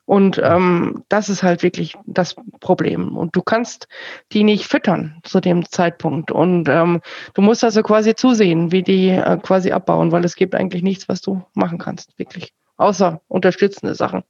Und 0.09 0.41
ähm, 0.43 1.03
das 1.07 1.29
ist 1.29 1.43
halt 1.43 1.61
wirklich 1.61 1.95
das 2.07 2.35
Problem. 2.61 3.15
Und 3.15 3.35
du 3.35 3.43
kannst 3.43 3.87
die 4.31 4.43
nicht 4.43 4.65
füttern 4.65 5.19
zu 5.21 5.39
dem 5.39 5.69
Zeitpunkt. 5.69 6.31
Und 6.31 6.67
ähm, 6.67 7.01
du 7.35 7.43
musst 7.43 7.63
also 7.63 7.83
quasi 7.83 8.15
zusehen, 8.15 8.71
wie 8.71 8.81
die 8.81 9.09
äh, 9.09 9.37
quasi 9.37 9.71
abbauen, 9.71 10.11
weil 10.11 10.25
es 10.25 10.35
gibt 10.35 10.55
eigentlich 10.55 10.81
nichts, 10.81 11.07
was 11.09 11.21
du 11.21 11.43
machen 11.53 11.77
kannst, 11.77 12.17
wirklich. 12.17 12.53
Außer 12.77 13.21
unterstützende 13.27 13.93
Sachen. 13.93 14.23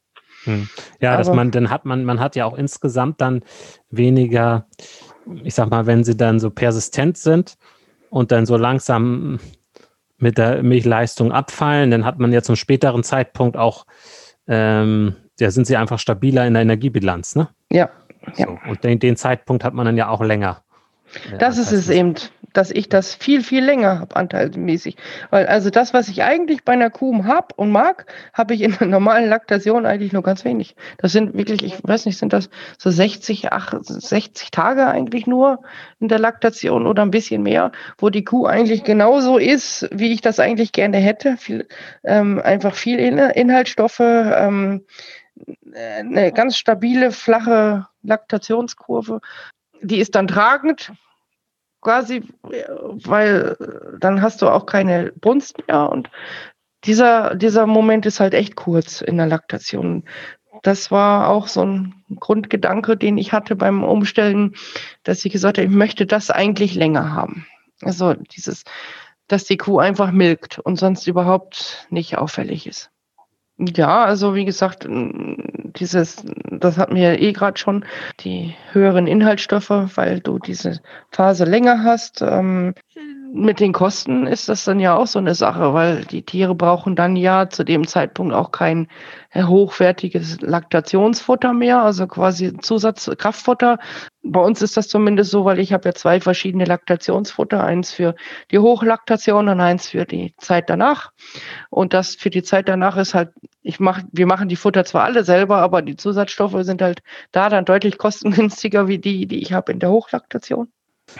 Hm. 0.43 0.67
Ja, 0.99 1.11
Aber, 1.11 1.19
dass 1.19 1.33
man, 1.33 1.49
dann 1.51 1.69
hat 1.69 1.85
man, 1.85 2.03
man 2.03 2.19
hat 2.19 2.35
ja 2.35 2.43
auch 2.43 2.57
insgesamt 2.57 3.21
dann 3.21 3.41
weniger, 3.89 4.67
ich 5.43 5.53
sag 5.53 5.69
mal, 5.69 5.85
wenn 5.85 6.03
sie 6.03 6.17
dann 6.17 6.39
so 6.39 6.49
persistent 6.49 7.17
sind 7.17 7.57
und 8.09 8.31
dann 8.31 8.45
so 8.45 8.57
langsam 8.57 9.39
mit 10.17 10.37
der 10.37 10.63
Milchleistung 10.63 11.31
abfallen, 11.31 11.91
dann 11.91 12.05
hat 12.05 12.19
man 12.19 12.33
ja 12.33 12.41
zum 12.41 12.55
späteren 12.55 13.03
Zeitpunkt 13.03 13.57
auch 13.57 13.85
ähm, 14.47 15.15
ja, 15.39 15.51
sind 15.51 15.67
sie 15.67 15.77
einfach 15.77 15.99
stabiler 15.99 16.45
in 16.45 16.53
der 16.53 16.63
Energiebilanz, 16.63 17.35
ne? 17.35 17.49
Ja. 17.71 17.89
So. 18.33 18.43
ja. 18.43 18.59
Und 18.67 18.83
den, 18.83 18.99
den 18.99 19.15
Zeitpunkt 19.15 19.63
hat 19.63 19.73
man 19.73 19.85
dann 19.85 19.97
ja 19.97 20.09
auch 20.09 20.21
länger. 20.21 20.63
Äh, 21.31 21.37
das 21.37 21.57
ist 21.57 21.71
es 21.71 21.89
eben, 21.89 22.15
dass 22.53 22.71
ich 22.71 22.89
das 22.89 23.13
viel, 23.13 23.43
viel 23.43 23.63
länger 23.63 23.99
habe, 23.99 24.15
anteilsmäßig. 24.15 24.97
Weil 25.29 25.47
also 25.47 25.69
das, 25.69 25.93
was 25.93 26.07
ich 26.07 26.23
eigentlich 26.23 26.63
bei 26.63 26.73
einer 26.73 26.89
Kuh 26.89 27.23
habe 27.25 27.47
und 27.55 27.71
mag, 27.71 28.05
habe 28.33 28.53
ich 28.53 28.61
in 28.61 28.75
der 28.77 28.87
normalen 28.87 29.29
Laktation 29.29 29.85
eigentlich 29.85 30.13
nur 30.13 30.23
ganz 30.23 30.45
wenig. 30.45 30.75
Das 30.97 31.11
sind 31.11 31.35
wirklich, 31.35 31.63
ich 31.63 31.75
weiß 31.83 32.05
nicht, 32.05 32.17
sind 32.17 32.33
das 32.33 32.49
so 32.77 32.89
60, 32.89 33.49
60 33.81 34.51
Tage 34.51 34.87
eigentlich 34.87 35.27
nur 35.27 35.61
in 35.99 36.07
der 36.07 36.19
Laktation 36.19 36.87
oder 36.87 37.03
ein 37.03 37.11
bisschen 37.11 37.43
mehr, 37.43 37.71
wo 37.97 38.09
die 38.09 38.23
Kuh 38.23 38.45
eigentlich 38.45 38.83
genauso 38.83 39.37
ist, 39.37 39.87
wie 39.91 40.11
ich 40.11 40.21
das 40.21 40.39
eigentlich 40.39 40.71
gerne 40.71 40.97
hätte. 40.97 41.37
Viel, 41.37 41.67
ähm, 42.03 42.41
einfach 42.43 42.75
viel 42.75 42.99
Inhaltsstoffe, 42.99 43.99
ähm, 43.99 44.85
eine 45.73 46.31
ganz 46.33 46.57
stabile, 46.57 47.11
flache 47.11 47.87
Laktationskurve. 48.03 49.21
Die 49.81 49.99
ist 49.99 50.15
dann 50.15 50.27
tragend, 50.27 50.91
quasi, 51.81 52.23
weil 52.43 53.55
dann 53.99 54.21
hast 54.21 54.41
du 54.41 54.49
auch 54.49 54.65
keine 54.65 55.11
Brunst 55.19 55.67
mehr 55.67 55.89
und 55.89 56.09
dieser, 56.85 57.35
dieser 57.35 57.65
Moment 57.67 58.05
ist 58.05 58.19
halt 58.19 58.33
echt 58.33 58.55
kurz 58.55 59.01
in 59.01 59.17
der 59.17 59.27
Laktation. 59.27 60.03
Das 60.63 60.91
war 60.91 61.29
auch 61.29 61.47
so 61.47 61.65
ein 61.65 62.03
Grundgedanke, 62.15 62.97
den 62.97 63.17
ich 63.17 63.33
hatte 63.33 63.55
beim 63.55 63.83
Umstellen, 63.83 64.55
dass 65.03 65.23
ich 65.23 65.31
gesagt 65.31 65.57
habe, 65.57 65.67
ich 65.67 65.73
möchte 65.73 66.05
das 66.05 66.31
eigentlich 66.31 66.75
länger 66.75 67.13
haben. 67.13 67.45
Also 67.81 68.13
dieses, 68.13 68.63
dass 69.27 69.45
die 69.45 69.57
Kuh 69.57 69.79
einfach 69.79 70.11
milkt 70.11 70.59
und 70.59 70.77
sonst 70.77 71.07
überhaupt 71.07 71.87
nicht 71.89 72.17
auffällig 72.17 72.67
ist. 72.67 72.91
Ja, 73.59 74.05
also 74.05 74.35
wie 74.35 74.45
gesagt, 74.45 74.87
dieses, 74.89 76.23
das 76.49 76.77
hatten 76.77 76.95
wir 76.95 77.19
eh 77.19 77.33
gerade 77.33 77.57
schon, 77.57 77.83
die 78.21 78.55
höheren 78.71 79.05
Inhaltsstoffe, 79.05 79.69
weil 79.69 80.21
du 80.21 80.39
diese 80.39 80.79
Phase 81.11 81.43
länger 81.43 81.83
hast. 81.83 82.21
Ähm, 82.21 82.73
mit 83.31 83.59
den 83.59 83.73
Kosten 83.73 84.25
ist 84.25 84.49
das 84.49 84.63
dann 84.63 84.79
ja 84.79 84.95
auch 84.95 85.07
so 85.07 85.19
eine 85.19 85.35
Sache, 85.35 85.73
weil 85.73 86.03
die 86.05 86.23
Tiere 86.23 86.55
brauchen 86.55 86.95
dann 86.95 87.15
ja 87.15 87.49
zu 87.49 87.63
dem 87.63 87.87
Zeitpunkt 87.87 88.33
auch 88.33 88.51
kein 88.51 88.87
äh, 89.31 89.43
hochwertiges 89.43 90.41
Laktationsfutter 90.41 91.53
mehr, 91.53 91.81
also 91.81 92.07
quasi 92.07 92.57
Zusatzkraftfutter. 92.57 93.77
Bei 94.23 94.39
uns 94.39 94.61
ist 94.61 94.77
das 94.77 94.87
zumindest 94.87 95.31
so, 95.31 95.45
weil 95.45 95.59
ich 95.59 95.73
habe 95.73 95.89
ja 95.89 95.93
zwei 95.93 96.19
verschiedene 96.19 96.65
Laktationsfutter, 96.65 97.63
eins 97.63 97.91
für 97.91 98.15
die 98.51 98.59
Hochlaktation 98.59 99.47
und 99.47 99.59
eins 99.61 99.89
für 99.89 100.05
die 100.05 100.33
Zeit 100.37 100.69
danach. 100.69 101.11
Und 101.69 101.93
das 101.93 102.15
für 102.15 102.31
die 102.31 102.43
Zeit 102.43 102.67
danach 102.67 102.97
ist 102.97 103.13
halt, 103.13 103.29
ich 103.61 103.79
mach, 103.79 104.01
wir 104.11 104.25
machen 104.25 104.49
die 104.49 104.55
Futter 104.55 104.85
zwar 104.85 105.03
alle 105.03 105.23
selber, 105.23 105.57
aber 105.57 105.81
die 105.81 105.95
Zusatzstoffe 105.95 106.57
sind 106.61 106.81
halt 106.81 107.01
da 107.31 107.49
dann 107.49 107.65
deutlich 107.65 107.97
kostengünstiger 107.97 108.87
wie 108.87 108.97
die, 108.97 109.27
die 109.27 109.41
ich 109.41 109.53
habe 109.53 109.71
in 109.71 109.79
der 109.79 109.91
Hochlaktation. 109.91 110.69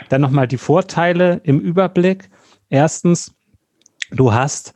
Dann 0.09 0.21
nochmal 0.21 0.47
die 0.47 0.57
Vorteile 0.57 1.41
im 1.43 1.59
Überblick. 1.59 2.29
Erstens, 2.69 3.35
du 4.11 4.33
hast 4.33 4.73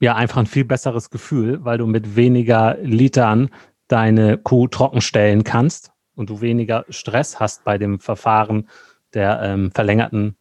ja 0.00 0.14
einfach 0.14 0.38
ein 0.38 0.46
viel 0.46 0.64
besseres 0.64 1.10
Gefühl, 1.10 1.64
weil 1.64 1.78
du 1.78 1.86
mit 1.86 2.16
weniger 2.16 2.76
Litern 2.82 3.50
deine 3.88 4.38
Kuh 4.38 4.68
trockenstellen 4.68 5.44
kannst 5.44 5.92
und 6.14 6.30
du 6.30 6.40
weniger 6.40 6.84
Stress 6.88 7.40
hast 7.40 7.64
bei 7.64 7.78
dem 7.78 8.00
Verfahren 8.00 8.68
der 9.14 9.40
ähm, 9.42 9.70
verlängerten 9.70 10.36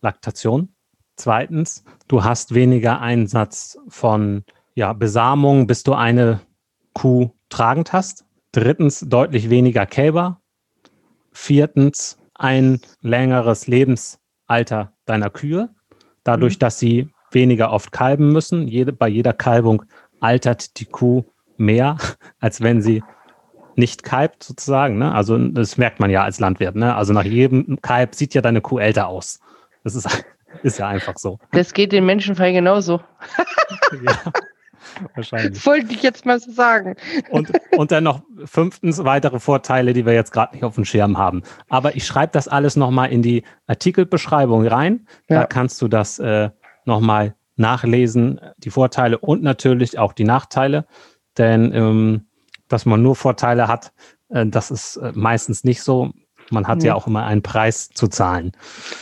Laktation. 0.00 0.68
Zweitens, 1.16 1.84
du 2.08 2.24
hast 2.24 2.54
weniger 2.54 3.00
Einsatz 3.00 3.78
von 3.88 4.44
ja, 4.74 4.92
Besamung, 4.92 5.66
bis 5.66 5.82
du 5.82 5.94
eine 5.94 6.40
Kuh 6.92 7.30
tragend 7.48 7.92
hast. 7.92 8.24
Drittens, 8.52 9.00
deutlich 9.00 9.50
weniger 9.50 9.86
Kälber. 9.86 10.40
Viertens, 11.32 12.18
ein 12.34 12.80
längeres 13.00 13.66
Lebensalter 13.66 14.92
deiner 15.06 15.30
Kühe, 15.30 15.70
dadurch, 16.24 16.56
mhm. 16.56 16.60
dass 16.60 16.78
sie 16.78 17.08
weniger 17.30 17.72
oft 17.72 17.92
kalben 17.92 18.32
müssen. 18.32 18.68
Jede, 18.68 18.92
bei 18.92 19.08
jeder 19.08 19.32
Kalbung 19.32 19.84
altert 20.20 20.78
die 20.78 20.86
Kuh 20.86 21.24
mehr, 21.56 21.96
als 22.40 22.60
wenn 22.60 22.82
sie 22.82 23.02
nicht 23.76 24.04
kalbt 24.04 24.42
sozusagen. 24.42 24.98
Ne? 24.98 25.12
Also 25.12 25.36
das 25.38 25.76
merkt 25.76 26.00
man 26.00 26.10
ja 26.10 26.22
als 26.22 26.40
Landwirt. 26.40 26.76
Ne? 26.76 26.94
Also 26.94 27.12
nach 27.12 27.24
jedem 27.24 27.80
Kalb 27.82 28.14
sieht 28.14 28.34
ja 28.34 28.40
deine 28.40 28.60
Kuh 28.60 28.78
älter 28.78 29.08
aus. 29.08 29.40
Das 29.82 29.94
ist, 29.94 30.24
ist 30.62 30.78
ja 30.78 30.88
einfach 30.88 31.14
so. 31.16 31.38
Das 31.52 31.72
geht 31.72 31.92
den 31.92 32.06
Menschenfall 32.06 32.52
genauso. 32.52 33.00
ja, 34.04 34.32
wahrscheinlich. 35.14 35.64
Wollte 35.66 35.92
ich 35.92 36.02
jetzt 36.02 36.26
mal 36.26 36.40
so 36.40 36.50
sagen. 36.52 36.96
Und, 37.30 37.50
und 37.76 37.90
dann 37.90 38.04
noch 38.04 38.22
fünftens 38.44 39.04
weitere 39.04 39.40
Vorteile, 39.40 39.92
die 39.92 40.06
wir 40.06 40.12
jetzt 40.12 40.32
gerade 40.32 40.54
nicht 40.54 40.64
auf 40.64 40.74
dem 40.74 40.84
Schirm 40.84 41.18
haben. 41.18 41.42
Aber 41.68 41.96
ich 41.96 42.06
schreibe 42.06 42.32
das 42.32 42.48
alles 42.48 42.76
nochmal 42.76 43.10
in 43.12 43.22
die 43.22 43.42
Artikelbeschreibung 43.66 44.66
rein. 44.66 45.06
Da 45.28 45.34
ja. 45.34 45.46
kannst 45.46 45.80
du 45.82 45.88
das 45.88 46.18
äh, 46.18 46.50
nochmal 46.84 47.34
nachlesen, 47.56 48.40
die 48.58 48.70
Vorteile 48.70 49.18
und 49.18 49.42
natürlich 49.42 49.98
auch 49.98 50.12
die 50.12 50.24
Nachteile. 50.24 50.86
Denn 51.38 51.72
ähm, 51.72 52.26
dass 52.68 52.86
man 52.86 53.02
nur 53.02 53.16
Vorteile 53.16 53.68
hat, 53.68 53.92
äh, 54.30 54.46
das 54.46 54.70
ist 54.70 54.96
äh, 54.96 55.12
meistens 55.14 55.64
nicht 55.64 55.82
so. 55.82 56.12
Man 56.54 56.66
hat 56.66 56.82
ja. 56.82 56.88
ja 56.88 56.94
auch 56.94 57.06
immer 57.06 57.24
einen 57.26 57.42
Preis 57.42 57.90
zu 57.90 58.08
zahlen. 58.08 58.52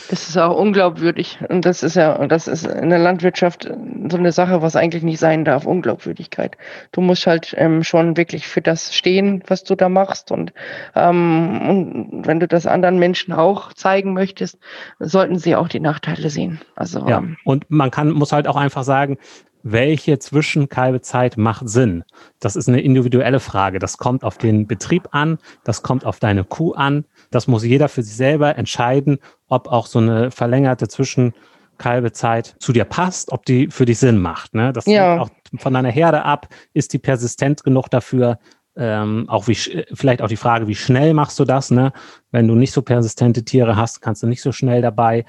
Das 0.09 0.27
ist 0.27 0.37
auch 0.37 0.57
unglaubwürdig. 0.57 1.39
Und 1.47 1.65
das 1.65 1.83
ist 1.83 1.95
ja, 1.95 2.27
das 2.27 2.47
ist 2.47 2.65
in 2.65 2.89
der 2.89 2.99
Landwirtschaft 2.99 3.71
so 4.09 4.17
eine 4.17 4.31
Sache, 4.31 4.61
was 4.61 4.75
eigentlich 4.75 5.03
nicht 5.03 5.19
sein 5.19 5.45
darf, 5.45 5.65
Unglaubwürdigkeit. 5.65 6.57
Du 6.91 7.01
musst 7.01 7.25
halt 7.27 7.53
ähm, 7.57 7.83
schon 7.83 8.17
wirklich 8.17 8.47
für 8.47 8.61
das 8.61 8.95
stehen, 8.95 9.43
was 9.47 9.63
du 9.63 9.75
da 9.75 9.89
machst. 9.89 10.31
Und, 10.31 10.53
ähm, 10.95 11.61
und 11.69 12.27
wenn 12.27 12.39
du 12.39 12.47
das 12.47 12.67
anderen 12.67 12.99
Menschen 12.99 13.33
auch 13.33 13.73
zeigen 13.73 14.13
möchtest, 14.13 14.57
sollten 14.99 15.37
sie 15.37 15.55
auch 15.55 15.67
die 15.67 15.79
Nachteile 15.79 16.29
sehen. 16.29 16.59
Also, 16.75 17.07
ja, 17.07 17.19
ähm, 17.19 17.37
und 17.45 17.69
man 17.69 17.91
kann, 17.91 18.11
muss 18.11 18.31
halt 18.31 18.47
auch 18.47 18.55
einfach 18.55 18.83
sagen, 18.83 19.17
welche 19.63 20.19
Zwischenkalbezeit 20.19 21.37
macht 21.37 21.67
Sinn? 21.67 22.03
Das 22.39 22.55
ist 22.55 22.67
eine 22.67 22.81
individuelle 22.81 23.39
Frage. 23.39 23.79
Das 23.79 23.97
kommt 23.97 24.23
auf 24.23 24.37
den 24.37 24.67
Betrieb 24.67 25.07
an, 25.11 25.39
das 25.63 25.81
kommt 25.81 26.05
auf 26.05 26.19
deine 26.19 26.43
Kuh 26.43 26.73
an. 26.73 27.05
Das 27.31 27.47
muss 27.47 27.63
jeder 27.63 27.87
für 27.87 28.03
sich 28.03 28.15
selber 28.15 28.57
entscheiden, 28.57 29.19
ob 29.47 29.67
auch 29.69 29.87
so 29.87 29.99
eine 29.99 30.31
verlängerte 30.31 30.89
Zwischenkalbezeit 30.89 32.55
zu 32.59 32.73
dir 32.73 32.83
passt, 32.83 33.31
ob 33.31 33.45
die 33.45 33.69
für 33.69 33.85
dich 33.85 33.99
Sinn 33.99 34.19
macht. 34.19 34.53
Ne? 34.53 34.73
Das 34.73 34.85
ja. 34.85 35.11
hängt 35.11 35.21
auch 35.21 35.29
von 35.59 35.73
deiner 35.73 35.91
Herde 35.91 36.23
ab. 36.23 36.49
Ist 36.73 36.93
die 36.93 36.99
persistent 36.99 37.63
genug 37.63 37.89
dafür? 37.89 38.39
Ähm, 38.75 39.29
auch 39.29 39.47
wie 39.47 39.55
vielleicht 39.55 40.21
auch 40.23 40.27
die 40.27 40.35
Frage, 40.35 40.67
wie 40.67 40.75
schnell 40.75 41.13
machst 41.13 41.39
du 41.39 41.45
das? 41.45 41.71
Ne? 41.71 41.93
Wenn 42.31 42.47
du 42.47 42.55
nicht 42.55 42.73
so 42.73 42.81
persistente 42.81 43.45
Tiere 43.45 43.75
hast, 43.75 44.01
kannst 44.01 44.23
du 44.23 44.27
nicht 44.27 44.41
so 44.41 44.51
schnell 44.51 44.81
dabei. 44.81 45.25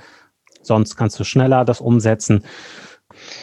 Sonst 0.62 0.97
kannst 0.97 1.20
du 1.20 1.24
schneller 1.24 1.64
das 1.64 1.80
umsetzen. 1.80 2.43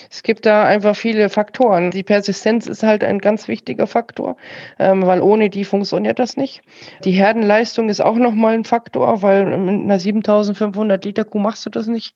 Es 0.10 0.24
gibt 0.24 0.46
da 0.46 0.64
einfach 0.66 0.96
viele 0.96 1.30
Faktoren. 1.30 1.92
Die 1.92 2.04
Persistenz 2.04 2.68
ist 2.68 2.84
halt 2.84 3.04
ein 3.04 3.20
ganz 3.20 3.48
wichtiger 3.48 3.88
Faktor, 3.88 4.38
ähm, 4.80 5.06
weil 5.06 5.22
ohne 5.22 5.50
die 5.50 5.66
funktioniert 5.66 6.20
das 6.20 6.38
nicht. 6.38 6.62
Die 7.04 7.12
Herdenleistung 7.12 7.90
ist 7.90 8.02
auch 8.02 8.16
nochmal 8.16 8.54
ein 8.54 8.66
Faktor, 8.66 9.22
weil 9.22 9.58
mit 9.58 9.84
einer 9.84 10.00
7500 10.00 11.04
Liter 11.04 11.26
Kuh 11.26 11.40
machst 11.40 11.66
du 11.66 11.70
das 11.70 11.88
nicht, 11.88 12.16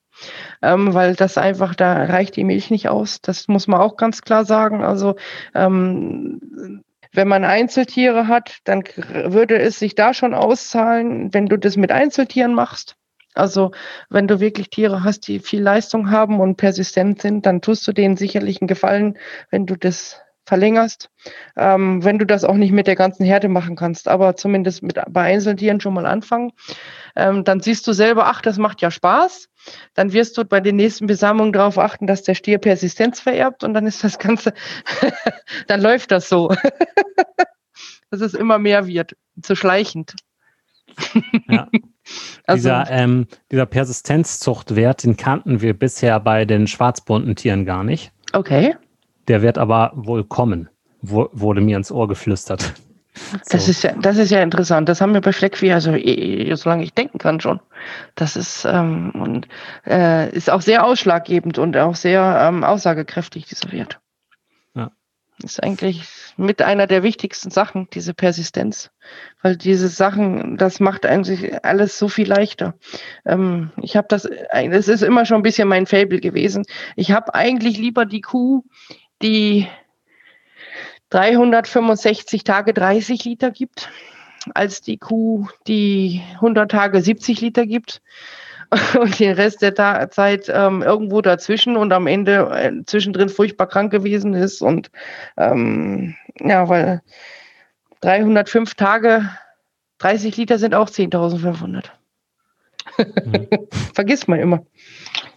ähm, 0.62 0.94
weil 0.94 1.14
das 1.14 1.38
einfach, 1.38 1.74
da 1.74 2.04
reicht 2.04 2.36
die 2.36 2.44
Milch 2.44 2.70
nicht 2.70 2.88
aus. 2.88 3.20
Das 3.20 3.48
muss 3.48 3.66
man 3.66 3.80
auch 3.80 3.96
ganz 3.96 4.22
klar 4.22 4.44
sagen. 4.44 4.82
Also 4.82 5.16
ähm, 5.54 6.82
wenn 7.12 7.28
man 7.28 7.44
Einzeltiere 7.44 8.28
hat, 8.28 8.58
dann 8.64 8.84
würde 9.08 9.58
es 9.58 9.78
sich 9.78 9.94
da 9.94 10.12
schon 10.12 10.34
auszahlen, 10.34 11.32
wenn 11.32 11.46
du 11.46 11.56
das 11.56 11.76
mit 11.76 11.90
Einzeltieren 11.90 12.54
machst. 12.54 12.96
Also 13.36 13.72
wenn 14.10 14.28
du 14.28 14.40
wirklich 14.40 14.70
Tiere 14.70 15.04
hast, 15.04 15.28
die 15.28 15.38
viel 15.38 15.62
Leistung 15.62 16.10
haben 16.10 16.40
und 16.40 16.56
persistent 16.56 17.22
sind, 17.22 17.46
dann 17.46 17.60
tust 17.60 17.86
du 17.86 17.92
denen 17.92 18.16
sicherlich 18.16 18.60
einen 18.60 18.68
Gefallen, 18.68 19.18
wenn 19.50 19.66
du 19.66 19.76
das 19.76 20.20
verlängerst, 20.46 21.10
ähm, 21.56 22.04
wenn 22.04 22.18
du 22.18 22.24
das 22.24 22.44
auch 22.44 22.54
nicht 22.54 22.72
mit 22.72 22.86
der 22.86 22.94
ganzen 22.94 23.24
Herde 23.24 23.48
machen 23.48 23.74
kannst, 23.74 24.06
aber 24.06 24.36
zumindest 24.36 24.82
mit 24.82 25.00
bei 25.08 25.22
Einzeltieren 25.22 25.80
schon 25.80 25.92
mal 25.92 26.06
anfangen. 26.06 26.52
Ähm, 27.16 27.42
dann 27.42 27.60
siehst 27.60 27.86
du 27.86 27.92
selber, 27.92 28.26
ach, 28.26 28.42
das 28.42 28.56
macht 28.56 28.80
ja 28.80 28.92
Spaß. 28.92 29.48
Dann 29.94 30.12
wirst 30.12 30.38
du 30.38 30.44
bei 30.44 30.60
den 30.60 30.76
nächsten 30.76 31.08
Besammlungen 31.08 31.52
darauf 31.52 31.78
achten, 31.78 32.06
dass 32.06 32.22
der 32.22 32.34
Stier 32.34 32.58
Persistenz 32.58 33.18
vererbt 33.18 33.64
und 33.64 33.74
dann 33.74 33.86
ist 33.86 34.04
das 34.04 34.18
Ganze, 34.18 34.54
dann 35.66 35.80
läuft 35.80 36.12
das 36.12 36.28
so. 36.28 36.54
dass 38.10 38.20
es 38.20 38.34
immer 38.34 38.58
mehr 38.58 38.86
wird, 38.86 39.16
zu 39.42 39.56
schleichend. 39.56 40.14
Ja. 41.48 41.68
Also, 42.46 42.68
dieser, 42.68 42.90
ähm, 42.90 43.26
dieser 43.50 43.66
Persistenzzuchtwert, 43.66 45.04
den 45.04 45.16
kannten 45.16 45.60
wir 45.60 45.74
bisher 45.74 46.20
bei 46.20 46.44
den 46.44 46.66
schwarzbunten 46.66 47.34
Tieren 47.36 47.64
gar 47.64 47.84
nicht. 47.84 48.12
Okay. 48.32 48.76
Der 49.28 49.42
wird 49.42 49.58
aber 49.58 49.92
wohl 49.94 50.24
kommen, 50.24 50.68
wo, 51.02 51.28
wurde 51.32 51.60
mir 51.60 51.76
ins 51.76 51.90
Ohr 51.90 52.08
geflüstert. 52.08 52.74
Das, 53.50 53.64
so. 53.64 53.70
ist 53.70 53.82
ja, 53.82 53.92
das 53.92 54.18
ist 54.18 54.30
ja 54.30 54.42
interessant. 54.42 54.88
Das 54.88 55.00
haben 55.00 55.14
wir 55.14 55.20
bei 55.20 55.32
Fleckvieh, 55.32 55.72
also 55.72 55.92
solange 56.56 56.84
ich 56.84 56.92
denken 56.92 57.18
kann 57.18 57.40
schon. 57.40 57.60
Das 58.14 58.36
ist, 58.36 58.66
ähm, 58.66 59.10
und, 59.12 59.48
äh, 59.86 60.30
ist 60.30 60.50
auch 60.50 60.60
sehr 60.60 60.84
ausschlaggebend 60.84 61.58
und 61.58 61.76
auch 61.76 61.96
sehr 61.96 62.38
ähm, 62.42 62.62
aussagekräftig, 62.62 63.46
dieser 63.46 63.72
Wert. 63.72 63.98
Ist 65.42 65.62
eigentlich 65.62 66.02
mit 66.38 66.62
einer 66.62 66.86
der 66.86 67.02
wichtigsten 67.02 67.50
Sachen, 67.50 67.88
diese 67.92 68.14
Persistenz. 68.14 68.90
Weil 69.42 69.56
diese 69.56 69.88
Sachen, 69.88 70.56
das 70.56 70.80
macht 70.80 71.04
eigentlich 71.04 71.62
alles 71.64 71.98
so 71.98 72.08
viel 72.08 72.26
leichter. 72.26 72.74
Ähm, 73.26 73.70
ich 73.82 73.96
habe 73.96 74.08
das, 74.08 74.24
es 74.24 74.88
ist 74.88 75.02
immer 75.02 75.26
schon 75.26 75.38
ein 75.38 75.42
bisschen 75.42 75.68
mein 75.68 75.86
Fable 75.86 76.20
gewesen. 76.20 76.64
Ich 76.96 77.12
habe 77.12 77.34
eigentlich 77.34 77.76
lieber 77.76 78.06
die 78.06 78.22
Kuh, 78.22 78.64
die 79.22 79.68
365 81.10 82.42
Tage 82.42 82.72
30 82.72 83.24
Liter 83.24 83.50
gibt, 83.50 83.90
als 84.54 84.80
die 84.80 84.96
Kuh, 84.96 85.48
die 85.66 86.22
100 86.36 86.70
Tage 86.70 87.00
70 87.02 87.42
Liter 87.42 87.66
gibt 87.66 88.00
und 89.00 89.18
den 89.18 89.34
Rest 89.34 89.62
der 89.62 89.74
Ta 89.74 90.10
Zeit 90.10 90.50
ähm, 90.52 90.82
irgendwo 90.82 91.20
dazwischen 91.20 91.76
und 91.76 91.92
am 91.92 92.06
Ende 92.06 92.48
äh, 92.50 92.84
zwischendrin 92.84 93.28
furchtbar 93.28 93.66
krank 93.66 93.90
gewesen 93.90 94.34
ist. 94.34 94.62
Und 94.62 94.90
ähm, 95.36 96.14
ja, 96.40 96.68
weil 96.68 97.02
305 98.00 98.74
Tage, 98.74 99.30
30 99.98 100.36
Liter 100.36 100.58
sind 100.58 100.74
auch 100.74 100.88
10.500. 100.88 101.84
Mhm. 102.98 103.48
Vergisst 103.94 104.28
man 104.28 104.40
immer. 104.40 104.66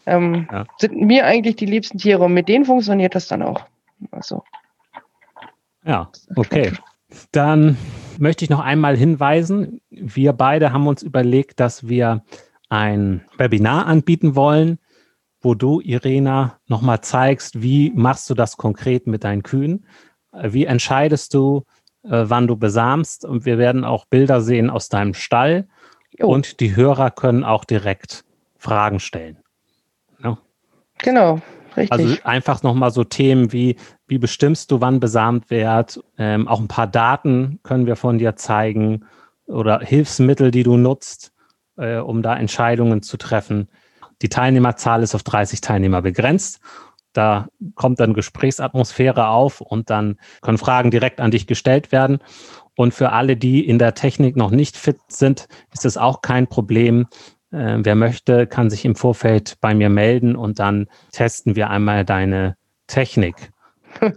Ähm, 0.06 0.48
ja. 0.52 0.66
Sind 0.78 1.00
mir 1.00 1.26
eigentlich 1.26 1.56
die 1.56 1.66
liebsten 1.66 1.98
Tiere 1.98 2.24
und 2.24 2.34
mit 2.34 2.48
denen 2.48 2.66
funktioniert 2.66 3.16
das 3.16 3.28
dann 3.28 3.42
auch. 3.42 3.66
Also. 4.12 4.44
Ja, 5.86 6.10
okay. 6.36 6.72
Dann 7.32 7.78
möchte 8.18 8.44
ich 8.44 8.50
noch 8.50 8.60
einmal 8.60 8.96
hinweisen, 8.96 9.82
wir 9.90 10.34
beide 10.34 10.74
haben 10.74 10.88
uns 10.88 11.02
überlegt, 11.02 11.60
dass 11.60 11.88
wir 11.88 12.24
ein 12.70 13.26
Webinar 13.38 13.88
anbieten 13.88 14.36
wollen, 14.36 14.80
wo 15.42 15.56
du, 15.56 15.82
Irena, 15.82 16.60
nochmal 16.68 17.02
zeigst, 17.02 17.62
wie 17.62 17.92
machst 17.92 18.30
du 18.30 18.34
das 18.34 18.58
konkret 18.58 19.08
mit 19.08 19.24
deinen 19.24 19.44
Kühen? 19.44 19.86
Äh, 20.34 20.54
wie 20.54 20.66
entscheidest 20.66 21.34
du, 21.34 21.66
äh, 22.04 22.26
wann 22.26 22.48
du 22.48 22.56
besamst? 22.56 23.26
Und 23.26 23.46
wir 23.46 23.58
werden 23.58 23.84
auch 23.84 24.06
Bilder 24.06 24.42
sehen 24.42 24.70
aus 24.70 24.90
deinem 24.90 25.14
Stall. 25.14 25.68
Jo. 26.18 26.28
Und 26.28 26.60
die 26.60 26.76
Hörer 26.76 27.12
können 27.12 27.44
auch 27.44 27.66
direkt 27.66 28.24
Fragen 28.58 29.00
stellen. 29.00 29.38
Ja. 30.22 30.38
Genau, 30.98 31.40
richtig. 31.78 31.92
Also 31.92 32.16
einfach 32.26 32.62
nochmal 32.62 32.92
so 32.92 33.06
Themen 33.06 33.54
wie, 33.54 33.78
wie 34.08 34.18
bestimmst 34.18 34.72
du, 34.72 34.82
wann 34.82 35.00
besamt 35.00 35.50
wird? 35.50 36.04
Ähm, 36.18 36.48
auch 36.48 36.60
ein 36.60 36.68
paar 36.68 36.88
Daten 36.88 37.60
können 37.64 37.86
wir 37.86 37.96
von 37.96 38.18
dir 38.18 38.36
zeigen 38.36 39.06
oder 39.46 39.80
Hilfsmittel, 39.80 40.52
die 40.52 40.64
du 40.64 40.76
nutzt 40.76 41.32
äh, 41.80 41.98
um 41.98 42.22
da 42.22 42.36
Entscheidungen 42.36 43.02
zu 43.02 43.18
treffen. 43.18 43.70
Die 44.22 44.30
Teilnehmerzahl 44.30 45.02
ist 45.02 45.16
auf 45.16 45.24
30 45.24 45.62
Teilnehmer 45.62 46.02
begrenzt. 46.02 46.60
Da 47.14 47.48
kommt 47.76 48.00
dann 48.00 48.14
Gesprächsatmosphäre 48.14 49.30
auf 49.30 49.62
und 49.62 49.90
dann 49.90 50.18
können 50.42 50.58
Fragen 50.58 50.92
direkt 50.92 51.20
an 51.20 51.32
dich 51.32 51.48
gestellt 51.48 51.92
werden. 51.92 52.20
Und 52.76 52.94
für 52.94 53.12
alle, 53.12 53.36
die 53.36 53.66
in 53.66 53.80
der 53.80 53.96
Technik 53.96 54.36
noch 54.36 54.52
nicht 54.52 54.78
fit 54.78 55.00
sind, 55.08 55.48
ist 55.74 55.86
es 55.86 55.98
auch 55.98 56.22
kein 56.22 56.48
Problem. 56.48 57.08
Äh, 57.52 57.78
wer 57.80 57.96
möchte, 57.96 58.46
kann 58.46 58.70
sich 58.70 58.86
im 58.86 58.96
Vorfeld 58.96 59.58
bei 59.60 59.74
mir 59.74 59.90
melden 59.90 60.36
und 60.36 60.60
dann 60.60 60.88
testen 61.12 61.56
wir 61.56 61.70
einmal 61.70 62.06
deine 62.06 62.56
Technik. 62.88 63.52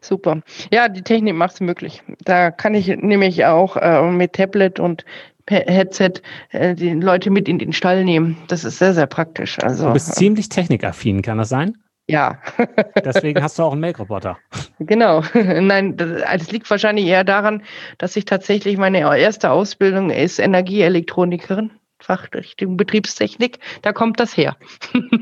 Super. 0.00 0.40
Ja, 0.72 0.88
die 0.88 1.02
Technik 1.02 1.36
macht 1.36 1.54
es 1.54 1.60
möglich. 1.60 2.02
Da 2.24 2.50
kann 2.50 2.74
ich 2.74 2.88
nämlich 2.88 3.44
auch 3.44 3.76
äh, 3.76 4.02
mit 4.10 4.32
Tablet 4.32 4.80
und 4.80 5.04
Headset 5.48 6.22
äh, 6.50 6.74
die 6.74 6.92
Leute 6.92 7.30
mit 7.30 7.48
in 7.48 7.58
den 7.58 7.72
Stall 7.72 8.04
nehmen. 8.04 8.36
Das 8.48 8.64
ist 8.64 8.78
sehr, 8.78 8.94
sehr 8.94 9.06
praktisch. 9.06 9.58
Also, 9.62 9.86
du 9.86 9.92
bist 9.92 10.14
ziemlich 10.14 10.48
technikaffin, 10.48 11.22
kann 11.22 11.38
das 11.38 11.48
sein? 11.48 11.76
Ja. 12.08 12.38
Deswegen 13.04 13.42
hast 13.42 13.58
du 13.58 13.64
auch 13.64 13.72
einen 13.72 13.80
Make-Roboter. 13.80 14.38
Genau. 14.78 15.22
Nein, 15.34 15.96
das, 15.96 16.22
das, 16.22 16.50
liegt 16.52 16.70
wahrscheinlich 16.70 17.06
eher 17.06 17.24
daran, 17.24 17.62
dass 17.98 18.16
ich 18.16 18.24
tatsächlich 18.24 18.76
meine 18.76 19.00
erste 19.18 19.50
Ausbildung 19.50 20.10
ist 20.10 20.38
Energieelektronikerin, 20.38 21.70
Fachrichtung 21.98 22.76
Betriebstechnik. 22.76 23.58
Da 23.82 23.92
kommt 23.92 24.20
das 24.20 24.36
her. 24.36 24.56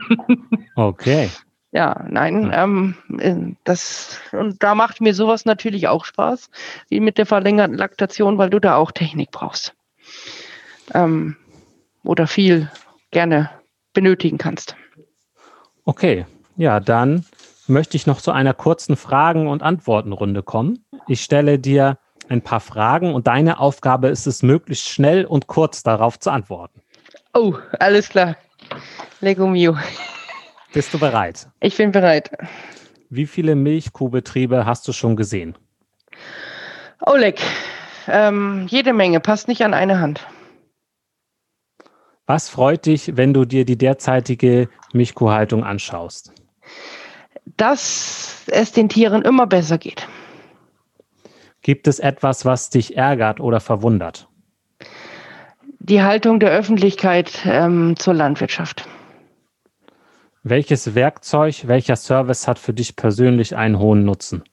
okay. 0.77 1.31
Ja, 1.72 2.05
nein, 2.09 2.53
ähm, 2.55 2.95
äh, 3.18 3.57
das 3.64 4.20
und 4.31 4.62
da 4.62 4.77
macht 4.77 5.01
mir 5.01 5.12
sowas 5.12 5.45
natürlich 5.45 5.89
auch 5.89 6.05
Spaß, 6.05 6.49
wie 6.89 7.01
mit 7.01 7.18
der 7.18 7.27
verlängerten 7.27 7.77
Laktation, 7.77 8.39
weil 8.39 8.49
du 8.49 8.61
da 8.61 8.77
auch 8.77 8.93
Technik 8.93 9.33
brauchst. 9.33 9.75
Ähm, 10.93 11.37
oder 12.03 12.26
viel 12.26 12.70
gerne 13.11 13.51
benötigen 13.95 14.39
kannst. 14.39 14.76
Okay, 15.85 16.26
ja, 16.57 16.80
dann 16.80 17.24
möchte 17.66 17.97
ich 17.97 18.07
noch 18.07 18.20
zu 18.20 18.30
einer 18.32 18.55
kurzen 18.55 18.97
Fragen- 18.97 19.49
und 19.49 19.62
Antwortenrunde 19.62 20.43
kommen. 20.43 20.85
Ich 21.09 21.22
stelle 21.22 21.59
dir 21.59 21.99
ein 22.28 22.43
paar 22.43 22.61
Fragen 22.61 23.14
und 23.14 23.26
deine 23.26 23.59
Aufgabe 23.59 24.09
ist 24.09 24.26
es, 24.26 24.43
möglichst 24.43 24.89
schnell 24.89 25.24
und 25.24 25.47
kurz 25.47 25.82
darauf 25.82 26.18
zu 26.18 26.30
antworten. 26.30 26.80
Oh, 27.35 27.55
alles 27.80 28.09
klar. 28.09 28.37
Lego 29.20 29.47
mio. 29.47 29.76
Bist 30.72 30.93
du 30.95 30.99
bereit? 30.99 31.49
Ich 31.61 31.76
bin 31.76 31.93
bereit. 31.93 32.30
Wie 33.11 33.26
viele 33.26 33.55
Milchkuhbetriebe 33.55 34.66
hast 34.66 34.89
du 34.89 34.93
schon 34.93 35.16
gesehen? 35.16 35.57
Oleg, 37.01 37.41
ähm, 38.09 38.66
jede 38.68 38.93
Menge, 38.93 39.20
passt 39.20 39.49
nicht 39.49 39.62
an 39.62 39.74
eine 39.74 40.01
Hand. 40.01 40.26
Was 42.27 42.49
freut 42.49 42.87
dich, 42.87 43.16
wenn 43.16 43.35
du 43.35 43.45
dir 43.45 43.66
die 43.66 43.77
derzeitige 43.77 44.68
Milchkuhhaltung 44.95 45.62
anschaust? 45.62 46.33
Dass 47.59 48.45
es 48.47 48.72
den 48.72 48.89
Tieren 48.89 49.22
immer 49.22 49.47
besser 49.47 49.77
geht. 49.77 50.09
Gibt 51.61 51.87
es 51.87 51.99
etwas, 51.99 52.45
was 52.47 52.70
dich 52.70 52.97
ärgert 52.97 53.41
oder 53.41 53.61
verwundert? 53.61 54.29
Die 55.81 56.03
Haltung 56.03 56.41
der 56.41 56.51
Öffentlichkeit 56.51 57.43
ähm, 57.45 57.95
zur 57.97 58.14
Landwirtschaft. 58.14 58.89
Welches 60.43 60.95
Werkzeug, 60.95 61.68
welcher 61.68 61.97
Service 61.97 62.49
hat 62.49 62.59
für 62.59 62.72
dich 62.72 62.97
persönlich 62.97 63.55
einen 63.57 63.79
hohen 63.79 64.05
Nutzen? 64.05 64.45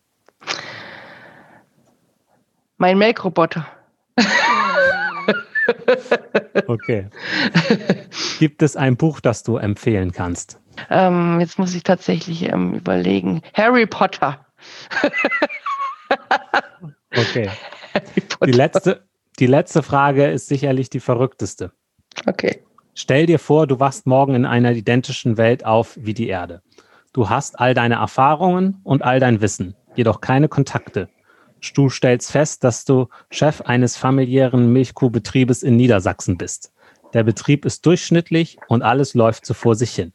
Mein 2.77 2.97
Melkroboter. 2.97 3.65
okay. 6.67 7.07
Gibt 8.39 8.61
es 8.61 8.75
ein 8.75 8.97
Buch, 8.97 9.19
das 9.19 9.43
du 9.43 9.57
empfehlen 9.57 10.11
kannst? 10.11 10.59
Ähm, 10.89 11.39
jetzt 11.39 11.59
muss 11.59 11.75
ich 11.75 11.83
tatsächlich 11.83 12.51
ähm, 12.51 12.73
überlegen. 12.73 13.41
Harry 13.53 13.85
Potter. 13.85 14.45
okay. 17.15 17.49
Harry 17.93 18.21
Potter. 18.27 18.45
Die, 18.45 18.51
letzte, 18.51 19.07
die 19.39 19.47
letzte 19.47 19.83
Frage 19.83 20.27
ist 20.27 20.47
sicherlich 20.47 20.89
die 20.89 20.99
verrückteste. 20.99 21.71
Okay. 22.25 22.63
Stell 22.93 23.25
dir 23.25 23.39
vor, 23.39 23.67
du 23.67 23.79
wachst 23.79 24.05
morgen 24.05 24.35
in 24.35 24.45
einer 24.45 24.71
identischen 24.71 25.37
Welt 25.37 25.65
auf 25.65 25.97
wie 25.99 26.13
die 26.13 26.27
Erde. 26.27 26.61
Du 27.13 27.29
hast 27.29 27.59
all 27.59 27.73
deine 27.73 27.95
Erfahrungen 27.95 28.79
und 28.83 29.01
all 29.03 29.19
dein 29.19 29.41
Wissen, 29.41 29.75
jedoch 29.95 30.21
keine 30.21 30.47
Kontakte. 30.47 31.09
Du 31.73 31.89
stellst 31.89 32.31
fest, 32.31 32.63
dass 32.63 32.85
du 32.85 33.07
Chef 33.29 33.61
eines 33.61 33.95
familiären 33.95 34.73
Milchkuhbetriebes 34.73 35.63
in 35.63 35.75
Niedersachsen 35.75 36.37
bist. 36.37 36.73
Der 37.13 37.23
Betrieb 37.23 37.65
ist 37.65 37.85
durchschnittlich 37.85 38.57
und 38.67 38.81
alles 38.81 39.13
läuft 39.13 39.45
so 39.45 39.53
vor 39.53 39.75
sich 39.75 39.93
hin. 39.93 40.13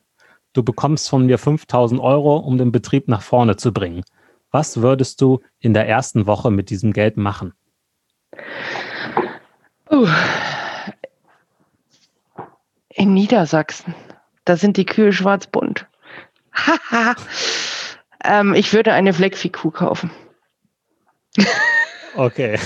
Du 0.52 0.62
bekommst 0.62 1.08
von 1.08 1.26
mir 1.26 1.38
5000 1.38 2.00
Euro, 2.00 2.38
um 2.38 2.58
den 2.58 2.72
Betrieb 2.72 3.08
nach 3.08 3.22
vorne 3.22 3.56
zu 3.56 3.72
bringen. 3.72 4.02
Was 4.50 4.80
würdest 4.80 5.20
du 5.20 5.40
in 5.60 5.74
der 5.74 5.88
ersten 5.88 6.26
Woche 6.26 6.50
mit 6.50 6.70
diesem 6.70 6.92
Geld 6.92 7.16
machen? 7.16 7.52
Uh, 9.90 10.08
in 12.88 13.14
Niedersachsen. 13.14 13.94
Da 14.44 14.56
sind 14.56 14.76
die 14.76 14.86
Kühe 14.86 15.12
schwarzbunt. 15.12 15.86
ähm, 18.24 18.54
ich 18.54 18.72
würde 18.72 18.92
eine 18.92 19.12
Fleckviehkuh 19.12 19.70
kaufen. 19.70 20.10
okay. 22.16 22.58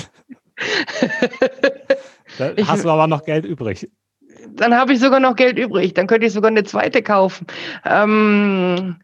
Da 2.38 2.54
hast 2.66 2.78
ich, 2.78 2.82
du 2.82 2.90
aber 2.90 3.06
noch 3.06 3.24
Geld 3.24 3.44
übrig. 3.44 3.88
Dann 4.48 4.74
habe 4.74 4.92
ich 4.92 5.00
sogar 5.00 5.20
noch 5.20 5.36
Geld 5.36 5.58
übrig. 5.58 5.94
Dann 5.94 6.06
könnte 6.06 6.26
ich 6.26 6.32
sogar 6.32 6.50
eine 6.50 6.64
zweite 6.64 7.02
kaufen. 7.02 7.46
Ähm, 7.84 8.96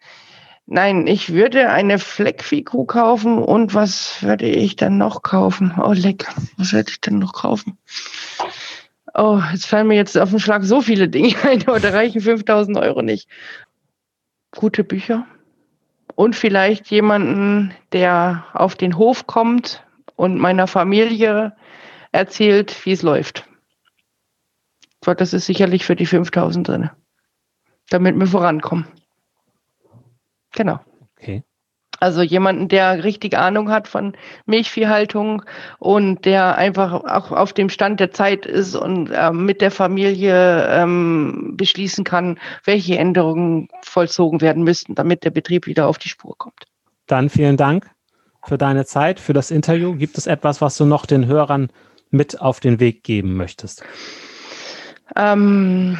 nein, 0.66 1.06
ich 1.06 1.32
würde 1.32 1.70
eine 1.70 1.98
Fleckviehkuh 1.98 2.84
kaufen 2.84 3.38
und 3.38 3.74
was 3.74 4.22
würde 4.22 4.46
ich 4.46 4.76
dann 4.76 4.98
noch 4.98 5.22
kaufen? 5.22 5.74
Oh, 5.80 5.92
lecker. 5.92 6.32
Was 6.56 6.72
würde 6.72 6.90
ich 6.90 7.00
denn 7.00 7.18
noch 7.18 7.32
kaufen? 7.32 7.78
Oh, 9.14 9.40
jetzt 9.52 9.66
fallen 9.66 9.88
mir 9.88 9.96
jetzt 9.96 10.16
auf 10.18 10.30
den 10.30 10.40
Schlag 10.40 10.64
so 10.64 10.80
viele 10.82 11.08
Dinge 11.08 11.34
ein, 11.42 11.66
aber 11.66 11.80
da 11.80 11.90
reichen 11.90 12.20
5000 12.20 12.76
Euro 12.78 13.02
nicht. 13.02 13.28
Gute 14.52 14.84
Bücher 14.84 15.26
und 16.16 16.34
vielleicht 16.34 16.90
jemanden, 16.90 17.72
der 17.92 18.46
auf 18.54 18.74
den 18.74 18.98
Hof 18.98 19.26
kommt 19.28 19.84
und 20.16 20.38
meiner 20.38 20.66
Familie 20.66 21.54
erzählt, 22.10 22.84
wie 22.84 22.92
es 22.92 23.02
läuft. 23.02 23.46
Das 25.02 25.32
ist 25.32 25.46
sicherlich 25.46 25.84
für 25.84 25.94
die 25.94 26.06
5000 26.06 26.66
drin, 26.66 26.90
damit 27.90 28.18
wir 28.18 28.26
vorankommen. 28.26 28.88
Genau. 30.52 30.80
Okay. 31.16 31.44
Also 31.99 32.22
jemanden, 32.22 32.68
der 32.68 33.05
richtig 33.05 33.36
Ahnung 33.36 33.70
hat 33.70 33.88
von 33.88 34.14
Milchviehhaltung 34.44 35.42
und 35.78 36.24
der 36.24 36.57
einfach 36.57 36.92
auch 36.92 37.32
auf 37.32 37.53
dem 37.53 37.68
Stand 37.68 38.01
der 38.01 38.11
Zeit 38.11 38.44
ist 38.44 38.74
und 38.74 39.11
äh, 39.11 39.30
mit 39.30 39.61
der 39.61 39.70
Familie 39.70 40.68
ähm, 40.70 41.55
beschließen 41.57 42.05
kann, 42.05 42.38
welche 42.64 42.99
Änderungen 42.99 43.68
vollzogen 43.82 44.40
werden 44.40 44.62
müssten, 44.62 44.94
damit 44.94 45.24
der 45.24 45.30
Betrieb 45.30 45.66
wieder 45.66 45.86
auf 45.88 45.99
die 45.99 46.09
Spur 46.09 46.36
kommt. 46.36 46.64
Dann 47.07 47.30
vielen 47.30 47.57
Dank 47.57 47.90
für 48.44 48.59
deine 48.59 48.84
Zeit, 48.84 49.20
für 49.20 49.32
das 49.32 49.51
Interview. 49.51 49.94
Gibt 49.94 50.18
es 50.18 50.26
etwas, 50.26 50.61
was 50.61 50.76
du 50.76 50.84
noch 50.84 51.07
den 51.07 51.26
Hörern 51.26 51.68
mit 52.11 52.40
auf 52.40 52.61
den 52.61 52.78
Weg 52.78 53.05
geben 53.05 53.36
möchtest? 53.36 53.82
Ähm, 55.14 55.99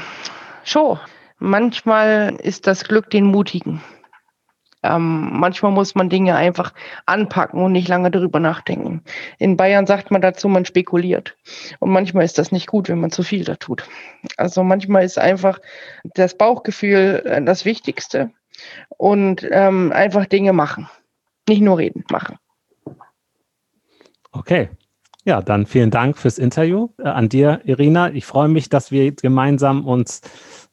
schon. 0.65 0.99
Manchmal 1.39 2.37
ist 2.43 2.67
das 2.67 2.85
Glück 2.85 3.11
den 3.11 3.27
Mutigen. 3.27 3.83
Ähm, 4.87 5.31
manchmal 5.33 5.73
muss 5.73 5.95
man 5.95 6.09
Dinge 6.09 6.37
einfach 6.37 6.73
anpacken 7.07 7.63
und 7.63 7.73
nicht 7.73 7.89
lange 7.89 8.11
darüber 8.11 8.41
nachdenken. 8.41 9.03
In 9.39 9.57
Bayern 9.57 9.87
sagt 9.87 10.11
man 10.11 10.21
dazu, 10.21 10.49
man 10.49 10.65
spekuliert. 10.65 11.37
Und 11.81 11.91
manchmal 11.91 12.25
ist 12.25 12.39
das 12.39 12.53
nicht 12.53 12.67
gut, 12.67 12.89
wenn 12.89 13.01
man 13.01 13.11
zu 13.11 13.23
viel 13.23 13.45
da 13.45 13.57
tut. 13.57 13.85
Also 14.37 14.63
manchmal 14.63 15.05
ist 15.05 15.19
einfach 15.19 15.59
das 16.15 16.37
Bauchgefühl 16.37 17.23
äh, 17.25 17.43
das 17.43 17.65
Wichtigste 17.65 18.31
und 18.97 19.47
ähm, 19.51 19.93
einfach 19.93 20.27
Dinge 20.27 20.53
machen. 20.53 20.89
Nicht 21.49 21.63
nur 21.63 21.79
reden, 21.79 22.05
machen. 22.11 22.39
Okay. 24.33 24.71
Ja, 25.25 25.43
dann 25.43 25.67
vielen 25.67 25.91
Dank 25.91 26.19
fürs 26.19 26.39
Interview 26.39 26.91
äh, 26.99 27.09
an 27.09 27.29
dir, 27.29 27.61
Irina. 27.65 28.11
Ich 28.11 28.25
freue 28.25 28.49
mich, 28.49 28.69
dass 28.69 28.93
wir 28.93 29.11
gemeinsam 29.13 29.85
uns 29.85 30.21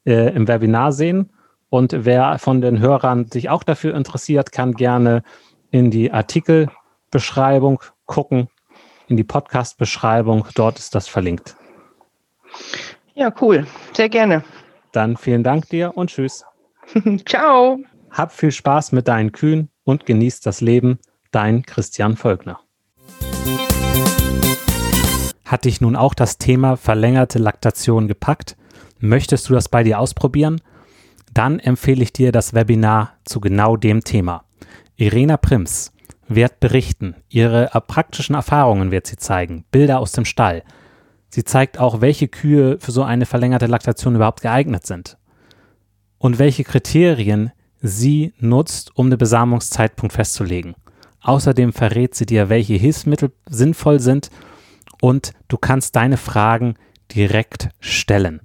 äh, 0.05 0.33
im 0.35 0.47
Webinar 0.47 0.91
sehen 0.91 1.32
und 1.73 2.05
wer 2.05 2.37
von 2.37 2.61
den 2.61 2.77
Hörern 2.77 3.25
sich 3.31 3.49
auch 3.49 3.63
dafür 3.63 3.95
interessiert, 3.95 4.51
kann 4.51 4.73
gerne 4.73 5.23
in 5.71 5.89
die 5.89 6.11
Artikelbeschreibung 6.11 7.81
gucken, 8.05 8.47
in 9.07 9.17
die 9.17 9.23
Podcast-Beschreibung. 9.23 10.45
Dort 10.53 10.77
ist 10.77 10.93
das 10.93 11.07
verlinkt. 11.07 11.55
Ja, 13.15 13.33
cool. 13.41 13.65
Sehr 13.91 14.07
gerne. 14.07 14.43
Dann 14.91 15.17
vielen 15.17 15.41
Dank 15.41 15.67
dir 15.69 15.97
und 15.97 16.11
tschüss. 16.11 16.45
Ciao. 17.27 17.79
Hab 18.11 18.31
viel 18.31 18.51
Spaß 18.51 18.91
mit 18.91 19.07
deinen 19.07 19.31
Kühen 19.31 19.69
und 19.83 20.05
genieß 20.05 20.41
das 20.41 20.61
Leben. 20.61 20.99
Dein 21.31 21.63
Christian 21.63 22.17
Völkner. 22.17 22.59
Hat 25.43 25.65
dich 25.65 25.81
nun 25.81 25.95
auch 25.95 26.13
das 26.13 26.37
Thema 26.37 26.77
verlängerte 26.77 27.39
Laktation 27.39 28.07
gepackt? 28.07 28.57
Möchtest 28.99 29.49
du 29.49 29.55
das 29.55 29.69
bei 29.69 29.81
dir 29.81 29.97
ausprobieren? 29.97 30.61
Dann 31.33 31.59
empfehle 31.59 32.03
ich 32.03 32.13
dir 32.13 32.31
das 32.31 32.53
Webinar 32.53 33.13
zu 33.25 33.39
genau 33.39 33.75
dem 33.75 34.03
Thema. 34.03 34.43
Irena 34.95 35.37
Prims 35.37 35.91
wird 36.27 36.59
berichten, 36.59 37.15
ihre 37.29 37.69
praktischen 37.87 38.35
Erfahrungen 38.35 38.91
wird 38.91 39.07
sie 39.07 39.17
zeigen, 39.17 39.65
Bilder 39.71 39.99
aus 39.99 40.11
dem 40.11 40.25
Stall. 40.25 40.63
Sie 41.29 41.43
zeigt 41.43 41.79
auch, 41.79 42.01
welche 42.01 42.27
Kühe 42.27 42.77
für 42.79 42.91
so 42.91 43.03
eine 43.03 43.25
verlängerte 43.25 43.65
Laktation 43.65 44.15
überhaupt 44.15 44.41
geeignet 44.41 44.85
sind 44.85 45.17
und 46.19 46.37
welche 46.37 46.63
Kriterien 46.63 47.51
sie 47.81 48.33
nutzt, 48.37 48.95
um 48.95 49.09
den 49.09 49.17
Besamungszeitpunkt 49.17 50.13
festzulegen. 50.13 50.75
Außerdem 51.21 51.73
verrät 51.73 52.15
sie 52.15 52.25
dir, 52.25 52.49
welche 52.49 52.75
Hilfsmittel 52.75 53.31
sinnvoll 53.49 53.99
sind 53.99 54.29
und 55.01 55.33
du 55.47 55.57
kannst 55.57 55.95
deine 55.95 56.17
Fragen 56.17 56.75
direkt 57.13 57.69
stellen. 57.79 58.41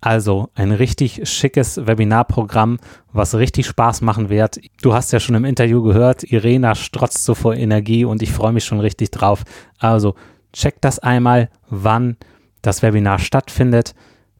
Also 0.00 0.48
ein 0.54 0.70
richtig 0.70 1.28
schickes 1.28 1.86
Webinarprogramm, 1.86 2.78
was 3.12 3.34
richtig 3.34 3.66
Spaß 3.66 4.00
machen 4.00 4.28
wird. 4.28 4.60
Du 4.80 4.94
hast 4.94 5.12
ja 5.12 5.18
schon 5.18 5.34
im 5.34 5.44
Interview 5.44 5.82
gehört, 5.82 6.22
Irena 6.22 6.76
strotzt 6.76 7.24
so 7.24 7.34
vor 7.34 7.56
Energie 7.56 8.04
und 8.04 8.22
ich 8.22 8.32
freue 8.32 8.52
mich 8.52 8.64
schon 8.64 8.78
richtig 8.78 9.10
drauf. 9.10 9.42
Also 9.78 10.14
check 10.52 10.80
das 10.80 11.00
einmal, 11.00 11.50
wann 11.68 12.16
das 12.62 12.82
Webinar 12.82 13.18
stattfindet. 13.18 13.94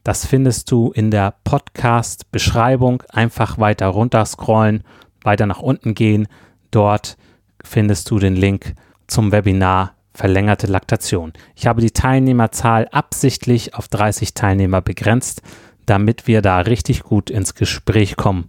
Das 0.05 0.25
findest 0.25 0.71
du 0.71 0.93
in 0.93 1.11
der 1.11 1.35
Podcast-Beschreibung. 1.45 3.03
Einfach 3.11 3.59
weiter 3.59 3.89
runter 3.89 4.25
scrollen, 4.25 4.85
weiter 5.23 5.47
nach 5.47 5.61
unten 5.61 5.95
gehen. 5.95 6.29
Dort 6.71 7.17
findest 7.65 8.11
du 8.11 8.19
den 8.19 8.37
Link 8.37 8.75
zum 9.09 9.33
Webinar 9.33 9.95
verlängerte 10.19 10.67
Laktation. 10.67 11.33
Ich 11.55 11.69
habe 11.69 11.81
die 11.81 11.93
Teilnehmerzahl 11.93 12.89
absichtlich 12.91 13.75
auf 13.75 13.87
30 13.87 14.35
Teilnehmer 14.35 14.81
begrenzt, 14.81 15.43
damit 15.87 16.27
wir 16.27 16.43
da 16.43 16.59
richtig 16.59 17.05
gut 17.05 17.31
ins 17.31 17.55
Gespräch 17.55 18.17
kommen 18.17 18.49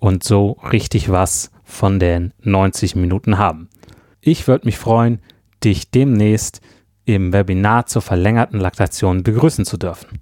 und 0.00 0.24
so 0.24 0.58
richtig 0.72 1.10
was 1.10 1.52
von 1.62 2.00
den 2.00 2.34
90 2.42 2.96
Minuten 2.96 3.38
haben. 3.38 3.68
Ich 4.20 4.48
würde 4.48 4.66
mich 4.66 4.76
freuen, 4.76 5.20
dich 5.62 5.92
demnächst 5.92 6.60
im 7.04 7.32
Webinar 7.32 7.86
zur 7.86 8.02
verlängerten 8.02 8.58
Laktation 8.58 9.22
begrüßen 9.22 9.64
zu 9.64 9.76
dürfen. 9.76 10.18